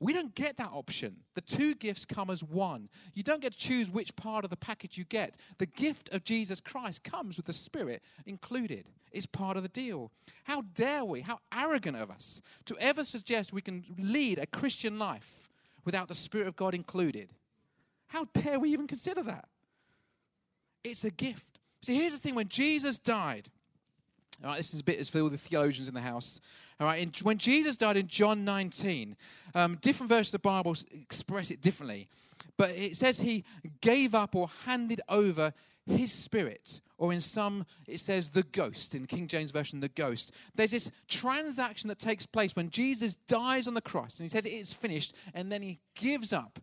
We 0.00 0.12
don't 0.12 0.34
get 0.34 0.56
that 0.58 0.70
option. 0.72 1.16
The 1.34 1.40
two 1.40 1.74
gifts 1.74 2.04
come 2.04 2.28
as 2.28 2.42
one. 2.42 2.88
You 3.14 3.22
don't 3.22 3.40
get 3.40 3.52
to 3.52 3.58
choose 3.58 3.90
which 3.90 4.14
part 4.16 4.44
of 4.44 4.50
the 4.50 4.56
package 4.56 4.98
you 4.98 5.04
get. 5.04 5.36
The 5.58 5.66
gift 5.66 6.12
of 6.12 6.24
Jesus 6.24 6.60
Christ 6.60 7.04
comes 7.04 7.36
with 7.36 7.46
the 7.46 7.52
Spirit 7.52 8.02
included. 8.26 8.90
It's 9.12 9.26
part 9.26 9.56
of 9.56 9.62
the 9.62 9.68
deal. 9.68 10.10
How 10.44 10.62
dare 10.74 11.04
we, 11.04 11.20
how 11.20 11.38
arrogant 11.56 11.96
of 11.96 12.10
us, 12.10 12.42
to 12.66 12.76
ever 12.80 13.04
suggest 13.04 13.52
we 13.52 13.62
can 13.62 13.84
lead 13.98 14.38
a 14.38 14.46
Christian 14.46 14.98
life 14.98 15.48
without 15.84 16.08
the 16.08 16.14
Spirit 16.14 16.48
of 16.48 16.56
God 16.56 16.74
included? 16.74 17.30
How 18.08 18.26
dare 18.34 18.58
we 18.58 18.72
even 18.72 18.86
consider 18.86 19.22
that? 19.22 19.48
It's 20.82 21.04
a 21.04 21.10
gift. 21.10 21.60
See, 21.82 21.94
here's 21.94 22.12
the 22.12 22.18
thing 22.18 22.34
when 22.34 22.48
Jesus 22.48 22.98
died, 22.98 23.48
all 24.44 24.50
right, 24.50 24.58
this 24.58 24.74
is 24.74 24.80
a 24.80 24.84
bit 24.84 25.04
for 25.06 25.20
all 25.20 25.30
the 25.30 25.38
theologians 25.38 25.88
in 25.88 25.94
the 25.94 26.00
house. 26.00 26.40
All 26.78 26.86
right, 26.86 27.00
in, 27.00 27.12
when 27.22 27.38
Jesus 27.38 27.76
died 27.76 27.96
in 27.96 28.08
John 28.08 28.44
19, 28.44 29.16
um, 29.54 29.78
different 29.80 30.10
versions 30.10 30.28
of 30.28 30.42
the 30.42 30.48
Bible 30.48 30.76
express 30.92 31.50
it 31.50 31.60
differently. 31.60 32.08
But 32.56 32.70
it 32.70 32.94
says 32.94 33.20
he 33.20 33.44
gave 33.80 34.14
up 34.14 34.36
or 34.36 34.50
handed 34.66 35.00
over 35.08 35.52
his 35.86 36.12
spirit, 36.12 36.80
or 36.98 37.12
in 37.12 37.20
some 37.20 37.66
it 37.86 38.00
says 38.00 38.30
the 38.30 38.42
ghost, 38.42 38.94
in 38.94 39.06
King 39.06 39.26
James 39.26 39.50
Version, 39.50 39.80
the 39.80 39.88
ghost. 39.88 40.32
There's 40.54 40.70
this 40.70 40.90
transaction 41.08 41.88
that 41.88 41.98
takes 41.98 42.26
place 42.26 42.54
when 42.54 42.70
Jesus 42.70 43.16
dies 43.16 43.66
on 43.66 43.74
the 43.74 43.82
cross 43.82 44.18
and 44.18 44.24
he 44.24 44.30
says 44.30 44.46
it 44.46 44.52
is 44.52 44.72
finished, 44.72 45.14
and 45.32 45.50
then 45.50 45.62
he 45.62 45.80
gives 45.94 46.32
up 46.32 46.60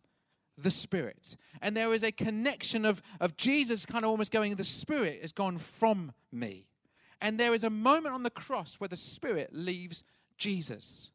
the 0.57 0.71
spirit. 0.71 1.35
And 1.61 1.75
there 1.75 1.93
is 1.93 2.03
a 2.03 2.11
connection 2.11 2.85
of, 2.85 3.01
of 3.19 3.37
Jesus 3.37 3.85
kind 3.85 4.03
of 4.03 4.11
almost 4.11 4.31
going, 4.31 4.55
the 4.55 4.63
spirit 4.63 5.19
has 5.21 5.31
gone 5.31 5.57
from 5.57 6.13
me. 6.31 6.67
And 7.21 7.39
there 7.39 7.53
is 7.53 7.63
a 7.63 7.69
moment 7.69 8.15
on 8.15 8.23
the 8.23 8.29
cross 8.29 8.75
where 8.75 8.87
the 8.87 8.97
Spirit 8.97 9.51
leaves 9.53 10.03
Jesus. 10.37 11.11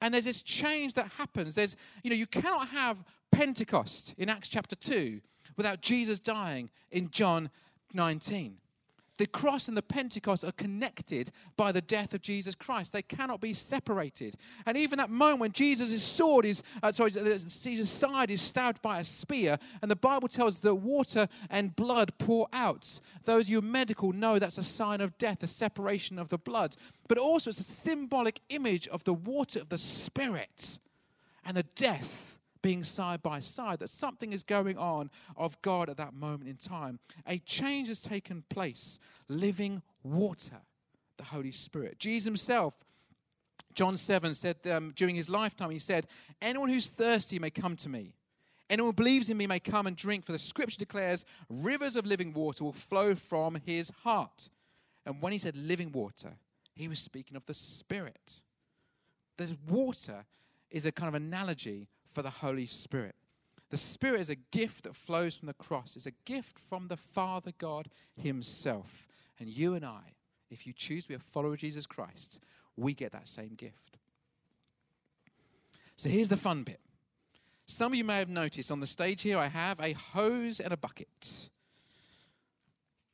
And 0.00 0.12
there's 0.12 0.24
this 0.24 0.42
change 0.42 0.94
that 0.94 1.12
happens. 1.16 1.54
There's, 1.54 1.76
you 2.02 2.10
know, 2.10 2.16
you 2.16 2.26
cannot 2.26 2.68
have 2.68 3.02
Pentecost 3.30 4.14
in 4.18 4.28
Acts 4.28 4.48
chapter 4.48 4.76
2 4.76 5.20
without 5.56 5.80
Jesus 5.80 6.18
dying 6.18 6.70
in 6.90 7.10
John 7.10 7.50
19. 7.92 8.58
The 9.16 9.26
cross 9.26 9.68
and 9.68 9.76
the 9.76 9.82
Pentecost 9.82 10.44
are 10.44 10.52
connected 10.52 11.30
by 11.56 11.70
the 11.70 11.80
death 11.80 12.14
of 12.14 12.22
Jesus 12.22 12.54
Christ. 12.54 12.92
They 12.92 13.02
cannot 13.02 13.40
be 13.40 13.54
separated. 13.54 14.34
And 14.66 14.76
even 14.76 14.98
that 14.98 15.10
moment 15.10 15.40
when 15.40 15.52
Jesus' 15.52 16.02
sword 16.02 16.44
is, 16.44 16.62
uh, 16.82 16.90
sorry, 16.90 17.12
Jesus' 17.12 17.90
side 17.90 18.30
is 18.30 18.40
stabbed 18.40 18.82
by 18.82 18.98
a 18.98 19.04
spear, 19.04 19.58
and 19.82 19.90
the 19.90 19.96
Bible 19.96 20.28
tells 20.28 20.58
that 20.60 20.74
water 20.74 21.28
and 21.48 21.76
blood 21.76 22.12
pour 22.18 22.48
out. 22.52 22.98
Those 23.24 23.48
you 23.48 23.62
medical 23.62 24.12
know 24.12 24.38
that's 24.38 24.58
a 24.58 24.64
sign 24.64 25.00
of 25.00 25.16
death, 25.16 25.42
a 25.42 25.46
separation 25.46 26.18
of 26.18 26.28
the 26.28 26.38
blood. 26.38 26.76
But 27.06 27.18
also 27.18 27.50
it's 27.50 27.60
a 27.60 27.64
symbolic 27.64 28.40
image 28.48 28.88
of 28.88 29.04
the 29.04 29.14
water 29.14 29.60
of 29.60 29.68
the 29.68 29.78
Spirit 29.78 30.78
and 31.44 31.56
the 31.56 31.66
death 31.74 32.33
being 32.64 32.82
side 32.82 33.22
by 33.22 33.40
side, 33.40 33.78
that 33.78 33.90
something 33.90 34.32
is 34.32 34.42
going 34.42 34.78
on 34.78 35.10
of 35.36 35.60
God 35.60 35.90
at 35.90 35.98
that 35.98 36.14
moment 36.14 36.48
in 36.48 36.56
time. 36.56 36.98
A 37.26 37.36
change 37.40 37.88
has 37.88 38.00
taken 38.00 38.42
place. 38.48 38.98
Living 39.28 39.82
water, 40.02 40.62
the 41.18 41.24
Holy 41.24 41.52
Spirit. 41.52 41.98
Jesus 41.98 42.24
himself, 42.24 42.72
John 43.74 43.98
7 43.98 44.32
said 44.32 44.56
um, 44.72 44.94
during 44.96 45.14
his 45.14 45.28
lifetime, 45.28 45.68
he 45.68 45.78
said, 45.78 46.06
Anyone 46.40 46.70
who's 46.70 46.86
thirsty 46.86 47.38
may 47.38 47.50
come 47.50 47.76
to 47.76 47.90
me. 47.90 48.14
Anyone 48.70 48.88
who 48.88 48.94
believes 48.94 49.28
in 49.28 49.36
me 49.36 49.46
may 49.46 49.60
come 49.60 49.86
and 49.86 49.94
drink, 49.94 50.24
for 50.24 50.32
the 50.32 50.38
scripture 50.38 50.78
declares 50.78 51.26
rivers 51.50 51.96
of 51.96 52.06
living 52.06 52.32
water 52.32 52.64
will 52.64 52.72
flow 52.72 53.14
from 53.14 53.60
his 53.66 53.92
heart. 54.04 54.48
And 55.04 55.20
when 55.20 55.32
he 55.32 55.38
said 55.38 55.54
living 55.54 55.92
water, 55.92 56.38
he 56.74 56.88
was 56.88 56.98
speaking 56.98 57.36
of 57.36 57.44
the 57.44 57.52
Spirit. 57.52 58.40
There's 59.36 59.54
water 59.68 60.24
is 60.70 60.86
a 60.86 60.92
kind 60.92 61.08
of 61.08 61.14
analogy 61.14 61.88
for 62.14 62.22
the 62.22 62.30
Holy 62.30 62.66
Spirit. 62.66 63.16
The 63.70 63.76
Spirit 63.76 64.20
is 64.20 64.30
a 64.30 64.36
gift 64.36 64.84
that 64.84 64.94
flows 64.94 65.36
from 65.36 65.48
the 65.48 65.54
cross, 65.54 65.96
it's 65.96 66.06
a 66.06 66.12
gift 66.24 66.58
from 66.58 66.88
the 66.88 66.96
Father 66.96 67.50
God 67.58 67.88
Himself. 68.18 69.06
And 69.40 69.48
you 69.48 69.74
and 69.74 69.84
I, 69.84 70.14
if 70.48 70.66
you 70.66 70.72
choose 70.72 71.02
to 71.04 71.08
be 71.08 71.14
a 71.16 71.18
follower 71.18 71.54
of 71.54 71.58
Jesus 71.58 71.86
Christ, 71.86 72.40
we 72.76 72.94
get 72.94 73.12
that 73.12 73.28
same 73.28 73.54
gift. 73.56 73.98
So 75.96 76.08
here's 76.08 76.28
the 76.28 76.36
fun 76.36 76.62
bit. 76.62 76.80
Some 77.66 77.92
of 77.92 77.98
you 77.98 78.04
may 78.04 78.18
have 78.18 78.28
noticed 78.28 78.70
on 78.70 78.80
the 78.80 78.86
stage 78.86 79.22
here, 79.22 79.38
I 79.38 79.48
have 79.48 79.80
a 79.80 79.92
hose 79.92 80.60
and 80.60 80.72
a 80.72 80.76
bucket. 80.76 81.08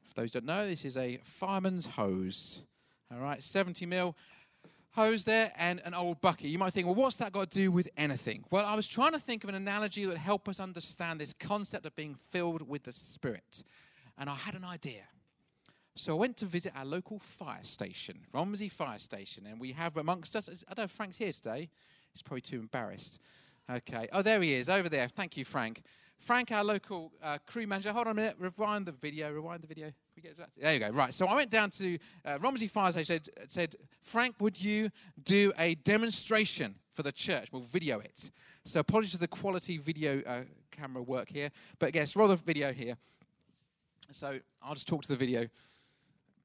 For 0.08 0.14
those 0.14 0.32
who 0.32 0.40
don't 0.40 0.46
know, 0.46 0.66
this 0.66 0.84
is 0.84 0.96
a 0.96 1.20
fireman's 1.22 1.86
hose. 1.86 2.62
All 3.12 3.20
right, 3.20 3.42
70 3.42 3.86
mil. 3.86 4.16
Hose 4.92 5.24
there 5.24 5.52
and 5.56 5.80
an 5.84 5.94
old 5.94 6.20
bucket. 6.20 6.46
You 6.46 6.58
might 6.58 6.72
think, 6.72 6.86
well, 6.86 6.96
what's 6.96 7.16
that 7.16 7.32
got 7.32 7.50
to 7.50 7.58
do 7.58 7.70
with 7.70 7.88
anything? 7.96 8.44
Well, 8.50 8.66
I 8.66 8.74
was 8.74 8.88
trying 8.88 9.12
to 9.12 9.18
think 9.18 9.44
of 9.44 9.48
an 9.48 9.54
analogy 9.54 10.02
that 10.02 10.08
would 10.08 10.18
help 10.18 10.48
us 10.48 10.58
understand 10.60 11.20
this 11.20 11.32
concept 11.32 11.86
of 11.86 11.94
being 11.94 12.14
filled 12.14 12.68
with 12.68 12.84
the 12.84 12.92
Spirit. 12.92 13.62
And 14.18 14.28
I 14.28 14.34
had 14.34 14.54
an 14.54 14.64
idea. 14.64 15.04
So 15.94 16.16
I 16.16 16.18
went 16.18 16.36
to 16.38 16.46
visit 16.46 16.72
our 16.76 16.84
local 16.84 17.18
fire 17.18 17.64
station, 17.64 18.20
Romsey 18.32 18.68
Fire 18.70 18.98
Station, 18.98 19.46
and 19.46 19.60
we 19.60 19.72
have 19.72 19.96
amongst 19.96 20.34
us, 20.36 20.48
I 20.68 20.74
don't 20.74 20.84
know 20.84 20.88
Frank's 20.88 21.18
here 21.18 21.32
today. 21.32 21.68
He's 22.12 22.22
probably 22.22 22.40
too 22.40 22.60
embarrassed. 22.60 23.20
Okay. 23.70 24.08
Oh, 24.12 24.22
there 24.22 24.40
he 24.40 24.54
is, 24.54 24.68
over 24.68 24.88
there. 24.88 25.08
Thank 25.08 25.36
you, 25.36 25.44
Frank. 25.44 25.82
Frank, 26.18 26.52
our 26.52 26.64
local 26.64 27.12
uh, 27.22 27.38
crew 27.46 27.66
manager. 27.66 27.92
Hold 27.92 28.06
on 28.06 28.12
a 28.12 28.14
minute. 28.14 28.36
Rewind 28.38 28.86
the 28.86 28.92
video. 28.92 29.32
Rewind 29.32 29.62
the 29.62 29.66
video. 29.66 29.92
There 30.56 30.74
you 30.74 30.80
go. 30.80 30.90
Right. 30.90 31.12
So 31.14 31.26
I 31.26 31.34
went 31.34 31.50
down 31.50 31.70
to 31.70 31.98
uh, 32.24 32.38
Romsey 32.40 32.68
Fire 32.68 32.92
Station. 32.92 33.04
Said, 33.24 33.28
said, 33.48 33.76
Frank, 34.00 34.36
would 34.40 34.62
you 34.62 34.90
do 35.22 35.52
a 35.58 35.74
demonstration 35.76 36.74
for 36.92 37.02
the 37.02 37.12
church? 37.12 37.48
We'll 37.52 37.62
video 37.62 38.00
it. 38.00 38.30
So 38.64 38.80
apologies 38.80 39.12
for 39.12 39.18
the 39.18 39.28
quality 39.28 39.78
video 39.78 40.22
uh, 40.26 40.42
camera 40.70 41.02
work 41.02 41.28
here, 41.30 41.50
but 41.78 41.94
yes, 41.94 42.14
roll 42.16 42.28
the 42.28 42.36
video 42.36 42.72
here. 42.72 42.94
So 44.12 44.38
I'll 44.62 44.74
just 44.74 44.88
talk 44.88 45.02
to 45.02 45.08
the 45.08 45.16
video. 45.16 45.46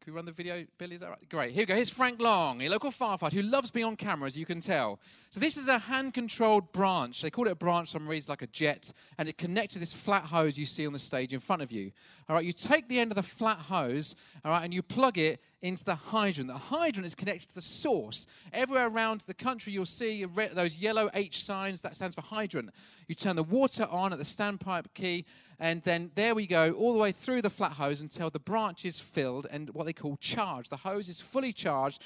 Can 0.06 0.14
we 0.14 0.18
run 0.18 0.26
the 0.26 0.32
video, 0.32 0.64
Billy? 0.78 0.94
Is 0.94 1.02
that 1.02 1.10
right? 1.10 1.30
Great. 1.30 1.52
Here 1.54 1.64
we 1.64 1.66
go. 1.66 1.74
Here's 1.74 1.90
Frank 1.90 2.22
Long, 2.22 2.62
a 2.62 2.70
local 2.70 2.92
firefighter 2.92 3.34
who 3.34 3.42
loves 3.42 3.72
being 3.72 3.88
on 3.88 3.96
camera, 3.96 4.28
as 4.28 4.38
you 4.38 4.46
can 4.46 4.62
tell. 4.62 5.00
So 5.32 5.40
this 5.40 5.58
is 5.58 5.68
a 5.68 5.80
hand-controlled 5.80 6.72
branch. 6.72 7.24
They 7.24 7.32
call 7.32 7.48
it 7.48 7.52
a 7.54 7.56
branch 7.56 7.90
some 7.90 8.08
reason, 8.08 8.32
like 8.32 8.44
a 8.44 8.48
jet, 8.48 8.92
and 9.18 9.28
it 9.28 9.40
connects 9.40 9.74
to 9.74 9.80
this 9.80 9.94
flat 9.94 10.26
hose 10.26 10.60
you 10.60 10.68
see 10.68 10.86
on 10.86 10.94
the 10.94 11.00
stage 11.00 11.34
in 11.34 11.40
front 11.40 11.64
of 11.64 11.72
you. 11.72 11.92
All 12.30 12.36
right, 12.36 12.46
you 12.46 12.54
take 12.54 12.88
the 12.88 13.00
end 13.00 13.12
of 13.12 13.16
the 13.16 13.24
flat 13.24 13.58
hose, 13.58 14.16
all 14.44 14.52
right, 14.52 14.64
and 14.64 14.76
you 14.76 14.84
plug 14.84 15.18
it 15.18 15.42
into 15.62 15.84
the 15.84 15.96
hydrant. 15.96 16.50
The 16.50 16.58
hydrant 16.58 17.08
is 17.08 17.16
connected 17.16 17.50
to 17.50 17.56
the 17.56 17.62
source. 17.62 18.28
Everywhere 18.54 18.88
around 18.88 19.22
the 19.22 19.34
country, 19.34 19.74
you'll 19.74 19.86
see 19.86 20.26
those 20.54 20.78
yellow 20.78 21.10
H 21.14 21.44
signs. 21.44 21.82
That 21.82 21.96
stands 21.96 22.16
for 22.16 22.22
hydrant. 22.22 22.70
You 23.08 23.16
turn 23.16 23.36
the 23.36 23.44
water 23.44 23.88
on 23.90 24.14
at 24.14 24.20
the 24.20 24.26
standpipe 24.26 24.94
key, 24.94 25.26
and 25.60 25.82
then 25.84 26.12
there 26.16 26.36
we 26.36 26.46
go, 26.48 26.72
all 26.72 26.94
the 26.94 27.00
way 27.00 27.12
through 27.12 27.42
the 27.42 27.50
flat 27.50 27.74
hose 27.74 28.02
until 28.02 28.30
the 28.30 28.40
branch 28.40 28.86
is 28.86 29.00
filled 29.00 29.48
and 29.50 29.70
what 29.72 29.86
they 29.86 29.94
call 29.94 30.18
charged. 30.18 30.70
The 30.70 30.78
hose 30.78 31.10
is 31.10 31.22
fully 31.22 31.54
charged. 31.54 32.02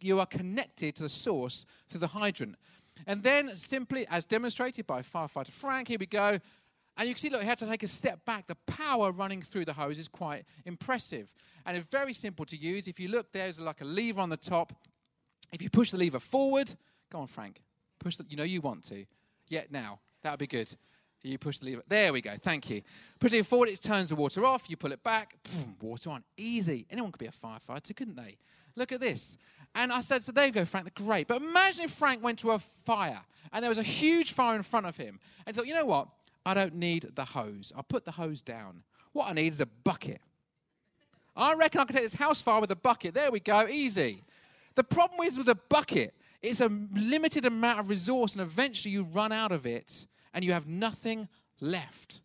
You 0.00 0.20
are 0.20 0.26
connected 0.26 0.96
to 0.96 1.02
the 1.02 1.08
source 1.08 1.66
through 1.88 2.00
the 2.00 2.08
hydrant. 2.08 2.56
And 3.06 3.22
then, 3.22 3.54
simply 3.54 4.06
as 4.10 4.24
demonstrated 4.24 4.86
by 4.86 5.02
firefighter 5.02 5.50
Frank, 5.50 5.88
here 5.88 5.98
we 6.00 6.06
go. 6.06 6.40
And 6.98 7.06
you 7.08 7.14
can 7.14 7.20
see, 7.20 7.30
look, 7.30 7.42
he 7.42 7.46
had 7.46 7.58
to 7.58 7.66
take 7.66 7.84
a 7.84 7.88
step 7.88 8.24
back. 8.24 8.48
The 8.48 8.56
power 8.66 9.12
running 9.12 9.40
through 9.40 9.64
the 9.64 9.72
hose 9.72 9.98
is 9.98 10.08
quite 10.08 10.44
impressive. 10.64 11.32
And 11.64 11.76
it's 11.76 11.88
very 11.88 12.12
simple 12.12 12.44
to 12.46 12.56
use. 12.56 12.88
If 12.88 12.98
you 12.98 13.08
look, 13.08 13.32
there's 13.32 13.60
like 13.60 13.80
a 13.80 13.84
lever 13.84 14.20
on 14.20 14.30
the 14.30 14.36
top. 14.36 14.72
If 15.52 15.62
you 15.62 15.70
push 15.70 15.92
the 15.92 15.96
lever 15.96 16.18
forward, 16.18 16.74
go 17.10 17.20
on, 17.20 17.28
Frank. 17.28 17.60
Push 18.00 18.16
the, 18.16 18.26
you 18.28 18.36
know 18.36 18.42
you 18.42 18.60
want 18.60 18.82
to. 18.84 19.04
Yeah, 19.48 19.62
now. 19.70 20.00
That 20.22 20.32
would 20.32 20.40
be 20.40 20.48
good. 20.48 20.74
You 21.22 21.38
push 21.38 21.58
the 21.58 21.66
lever. 21.66 21.82
There 21.88 22.12
we 22.12 22.20
go. 22.20 22.32
Thank 22.40 22.70
you. 22.70 22.82
Push 23.20 23.32
it 23.32 23.46
forward, 23.46 23.68
it 23.68 23.80
turns 23.80 24.08
the 24.08 24.16
water 24.16 24.44
off. 24.44 24.68
You 24.68 24.76
pull 24.76 24.92
it 24.92 25.02
back, 25.02 25.34
boom, 25.44 25.76
water 25.80 26.10
on. 26.10 26.24
Easy. 26.36 26.86
Anyone 26.90 27.12
could 27.12 27.18
be 27.18 27.26
a 27.26 27.30
firefighter, 27.30 27.94
couldn't 27.94 28.16
they? 28.16 28.36
Look 28.76 28.92
at 28.92 29.00
this. 29.00 29.38
And 29.74 29.92
I 29.92 30.00
said, 30.00 30.22
so 30.22 30.32
there 30.32 30.46
you 30.46 30.52
go, 30.52 30.64
Frank, 30.64 30.92
great. 30.94 31.26
But 31.26 31.42
imagine 31.42 31.84
if 31.84 31.90
Frank 31.90 32.22
went 32.22 32.38
to 32.40 32.52
a 32.52 32.58
fire 32.58 33.20
and 33.52 33.62
there 33.62 33.68
was 33.68 33.78
a 33.78 33.82
huge 33.82 34.32
fire 34.32 34.56
in 34.56 34.62
front 34.62 34.86
of 34.86 34.96
him 34.96 35.18
and 35.46 35.54
he 35.54 35.58
thought, 35.58 35.66
you 35.66 35.74
know 35.74 35.86
what? 35.86 36.08
I 36.48 36.54
don't 36.54 36.76
need 36.76 37.10
the 37.14 37.26
hose. 37.26 37.74
I'll 37.76 37.82
put 37.82 38.06
the 38.06 38.10
hose 38.10 38.40
down. 38.40 38.82
What 39.12 39.28
I 39.28 39.34
need 39.34 39.52
is 39.52 39.60
a 39.60 39.66
bucket. 39.66 40.18
I 41.36 41.52
reckon 41.52 41.82
I 41.82 41.84
could 41.84 41.94
take 41.94 42.04
this 42.04 42.14
house 42.14 42.40
fire 42.40 42.58
with 42.58 42.70
a 42.70 42.76
bucket. 42.76 43.12
There 43.12 43.30
we 43.30 43.38
go, 43.38 43.68
easy. 43.68 44.22
The 44.74 44.82
problem 44.82 45.20
is 45.26 45.36
with 45.36 45.50
a 45.50 45.54
bucket, 45.54 46.14
it's 46.40 46.62
a 46.62 46.68
limited 46.94 47.44
amount 47.44 47.80
of 47.80 47.90
resource, 47.90 48.32
and 48.32 48.40
eventually 48.40 48.92
you 48.92 49.02
run 49.02 49.30
out 49.30 49.52
of 49.52 49.66
it 49.66 50.06
and 50.32 50.42
you 50.42 50.54
have 50.54 50.66
nothing 50.66 51.28
left. 51.60 52.22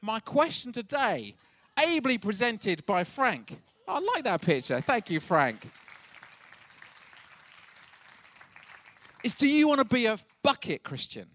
My 0.00 0.20
question 0.20 0.70
today, 0.70 1.34
ably 1.76 2.18
presented 2.18 2.86
by 2.86 3.02
Frank. 3.02 3.58
I 3.88 3.98
like 3.98 4.22
that 4.22 4.42
picture. 4.42 4.80
Thank 4.80 5.10
you, 5.10 5.18
Frank. 5.18 5.68
Is 9.24 9.34
do 9.34 9.48
you 9.48 9.66
want 9.66 9.80
to 9.80 9.84
be 9.84 10.06
a 10.06 10.16
bucket 10.44 10.84
Christian? 10.84 11.26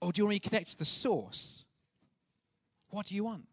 Or 0.00 0.12
do 0.12 0.20
you 0.20 0.26
want 0.26 0.36
to 0.36 0.40
be 0.42 0.48
connected 0.48 0.72
to 0.72 0.78
the 0.78 0.84
source? 0.84 1.64
What 2.90 3.06
do 3.06 3.14
you 3.14 3.24
want? 3.24 3.44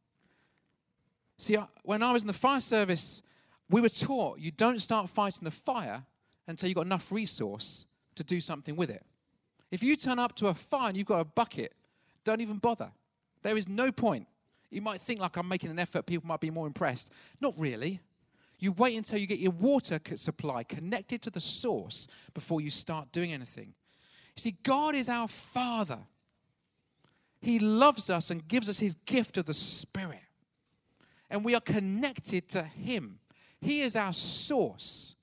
See, 1.38 1.58
when 1.84 2.04
I 2.04 2.12
was 2.12 2.24
in 2.24 2.28
the 2.28 2.34
fire 2.34 2.60
service, 2.60 3.22
we 3.70 3.82
were 3.82 3.90
taught 3.90 4.40
you 4.40 4.52
don't 4.52 4.80
start 4.80 5.10
fighting 5.10 5.44
the 5.44 5.52
fire 5.52 6.04
until 6.48 6.70
you've 6.70 6.76
got 6.76 6.86
enough 6.86 7.12
resource 7.12 7.86
to 8.16 8.24
do 8.24 8.40
something 8.40 8.76
with 8.76 8.90
it. 8.90 9.04
If 9.72 9.82
you 9.82 9.96
turn 9.96 10.20
up 10.20 10.36
to 10.36 10.48
a 10.48 10.54
fire 10.54 10.90
and 10.90 10.98
you've 10.98 11.08
got 11.08 11.22
a 11.22 11.26
bucket, 11.26 11.74
don't 12.24 12.42
even 12.42 12.58
bother. 12.58 12.92
There 13.42 13.58
is 13.58 13.68
no 13.68 13.92
point. 13.92 14.28
You 14.70 14.82
might 14.82 15.02
think 15.02 15.20
like 15.20 15.36
I'm 15.38 15.48
making 15.48 15.72
an 15.72 15.80
effort, 15.80 16.06
people 16.06 16.28
might 16.28 16.40
be 16.40 16.52
more 16.52 16.68
impressed. 16.68 17.12
Not 17.42 17.54
really. 17.58 18.00
You 18.60 18.72
wait 18.72 18.96
until 18.96 19.20
you 19.20 19.28
get 19.28 19.40
your 19.40 19.52
water 19.52 20.00
supply 20.16 20.64
connected 20.64 21.22
to 21.24 21.30
the 21.30 21.40
source 21.40 22.08
before 22.34 22.62
you 22.62 22.70
start 22.70 23.12
doing 23.12 23.34
anything. 23.34 23.74
You 24.36 24.42
see, 24.42 24.56
God 24.64 24.96
is 24.96 25.10
our 25.10 25.28
Father. 25.28 26.00
He 27.44 27.60
loves 27.60 28.10
us 28.10 28.32
and 28.32 28.48
gives 28.48 28.70
us 28.70 28.80
His 28.80 28.96
gift 29.06 29.38
of 29.38 29.46
the 29.46 29.54
Spirit. 29.54 30.22
And 31.30 31.44
we 31.44 31.54
are 31.56 31.62
connected 31.62 32.48
to 32.50 32.64
Him. 32.64 33.20
He 33.60 33.82
is 33.82 33.98
our 33.98 34.14
source. 34.14 35.16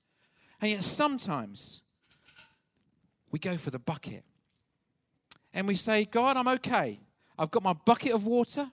And 0.61 0.69
yet 0.69 0.83
sometimes 0.83 1.81
we 3.31 3.39
go 3.39 3.57
for 3.57 3.71
the 3.71 3.79
bucket 3.79 4.23
and 5.51 5.67
we 5.67 5.73
say, 5.73 6.05
God, 6.05 6.37
I'm 6.37 6.47
okay. 6.47 6.99
I've 7.39 7.49
got 7.49 7.63
my 7.63 7.73
bucket 7.73 8.13
of 8.13 8.27
water 8.27 8.69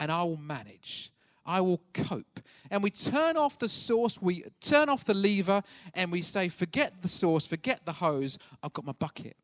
and 0.00 0.10
I 0.10 0.24
will 0.24 0.36
manage. 0.36 1.12
I 1.46 1.60
will 1.60 1.80
cope. 1.94 2.40
And 2.68 2.82
we 2.82 2.90
turn 2.90 3.36
off 3.36 3.60
the 3.60 3.68
source, 3.68 4.20
we 4.20 4.44
turn 4.60 4.88
off 4.88 5.04
the 5.04 5.14
lever, 5.14 5.62
and 5.94 6.10
we 6.10 6.22
say, 6.22 6.48
forget 6.48 7.00
the 7.02 7.08
source, 7.08 7.46
forget 7.46 7.84
the 7.84 7.92
hose. 7.92 8.38
I've 8.60 8.72
got 8.72 8.84
my 8.84 8.92
bucket. 8.92 9.36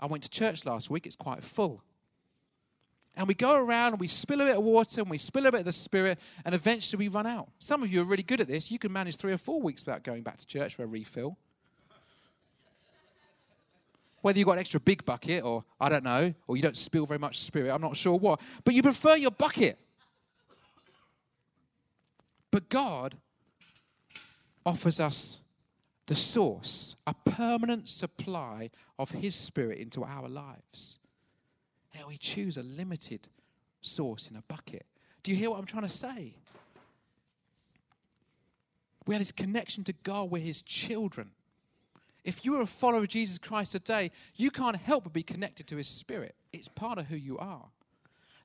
I 0.00 0.06
went 0.06 0.24
to 0.24 0.30
church 0.30 0.64
last 0.64 0.90
week, 0.90 1.06
it's 1.06 1.16
quite 1.16 1.44
full. 1.44 1.84
And 3.16 3.26
we 3.28 3.34
go 3.34 3.54
around 3.54 3.92
and 3.92 4.00
we 4.00 4.06
spill 4.06 4.40
a 4.40 4.44
bit 4.44 4.56
of 4.56 4.62
water 4.62 5.00
and 5.00 5.10
we 5.10 5.18
spill 5.18 5.46
a 5.46 5.52
bit 5.52 5.60
of 5.60 5.66
the 5.66 5.72
Spirit, 5.72 6.18
and 6.44 6.54
eventually 6.54 6.98
we 6.98 7.08
run 7.08 7.26
out. 7.26 7.48
Some 7.58 7.82
of 7.82 7.92
you 7.92 8.02
are 8.02 8.04
really 8.04 8.22
good 8.22 8.40
at 8.40 8.48
this. 8.48 8.70
You 8.70 8.78
can 8.78 8.92
manage 8.92 9.16
three 9.16 9.32
or 9.32 9.38
four 9.38 9.60
weeks 9.60 9.84
without 9.84 10.04
going 10.04 10.22
back 10.22 10.38
to 10.38 10.46
church 10.46 10.74
for 10.74 10.84
a 10.84 10.86
refill. 10.86 11.36
Whether 14.22 14.38
you've 14.38 14.46
got 14.46 14.52
an 14.52 14.58
extra 14.58 14.80
big 14.80 15.04
bucket, 15.04 15.44
or 15.44 15.64
I 15.80 15.88
don't 15.88 16.04
know, 16.04 16.34
or 16.46 16.56
you 16.56 16.62
don't 16.62 16.76
spill 16.76 17.06
very 17.06 17.18
much 17.18 17.38
Spirit, 17.38 17.72
I'm 17.72 17.80
not 17.80 17.96
sure 17.96 18.16
what, 18.16 18.40
but 18.64 18.74
you 18.74 18.82
prefer 18.82 19.16
your 19.16 19.30
bucket. 19.30 19.78
But 22.50 22.68
God 22.68 23.16
offers 24.66 25.00
us 25.00 25.40
the 26.06 26.14
source, 26.14 26.96
a 27.06 27.14
permanent 27.14 27.88
supply 27.88 28.70
of 28.98 29.12
His 29.12 29.34
Spirit 29.34 29.78
into 29.78 30.04
our 30.04 30.28
lives. 30.28 30.98
Now 31.94 32.08
we 32.08 32.16
choose 32.16 32.56
a 32.56 32.62
limited 32.62 33.28
source 33.80 34.28
in 34.28 34.36
a 34.36 34.42
bucket. 34.42 34.86
Do 35.22 35.30
you 35.30 35.36
hear 35.36 35.50
what 35.50 35.58
I'm 35.58 35.66
trying 35.66 35.82
to 35.82 35.88
say? 35.88 36.34
We 39.06 39.14
have 39.14 39.20
this 39.20 39.32
connection 39.32 39.84
to 39.84 39.92
God, 40.02 40.30
we're 40.30 40.42
His 40.42 40.62
children. 40.62 41.30
If 42.24 42.44
you 42.44 42.54
are 42.56 42.62
a 42.62 42.66
follower 42.66 43.00
of 43.00 43.08
Jesus 43.08 43.38
Christ 43.38 43.72
today, 43.72 44.10
you 44.36 44.50
can't 44.50 44.76
help 44.76 45.04
but 45.04 45.12
be 45.12 45.22
connected 45.22 45.66
to 45.68 45.76
His 45.76 45.88
Spirit. 45.88 46.34
It's 46.52 46.68
part 46.68 46.98
of 46.98 47.06
who 47.06 47.16
you 47.16 47.38
are. 47.38 47.66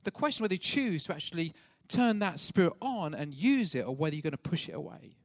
The 0.04 0.10
question 0.10 0.44
whether 0.44 0.54
you 0.54 0.58
choose 0.58 1.04
to 1.04 1.14
actually 1.14 1.52
turn 1.88 2.18
that 2.20 2.40
Spirit 2.40 2.72
on 2.80 3.14
and 3.14 3.34
use 3.34 3.74
it 3.74 3.86
or 3.86 3.94
whether 3.94 4.16
you're 4.16 4.22
going 4.22 4.32
to 4.32 4.38
push 4.38 4.68
it 4.68 4.74
away. 4.74 5.16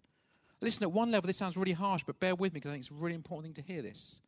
Listen, 0.60 0.84
at 0.84 0.92
one 0.92 1.12
level, 1.12 1.28
this 1.28 1.38
sounds 1.38 1.58
really 1.58 1.72
harsh, 1.72 2.04
but 2.06 2.20
bear 2.20 2.36
with 2.36 2.54
me 2.54 2.60
because 2.60 2.70
I 2.70 2.74
think 2.74 2.84
it's 2.84 2.92
a 2.92 2.96
really 2.96 3.16
important 3.16 3.56
thing 3.56 3.64
to 3.64 3.74
hear 3.74 3.82
this. 3.82 4.20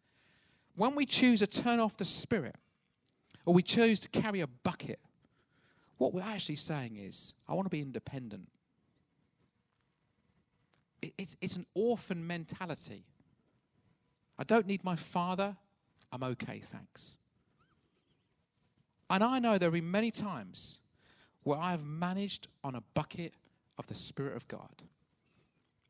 When 0.76 0.96
we 0.96 1.06
choose 1.06 1.40
to 1.40 1.48
turn 1.48 1.80
off 1.80 1.98
the 1.98 2.06
Spirit, 2.06 2.56
or 3.46 3.54
we 3.54 3.62
choose 3.62 4.00
to 4.02 4.10
carry 4.10 4.42
a 4.42 4.48
bucket, 4.48 5.00
what 5.98 6.14
we're 6.14 6.22
actually 6.22 6.56
saying 6.56 6.98
is, 6.98 7.34
I 7.48 7.54
want 7.54 7.66
to 7.66 7.70
be 7.70 7.82
independent. 7.82 8.48
It's, 11.18 11.36
it's 11.42 11.58
an 11.58 11.66
orphan 11.74 12.26
mentality. 12.26 13.06
I 14.38 14.44
don't 14.44 14.68
need 14.68 14.84
my 14.84 14.96
father. 14.96 15.56
I'm 16.12 16.24
okay, 16.24 16.60
thanks. 16.64 17.18
And 19.10 19.24
I 19.24 19.40
know 19.40 19.58
there 19.58 19.68
have 19.68 19.74
been 19.74 19.92
many 19.92 20.12
times 20.12 20.80
where 21.44 21.60
I 21.60 21.72
have 21.72 21.86
managed 21.86 22.48
on 22.64 22.76
a 22.76 22.82
bucket 22.94 23.34
of 23.78 23.88
the 23.88 23.96
Spirit 23.96 24.36
of 24.36 24.48
God. 24.48 24.82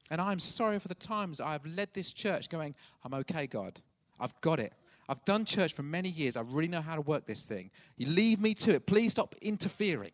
And 0.10 0.20
I'm 0.20 0.40
sorry 0.40 0.80
for 0.80 0.88
the 0.88 0.96
times 0.96 1.40
I 1.40 1.54
have 1.54 1.66
led 1.66 1.94
this 1.94 2.12
church 2.12 2.50
going, 2.50 2.76
I'm 3.04 3.14
okay, 3.14 3.48
God. 3.48 3.80
I've 4.20 4.40
got 4.42 4.60
it. 4.60 4.74
I've 5.14 5.24
done 5.26 5.46
church 5.46 5.74
for 5.74 5.84
many 5.84 6.10
years. 6.10 6.36
I 6.36 6.42
really 6.42 6.68
know 6.68 6.82
how 6.82 6.96
to 6.96 7.02
work 7.02 7.28
this 7.28 7.44
thing. 7.44 7.70
You 7.98 8.08
leave 8.08 8.42
me 8.42 8.56
to 8.56 8.74
it. 8.74 8.88
Please 8.88 9.12
stop 9.12 9.36
interfering. 9.44 10.10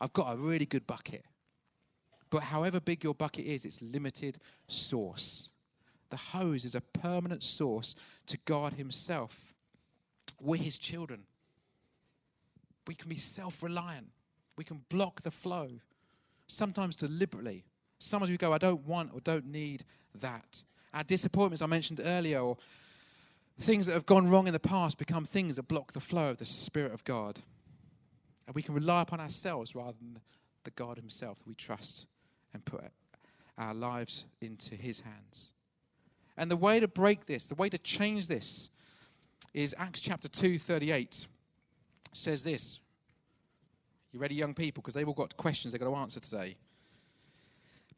I've 0.00 0.12
got 0.12 0.34
a 0.34 0.36
really 0.36 0.66
good 0.66 0.88
bucket. 0.88 1.24
But 2.28 2.42
however 2.42 2.80
big 2.80 3.04
your 3.04 3.14
bucket 3.14 3.46
is, 3.46 3.64
it's 3.64 3.80
limited 3.80 4.38
source. 4.66 5.50
The 6.10 6.16
hose 6.16 6.64
is 6.64 6.74
a 6.74 6.80
permanent 6.80 7.44
source 7.44 7.94
to 8.26 8.38
God 8.44 8.72
Himself. 8.72 9.54
We're 10.40 10.60
His 10.60 10.78
children. 10.78 11.22
We 12.88 12.96
can 12.96 13.08
be 13.08 13.18
self 13.18 13.62
reliant, 13.62 14.08
we 14.58 14.64
can 14.64 14.82
block 14.88 15.22
the 15.22 15.30
flow, 15.30 15.68
sometimes 16.48 16.96
deliberately. 16.96 17.62
Sometimes 18.00 18.32
we 18.32 18.36
go, 18.36 18.52
I 18.52 18.58
don't 18.58 18.84
want 18.84 19.12
or 19.14 19.20
don't 19.20 19.46
need 19.46 19.84
that. 20.16 20.64
Our 20.92 21.04
disappointments 21.04 21.62
I 21.62 21.66
mentioned 21.66 22.00
earlier, 22.04 22.40
or 22.40 22.56
things 23.62 23.86
that 23.86 23.92
have 23.92 24.06
gone 24.06 24.28
wrong 24.28 24.46
in 24.46 24.52
the 24.52 24.60
past, 24.60 24.98
become 24.98 25.24
things 25.24 25.56
that 25.56 25.68
block 25.68 25.92
the 25.92 26.00
flow 26.00 26.30
of 26.30 26.38
the 26.38 26.44
Spirit 26.44 26.92
of 26.92 27.04
God. 27.04 27.40
And 28.46 28.54
we 28.54 28.62
can 28.62 28.74
rely 28.74 29.02
upon 29.02 29.20
ourselves 29.20 29.74
rather 29.74 29.96
than 29.98 30.20
the 30.64 30.70
God 30.72 30.96
Himself 30.96 31.38
that 31.38 31.46
we 31.46 31.54
trust 31.54 32.06
and 32.52 32.64
put 32.64 32.84
our 33.56 33.74
lives 33.74 34.24
into 34.40 34.74
His 34.74 35.00
hands. 35.00 35.52
And 36.36 36.50
the 36.50 36.56
way 36.56 36.80
to 36.80 36.88
break 36.88 37.26
this, 37.26 37.46
the 37.46 37.54
way 37.54 37.68
to 37.68 37.78
change 37.78 38.28
this, 38.28 38.70
is 39.54 39.74
Acts 39.78 40.00
chapter 40.00 40.28
2, 40.28 40.58
38 40.58 41.26
says 42.12 42.44
this. 42.44 42.80
You 44.12 44.20
ready, 44.20 44.34
young 44.34 44.54
people? 44.54 44.82
Because 44.82 44.94
they've 44.94 45.08
all 45.08 45.14
got 45.14 45.36
questions 45.36 45.72
they've 45.72 45.80
got 45.80 45.88
to 45.88 45.96
answer 45.96 46.20
today. 46.20 46.56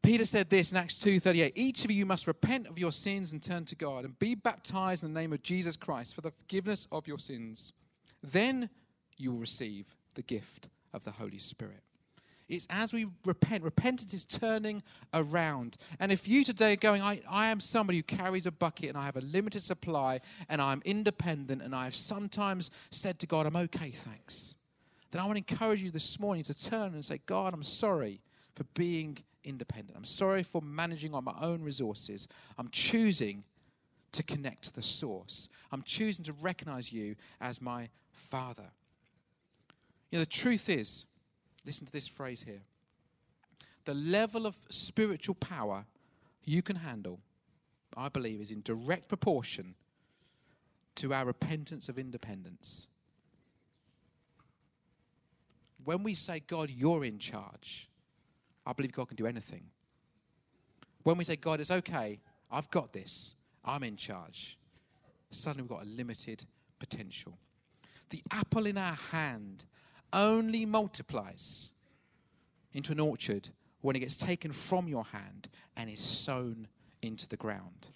Peter 0.05 0.23
said 0.23 0.51
this 0.51 0.71
in 0.71 0.77
Acts 0.77 0.93
2:38, 0.93 1.53
each 1.55 1.83
of 1.83 1.89
you 1.89 2.05
must 2.05 2.27
repent 2.27 2.67
of 2.67 2.77
your 2.77 2.91
sins 2.91 3.31
and 3.31 3.41
turn 3.41 3.65
to 3.65 3.75
God 3.75 4.05
and 4.05 4.19
be 4.19 4.35
baptized 4.35 5.03
in 5.03 5.11
the 5.11 5.19
name 5.19 5.33
of 5.33 5.41
Jesus 5.41 5.75
Christ 5.75 6.13
for 6.13 6.21
the 6.21 6.29
forgiveness 6.29 6.87
of 6.91 7.07
your 7.07 7.17
sins. 7.17 7.73
Then 8.21 8.69
you 9.17 9.31
will 9.31 9.39
receive 9.39 9.95
the 10.13 10.21
gift 10.21 10.69
of 10.93 11.05
the 11.05 11.11
Holy 11.11 11.39
Spirit. 11.39 11.81
It's 12.47 12.67
as 12.69 12.93
we 12.93 13.07
repent. 13.25 13.63
Repentance 13.63 14.13
is 14.13 14.23
turning 14.23 14.83
around. 15.11 15.77
And 15.99 16.11
if 16.11 16.27
you 16.27 16.43
today 16.43 16.73
are 16.73 16.75
going, 16.75 17.01
I, 17.01 17.21
I 17.27 17.47
am 17.47 17.59
somebody 17.59 17.97
who 17.97 18.03
carries 18.03 18.45
a 18.45 18.51
bucket 18.51 18.89
and 18.89 18.97
I 18.99 19.05
have 19.05 19.17
a 19.17 19.21
limited 19.21 19.63
supply 19.63 20.19
and 20.47 20.61
I'm 20.61 20.83
independent 20.85 21.63
and 21.63 21.73
I 21.73 21.85
have 21.85 21.95
sometimes 21.95 22.69
said 22.91 23.17
to 23.19 23.25
God, 23.25 23.47
I'm 23.47 23.55
okay, 23.55 23.89
thanks. 23.89 24.55
Then 25.09 25.19
I 25.19 25.25
want 25.25 25.47
to 25.47 25.53
encourage 25.53 25.81
you 25.81 25.89
this 25.89 26.19
morning 26.19 26.43
to 26.43 26.53
turn 26.53 26.93
and 26.93 27.03
say, 27.03 27.21
God, 27.25 27.55
I'm 27.55 27.63
sorry 27.63 28.21
for 28.53 28.65
being 28.75 29.17
independent. 29.45 29.97
I'm 29.97 30.05
sorry 30.05 30.43
for 30.43 30.61
managing 30.61 31.13
on 31.13 31.23
my 31.23 31.35
own 31.41 31.61
resources. 31.61 32.27
I'm 32.57 32.69
choosing 32.69 33.43
to 34.11 34.23
connect 34.23 34.63
to 34.63 34.73
the 34.73 34.81
source. 34.81 35.49
I'm 35.71 35.83
choosing 35.83 36.25
to 36.25 36.33
recognize 36.33 36.91
you 36.91 37.15
as 37.39 37.61
my 37.61 37.89
Father. 38.11 38.71
You 40.11 40.17
know, 40.17 40.23
the 40.23 40.29
truth 40.29 40.69
is, 40.69 41.05
listen 41.65 41.85
to 41.85 41.91
this 41.91 42.07
phrase 42.07 42.43
here 42.43 42.61
the 43.85 43.93
level 43.93 44.47
of 44.47 44.55
spiritual 44.69 45.35
power 45.35 45.85
you 46.43 46.61
can 46.61 46.77
handle, 46.77 47.19
I 47.95 48.09
believe, 48.09 48.41
is 48.41 48.51
in 48.51 48.61
direct 48.61 49.07
proportion 49.07 49.75
to 50.95 51.13
our 51.13 51.25
repentance 51.25 51.87
of 51.87 51.99
independence. 51.99 52.87
When 55.83 56.01
we 56.01 56.15
say, 56.15 56.39
God, 56.39 56.71
you're 56.71 57.05
in 57.05 57.19
charge, 57.19 57.89
I 58.65 58.73
believe 58.73 58.91
God 58.91 59.07
can 59.07 59.17
do 59.17 59.27
anything. 59.27 59.63
When 61.03 61.17
we 61.17 61.23
say, 61.23 61.35
God, 61.35 61.59
it's 61.59 61.71
okay, 61.71 62.19
I've 62.51 62.69
got 62.71 62.91
this, 62.91 63.35
I'm 63.63 63.83
in 63.83 63.95
charge, 63.95 64.57
suddenly 65.29 65.63
we've 65.63 65.69
got 65.69 65.83
a 65.83 65.89
limited 65.89 66.45
potential. 66.79 67.37
The 68.09 68.21
apple 68.31 68.65
in 68.65 68.77
our 68.77 68.97
hand 69.11 69.65
only 70.13 70.65
multiplies 70.65 71.71
into 72.73 72.91
an 72.91 72.99
orchard 72.99 73.49
when 73.81 73.95
it 73.95 73.99
gets 73.99 74.15
taken 74.15 74.51
from 74.51 74.87
your 74.87 75.03
hand 75.05 75.49
and 75.77 75.89
is 75.89 75.99
sown 75.99 76.67
into 77.01 77.27
the 77.27 77.37
ground. 77.37 77.89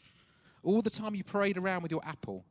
All 0.63 0.82
the 0.82 0.89
time 0.89 1.15
you 1.15 1.24
parade 1.24 1.57
around 1.57 1.82
with 1.82 1.91
your 1.91 2.05
apple, 2.05 2.45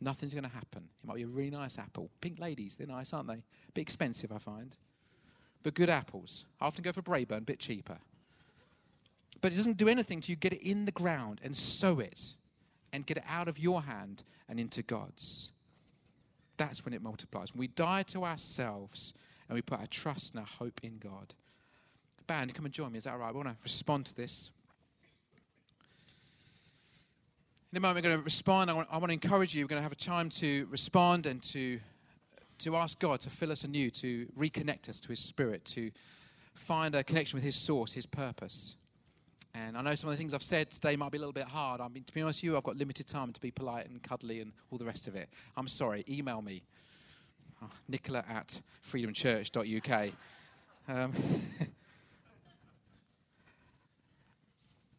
nothing's 0.00 0.32
going 0.32 0.44
to 0.44 0.50
happen. 0.50 0.88
It 1.02 1.06
might 1.06 1.16
be 1.16 1.22
a 1.22 1.26
really 1.26 1.50
nice 1.50 1.78
apple. 1.78 2.10
Pink 2.20 2.38
ladies, 2.38 2.76
they're 2.76 2.86
nice, 2.86 3.12
aren't 3.12 3.28
they? 3.28 3.34
A 3.34 3.72
bit 3.74 3.82
expensive, 3.82 4.32
I 4.32 4.38
find. 4.38 4.76
But 5.62 5.74
good 5.74 5.90
apples. 5.90 6.44
I 6.60 6.66
often 6.66 6.82
go 6.82 6.92
for 6.92 7.02
Braeburn, 7.02 7.38
a 7.38 7.40
bit 7.42 7.58
cheaper. 7.58 7.98
But 9.40 9.52
it 9.52 9.56
doesn't 9.56 9.76
do 9.76 9.88
anything 9.88 10.20
till 10.20 10.32
you 10.32 10.36
get 10.36 10.52
it 10.52 10.62
in 10.62 10.84
the 10.84 10.92
ground 10.92 11.40
and 11.44 11.56
sow 11.56 12.00
it 12.00 12.34
and 12.92 13.06
get 13.06 13.16
it 13.16 13.24
out 13.28 13.48
of 13.48 13.58
your 13.58 13.82
hand 13.82 14.22
and 14.48 14.58
into 14.58 14.82
God's. 14.82 15.52
That's 16.56 16.84
when 16.84 16.92
it 16.92 17.02
multiplies. 17.02 17.54
When 17.54 17.60
we 17.60 17.68
die 17.68 18.02
to 18.04 18.24
ourselves 18.24 19.14
and 19.48 19.54
we 19.54 19.62
put 19.62 19.78
our 19.78 19.86
trust 19.86 20.34
and 20.34 20.40
our 20.40 20.46
hope 20.46 20.80
in 20.82 20.98
God. 20.98 21.34
Band, 22.26 22.52
come 22.54 22.66
and 22.66 22.74
join 22.74 22.92
me. 22.92 22.98
Is 22.98 23.04
that 23.04 23.12
all 23.12 23.18
right? 23.18 23.28
I 23.28 23.32
want 23.32 23.48
to 23.48 23.56
respond 23.62 24.06
to 24.06 24.16
this. 24.16 24.50
In 27.72 27.78
a 27.78 27.80
moment, 27.80 27.96
we're 27.96 28.08
going 28.10 28.18
to 28.18 28.24
respond. 28.24 28.70
I 28.70 28.74
want, 28.74 28.88
I 28.90 28.98
want 28.98 29.08
to 29.08 29.14
encourage 29.14 29.54
you. 29.54 29.64
We're 29.64 29.68
going 29.68 29.78
to 29.78 29.82
have 29.82 29.92
a 29.92 29.94
time 29.94 30.28
to 30.30 30.66
respond 30.70 31.26
and 31.26 31.42
to, 31.44 31.80
to 32.58 32.76
ask 32.76 32.98
God 32.98 33.20
to 33.20 33.30
fill 33.30 33.52
us 33.52 33.64
anew, 33.64 33.90
to 33.90 34.26
reconnect 34.38 34.88
us 34.88 35.00
to 35.00 35.08
His 35.08 35.20
Spirit, 35.20 35.64
to 35.66 35.90
find 36.54 36.94
a 36.94 37.04
connection 37.04 37.36
with 37.36 37.44
His 37.44 37.56
source, 37.56 37.92
His 37.92 38.06
purpose. 38.06 38.76
And 39.54 39.76
I 39.76 39.82
know 39.82 39.94
some 39.94 40.08
of 40.10 40.14
the 40.14 40.18
things 40.18 40.34
I've 40.34 40.42
said 40.42 40.70
today 40.70 40.96
might 40.96 41.10
be 41.10 41.18
a 41.18 41.20
little 41.20 41.32
bit 41.32 41.44
hard. 41.44 41.80
I 41.80 41.88
mean, 41.88 42.04
to 42.04 42.12
be 42.12 42.22
honest 42.22 42.40
with 42.40 42.44
you, 42.50 42.56
I've 42.56 42.62
got 42.62 42.76
limited 42.76 43.06
time 43.06 43.32
to 43.32 43.40
be 43.40 43.50
polite 43.50 43.88
and 43.88 44.02
cuddly 44.02 44.40
and 44.40 44.52
all 44.70 44.78
the 44.78 44.84
rest 44.84 45.08
of 45.08 45.16
it. 45.16 45.28
I'm 45.56 45.68
sorry. 45.68 46.04
Email 46.08 46.42
me, 46.42 46.62
oh, 47.62 47.70
nicola 47.88 48.24
at 48.28 48.60
freedomchurch.uk. 48.86 50.12
Um, 50.88 51.12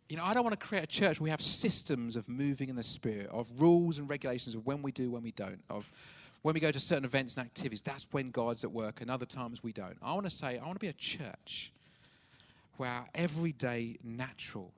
you 0.10 0.18
know, 0.18 0.24
I 0.24 0.34
don't 0.34 0.44
want 0.44 0.60
to 0.60 0.66
create 0.66 0.84
a 0.84 0.88
church 0.88 1.20
where 1.20 1.26
we 1.26 1.30
have 1.30 1.42
systems 1.42 2.16
of 2.16 2.28
moving 2.28 2.70
in 2.70 2.76
the 2.76 2.84
spirit, 2.84 3.30
of 3.32 3.50
rules 3.58 4.00
and 4.00 4.10
regulations 4.10 4.56
of 4.56 4.66
when 4.66 4.82
we 4.82 4.92
do, 4.92 5.12
when 5.12 5.22
we 5.22 5.32
don't, 5.32 5.62
of 5.70 5.92
when 6.42 6.54
we 6.54 6.60
go 6.60 6.72
to 6.72 6.80
certain 6.80 7.06
events 7.06 7.36
and 7.38 7.46
activities. 7.46 7.82
That's 7.82 8.08
when 8.12 8.32
God's 8.32 8.64
at 8.64 8.72
work, 8.72 9.02
and 9.02 9.12
other 9.12 9.26
times 9.26 9.64
we 9.64 9.72
don't. 9.72 9.98
I 10.02 10.14
want 10.14 10.26
to 10.26 10.30
say, 10.30 10.58
I 10.58 10.66
want 10.66 10.76
to 10.76 10.80
be 10.80 10.88
a 10.88 10.94
church 10.94 11.72
where 12.78 12.90
our 12.90 13.06
everyday 13.14 13.98
natural 14.04 14.74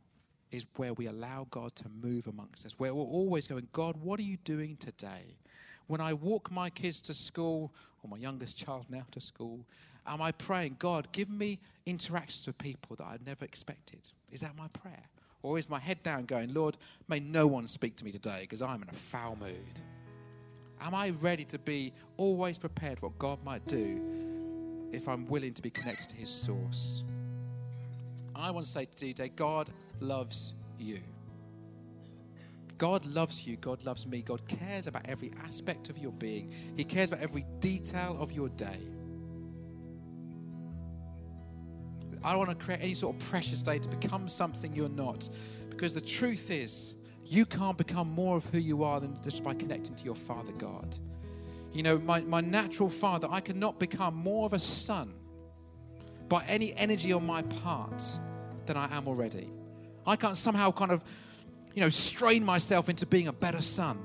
is 0.51 0.65
where 0.75 0.93
we 0.93 1.05
allow 1.05 1.47
God 1.49 1.75
to 1.75 1.85
move 1.89 2.27
amongst 2.27 2.65
us, 2.65 2.77
where 2.77 2.93
we're 2.93 3.03
always 3.03 3.47
going, 3.47 3.67
God, 3.71 3.97
what 3.97 4.19
are 4.19 4.23
you 4.23 4.37
doing 4.37 4.75
today? 4.77 5.37
When 5.87 6.01
I 6.01 6.13
walk 6.13 6.51
my 6.51 6.69
kids 6.69 6.99
to 7.01 7.13
school, 7.13 7.71
or 8.03 8.09
my 8.09 8.17
youngest 8.17 8.57
child 8.57 8.85
now 8.89 9.05
to 9.11 9.21
school, 9.21 9.65
am 10.05 10.21
I 10.21 10.31
praying, 10.31 10.77
God, 10.79 11.11
give 11.11 11.29
me 11.29 11.59
interactions 11.85 12.47
with 12.47 12.57
people 12.57 12.95
that 12.95 13.05
I'd 13.05 13.25
never 13.25 13.45
expected? 13.45 13.99
Is 14.31 14.41
that 14.41 14.55
my 14.57 14.67
prayer? 14.69 15.03
Or 15.43 15.57
is 15.57 15.69
my 15.69 15.79
head 15.79 16.03
down 16.03 16.25
going, 16.25 16.53
Lord, 16.53 16.77
may 17.07 17.19
no 17.19 17.47
one 17.47 17.67
speak 17.67 17.95
to 17.97 18.05
me 18.05 18.11
today 18.11 18.39
because 18.41 18.61
I'm 18.61 18.81
in 18.83 18.89
a 18.89 18.93
foul 18.93 19.35
mood? 19.35 19.81
Am 20.81 20.95
I 20.95 21.11
ready 21.11 21.45
to 21.45 21.59
be 21.59 21.93
always 22.17 22.57
prepared 22.57 22.99
for 22.99 23.07
what 23.07 23.19
God 23.19 23.43
might 23.43 23.65
do 23.67 24.89
if 24.91 25.07
I'm 25.07 25.27
willing 25.27 25.53
to 25.53 25.61
be 25.61 25.69
connected 25.69 26.09
to 26.09 26.15
His 26.15 26.29
source? 26.29 27.03
I 28.35 28.49
want 28.49 28.65
to 28.65 28.71
say 28.71 28.87
today, 28.95 29.29
God 29.29 29.69
loves 29.99 30.55
you. 30.79 30.99
God 32.79 33.05
loves 33.05 33.45
you. 33.45 33.57
God 33.57 33.85
loves 33.85 34.07
me. 34.07 34.23
God 34.23 34.41
cares 34.47 34.87
about 34.87 35.07
every 35.07 35.31
aspect 35.45 35.89
of 35.89 35.99
your 35.99 36.11
being. 36.13 36.51
He 36.75 36.83
cares 36.83 37.09
about 37.09 37.21
every 37.21 37.45
detail 37.59 38.17
of 38.19 38.31
your 38.31 38.49
day. 38.49 38.79
I 42.23 42.31
don't 42.31 42.39
want 42.39 42.57
to 42.57 42.65
create 42.65 42.81
any 42.81 42.95
sort 42.95 43.15
of 43.15 43.29
pressure 43.29 43.55
today 43.55 43.77
to 43.77 43.87
become 43.87 44.27
something 44.27 44.75
you're 44.75 44.89
not. 44.89 45.29
Because 45.69 45.93
the 45.93 46.01
truth 46.01 46.49
is, 46.49 46.95
you 47.25 47.45
can't 47.45 47.77
become 47.77 48.09
more 48.09 48.37
of 48.37 48.45
who 48.47 48.57
you 48.57 48.83
are 48.83 48.99
than 48.99 49.17
just 49.23 49.43
by 49.43 49.53
connecting 49.53 49.95
to 49.95 50.03
your 50.03 50.15
Father 50.15 50.51
God. 50.53 50.97
You 51.73 51.83
know, 51.83 51.97
my, 51.99 52.21
my 52.21 52.41
natural 52.41 52.89
father, 52.89 53.27
I 53.31 53.39
cannot 53.39 53.79
become 53.79 54.15
more 54.15 54.45
of 54.45 54.53
a 54.53 54.59
son 54.59 55.13
by 56.27 56.43
any 56.45 56.73
energy 56.73 57.13
on 57.13 57.25
my 57.25 57.41
part 57.41 58.03
than 58.65 58.75
I 58.75 58.95
am 58.95 59.07
already. 59.07 59.49
I 60.05 60.15
can't 60.15 60.35
somehow 60.35 60.71
kind 60.71 60.91
of, 60.91 61.03
you 61.73 61.81
know, 61.81 61.89
strain 61.89 62.43
myself 62.43 62.89
into 62.89 63.05
being 63.05 63.27
a 63.27 63.33
better 63.33 63.61
son. 63.61 63.99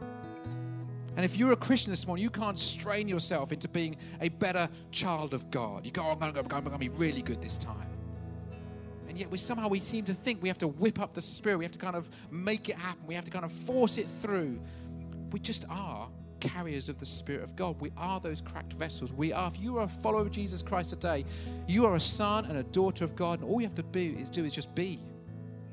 And 1.17 1.25
if 1.25 1.37
you're 1.37 1.53
a 1.53 1.57
Christian 1.57 1.91
this 1.91 2.07
morning, 2.07 2.23
you 2.23 2.31
can't 2.31 2.59
strain 2.59 3.09
yourself 3.09 3.51
into 3.51 3.69
being 3.69 3.97
a 4.21 4.29
better 4.29 4.69
child 4.93 5.33
of 5.35 5.51
God. 5.51 5.87
You 5.87 5.91
go, 5.91 6.03
oh, 6.03 6.11
I'm 6.11 6.19
going 6.33 6.49
to, 6.49 6.79
be 6.79 6.91
really 6.91 7.23
good 7.23 7.41
this 7.41 7.57
time. 7.57 7.96
And 9.17 9.23
yet 9.23 9.31
we 9.31 9.39
somehow 9.39 9.69
we 9.69 9.81
seem 9.81 10.05
to 10.05 10.13
think 10.13 10.43
we 10.43 10.49
have 10.51 10.59
to 10.59 10.69
whip 10.69 11.01
up 11.01 11.15
the 11.15 11.23
spirit. 11.23 11.57
We 11.57 11.65
have 11.65 11.73
to 11.73 11.79
kind 11.79 11.97
of 11.97 12.11
make 12.31 12.69
it 12.69 12.77
happen. 12.77 13.01
We 13.07 13.15
have 13.15 13.25
to 13.25 13.31
kind 13.31 13.47
of 13.47 13.51
force 13.51 13.97
it 13.97 14.07
through. 14.07 14.61
We 15.31 15.41
just 15.41 15.65
are 15.71 16.11
carriers 16.39 16.91
of 16.91 16.99
the 16.99 17.07
Spirit 17.07 17.43
of 17.43 17.57
God. 17.57 17.81
We 17.81 17.93
are 17.97 18.21
those 18.21 18.43
cracked 18.43 18.75
vessels. 18.75 19.15
We 19.15 19.33
are, 19.33 19.49
if 19.49 19.59
you 19.59 19.79
are 19.79 19.85
a 19.85 19.89
follower 19.89 20.21
of 20.21 20.33
Jesus 20.33 20.63
Christ 20.63 20.91
today, 20.91 21.25
you 21.67 21.87
are 21.87 21.95
a 21.95 22.01
son 22.01 22.45
and 22.45 22.59
a 22.59 22.63
daughter 22.63 23.05
of 23.05 23.17
God, 23.17 23.41
and 23.41 23.49
all 23.49 23.59
you 23.59 23.67
have 23.67 23.75
to 23.77 23.83
be, 23.83 24.09
is 24.09 24.29
do 24.29 24.45
is 24.45 24.53
just 24.53 24.75
be. 24.75 25.01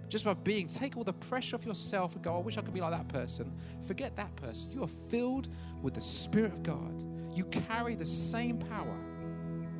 Just 0.08 0.24
by 0.24 0.36
being, 0.36 0.70
take 0.70 0.96
all 0.96 1.04
the 1.04 1.12
pressure 1.12 1.58
off 1.58 1.66
yourself 1.66 2.16
and 2.16 2.24
go, 2.24 2.38
I 2.38 2.40
wish 2.40 2.58
I 2.58 2.62
could 2.62 2.74
be 2.74 2.80
like 2.80 2.92
that 2.92 3.10
person. 3.10 3.52
Forget 3.86 4.16
that 4.16 4.34
person. 4.38 4.72
You 4.72 4.84
are 4.86 5.10
filled 5.10 5.50
with 5.82 5.96
the 5.96 6.02
Spirit 6.02 6.54
of 6.54 6.64
God. 6.64 7.04
You 7.36 7.44
carry 7.44 7.96
the 7.96 8.06
same 8.06 8.58
power 8.58 8.98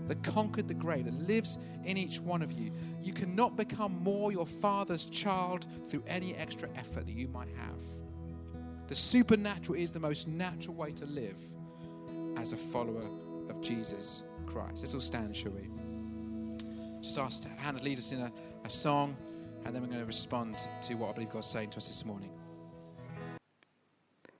that 0.08 0.24
conquered 0.24 0.68
the 0.68 0.74
grave, 0.74 1.06
that 1.06 1.28
lives 1.28 1.58
in 1.86 1.98
each 1.98 2.20
one 2.20 2.42
of 2.42 2.52
you. 2.52 2.72
You 3.02 3.14
cannot 3.14 3.56
become 3.56 4.02
more 4.04 4.32
your 4.32 4.46
Father's 4.46 5.06
child 5.06 5.68
through 5.88 6.04
any 6.08 6.36
extra 6.36 6.70
effort 6.76 7.06
that 7.06 7.14
you 7.14 7.28
might 7.30 7.50
have. 7.58 7.84
The 8.88 8.96
supernatural 8.96 9.80
is 9.80 9.94
the 9.94 10.00
most 10.00 10.28
natural 10.28 10.76
way 10.76 10.92
to 10.94 11.06
live 11.06 11.40
as 12.38 12.54
a 12.54 12.58
follower 12.58 13.10
of 13.50 13.62
Jesus 13.62 14.24
Christ. 14.46 14.78
Let's 14.84 14.94
all 14.94 15.02
stand, 15.02 15.36
shall 15.36 15.52
we? 15.52 15.70
Just 17.02 17.18
ask 17.18 17.44
Hannah 17.58 17.80
to 17.80 17.86
lead 17.86 17.98
us 17.98 18.12
in 18.12 18.22
a, 18.22 18.32
a 18.64 18.70
song, 18.70 19.16
and 19.66 19.76
then 19.76 19.82
we're 19.82 19.90
going 19.90 20.00
to 20.00 20.06
respond 20.06 20.68
to 20.82 20.94
what 20.96 21.10
I 21.10 21.14
believe 21.14 21.30
God's 21.30 21.48
saying 21.48 21.72
to 21.72 21.78
us 21.78 21.88
this 21.88 22.06
morning. 22.06 22.30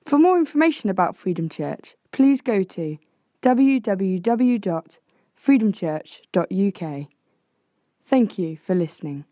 For 0.06 0.20
more 0.20 0.38
information 0.38 0.90
about 0.90 1.16
Freedom 1.16 1.50
Church, 1.50 1.96
please 2.12 2.42
go 2.42 2.62
to 2.64 2.98
www.freedomchurch.uk. 5.44 7.08
Thank 8.06 8.38
you 8.38 8.58
for 8.58 8.76
listening. 8.76 9.26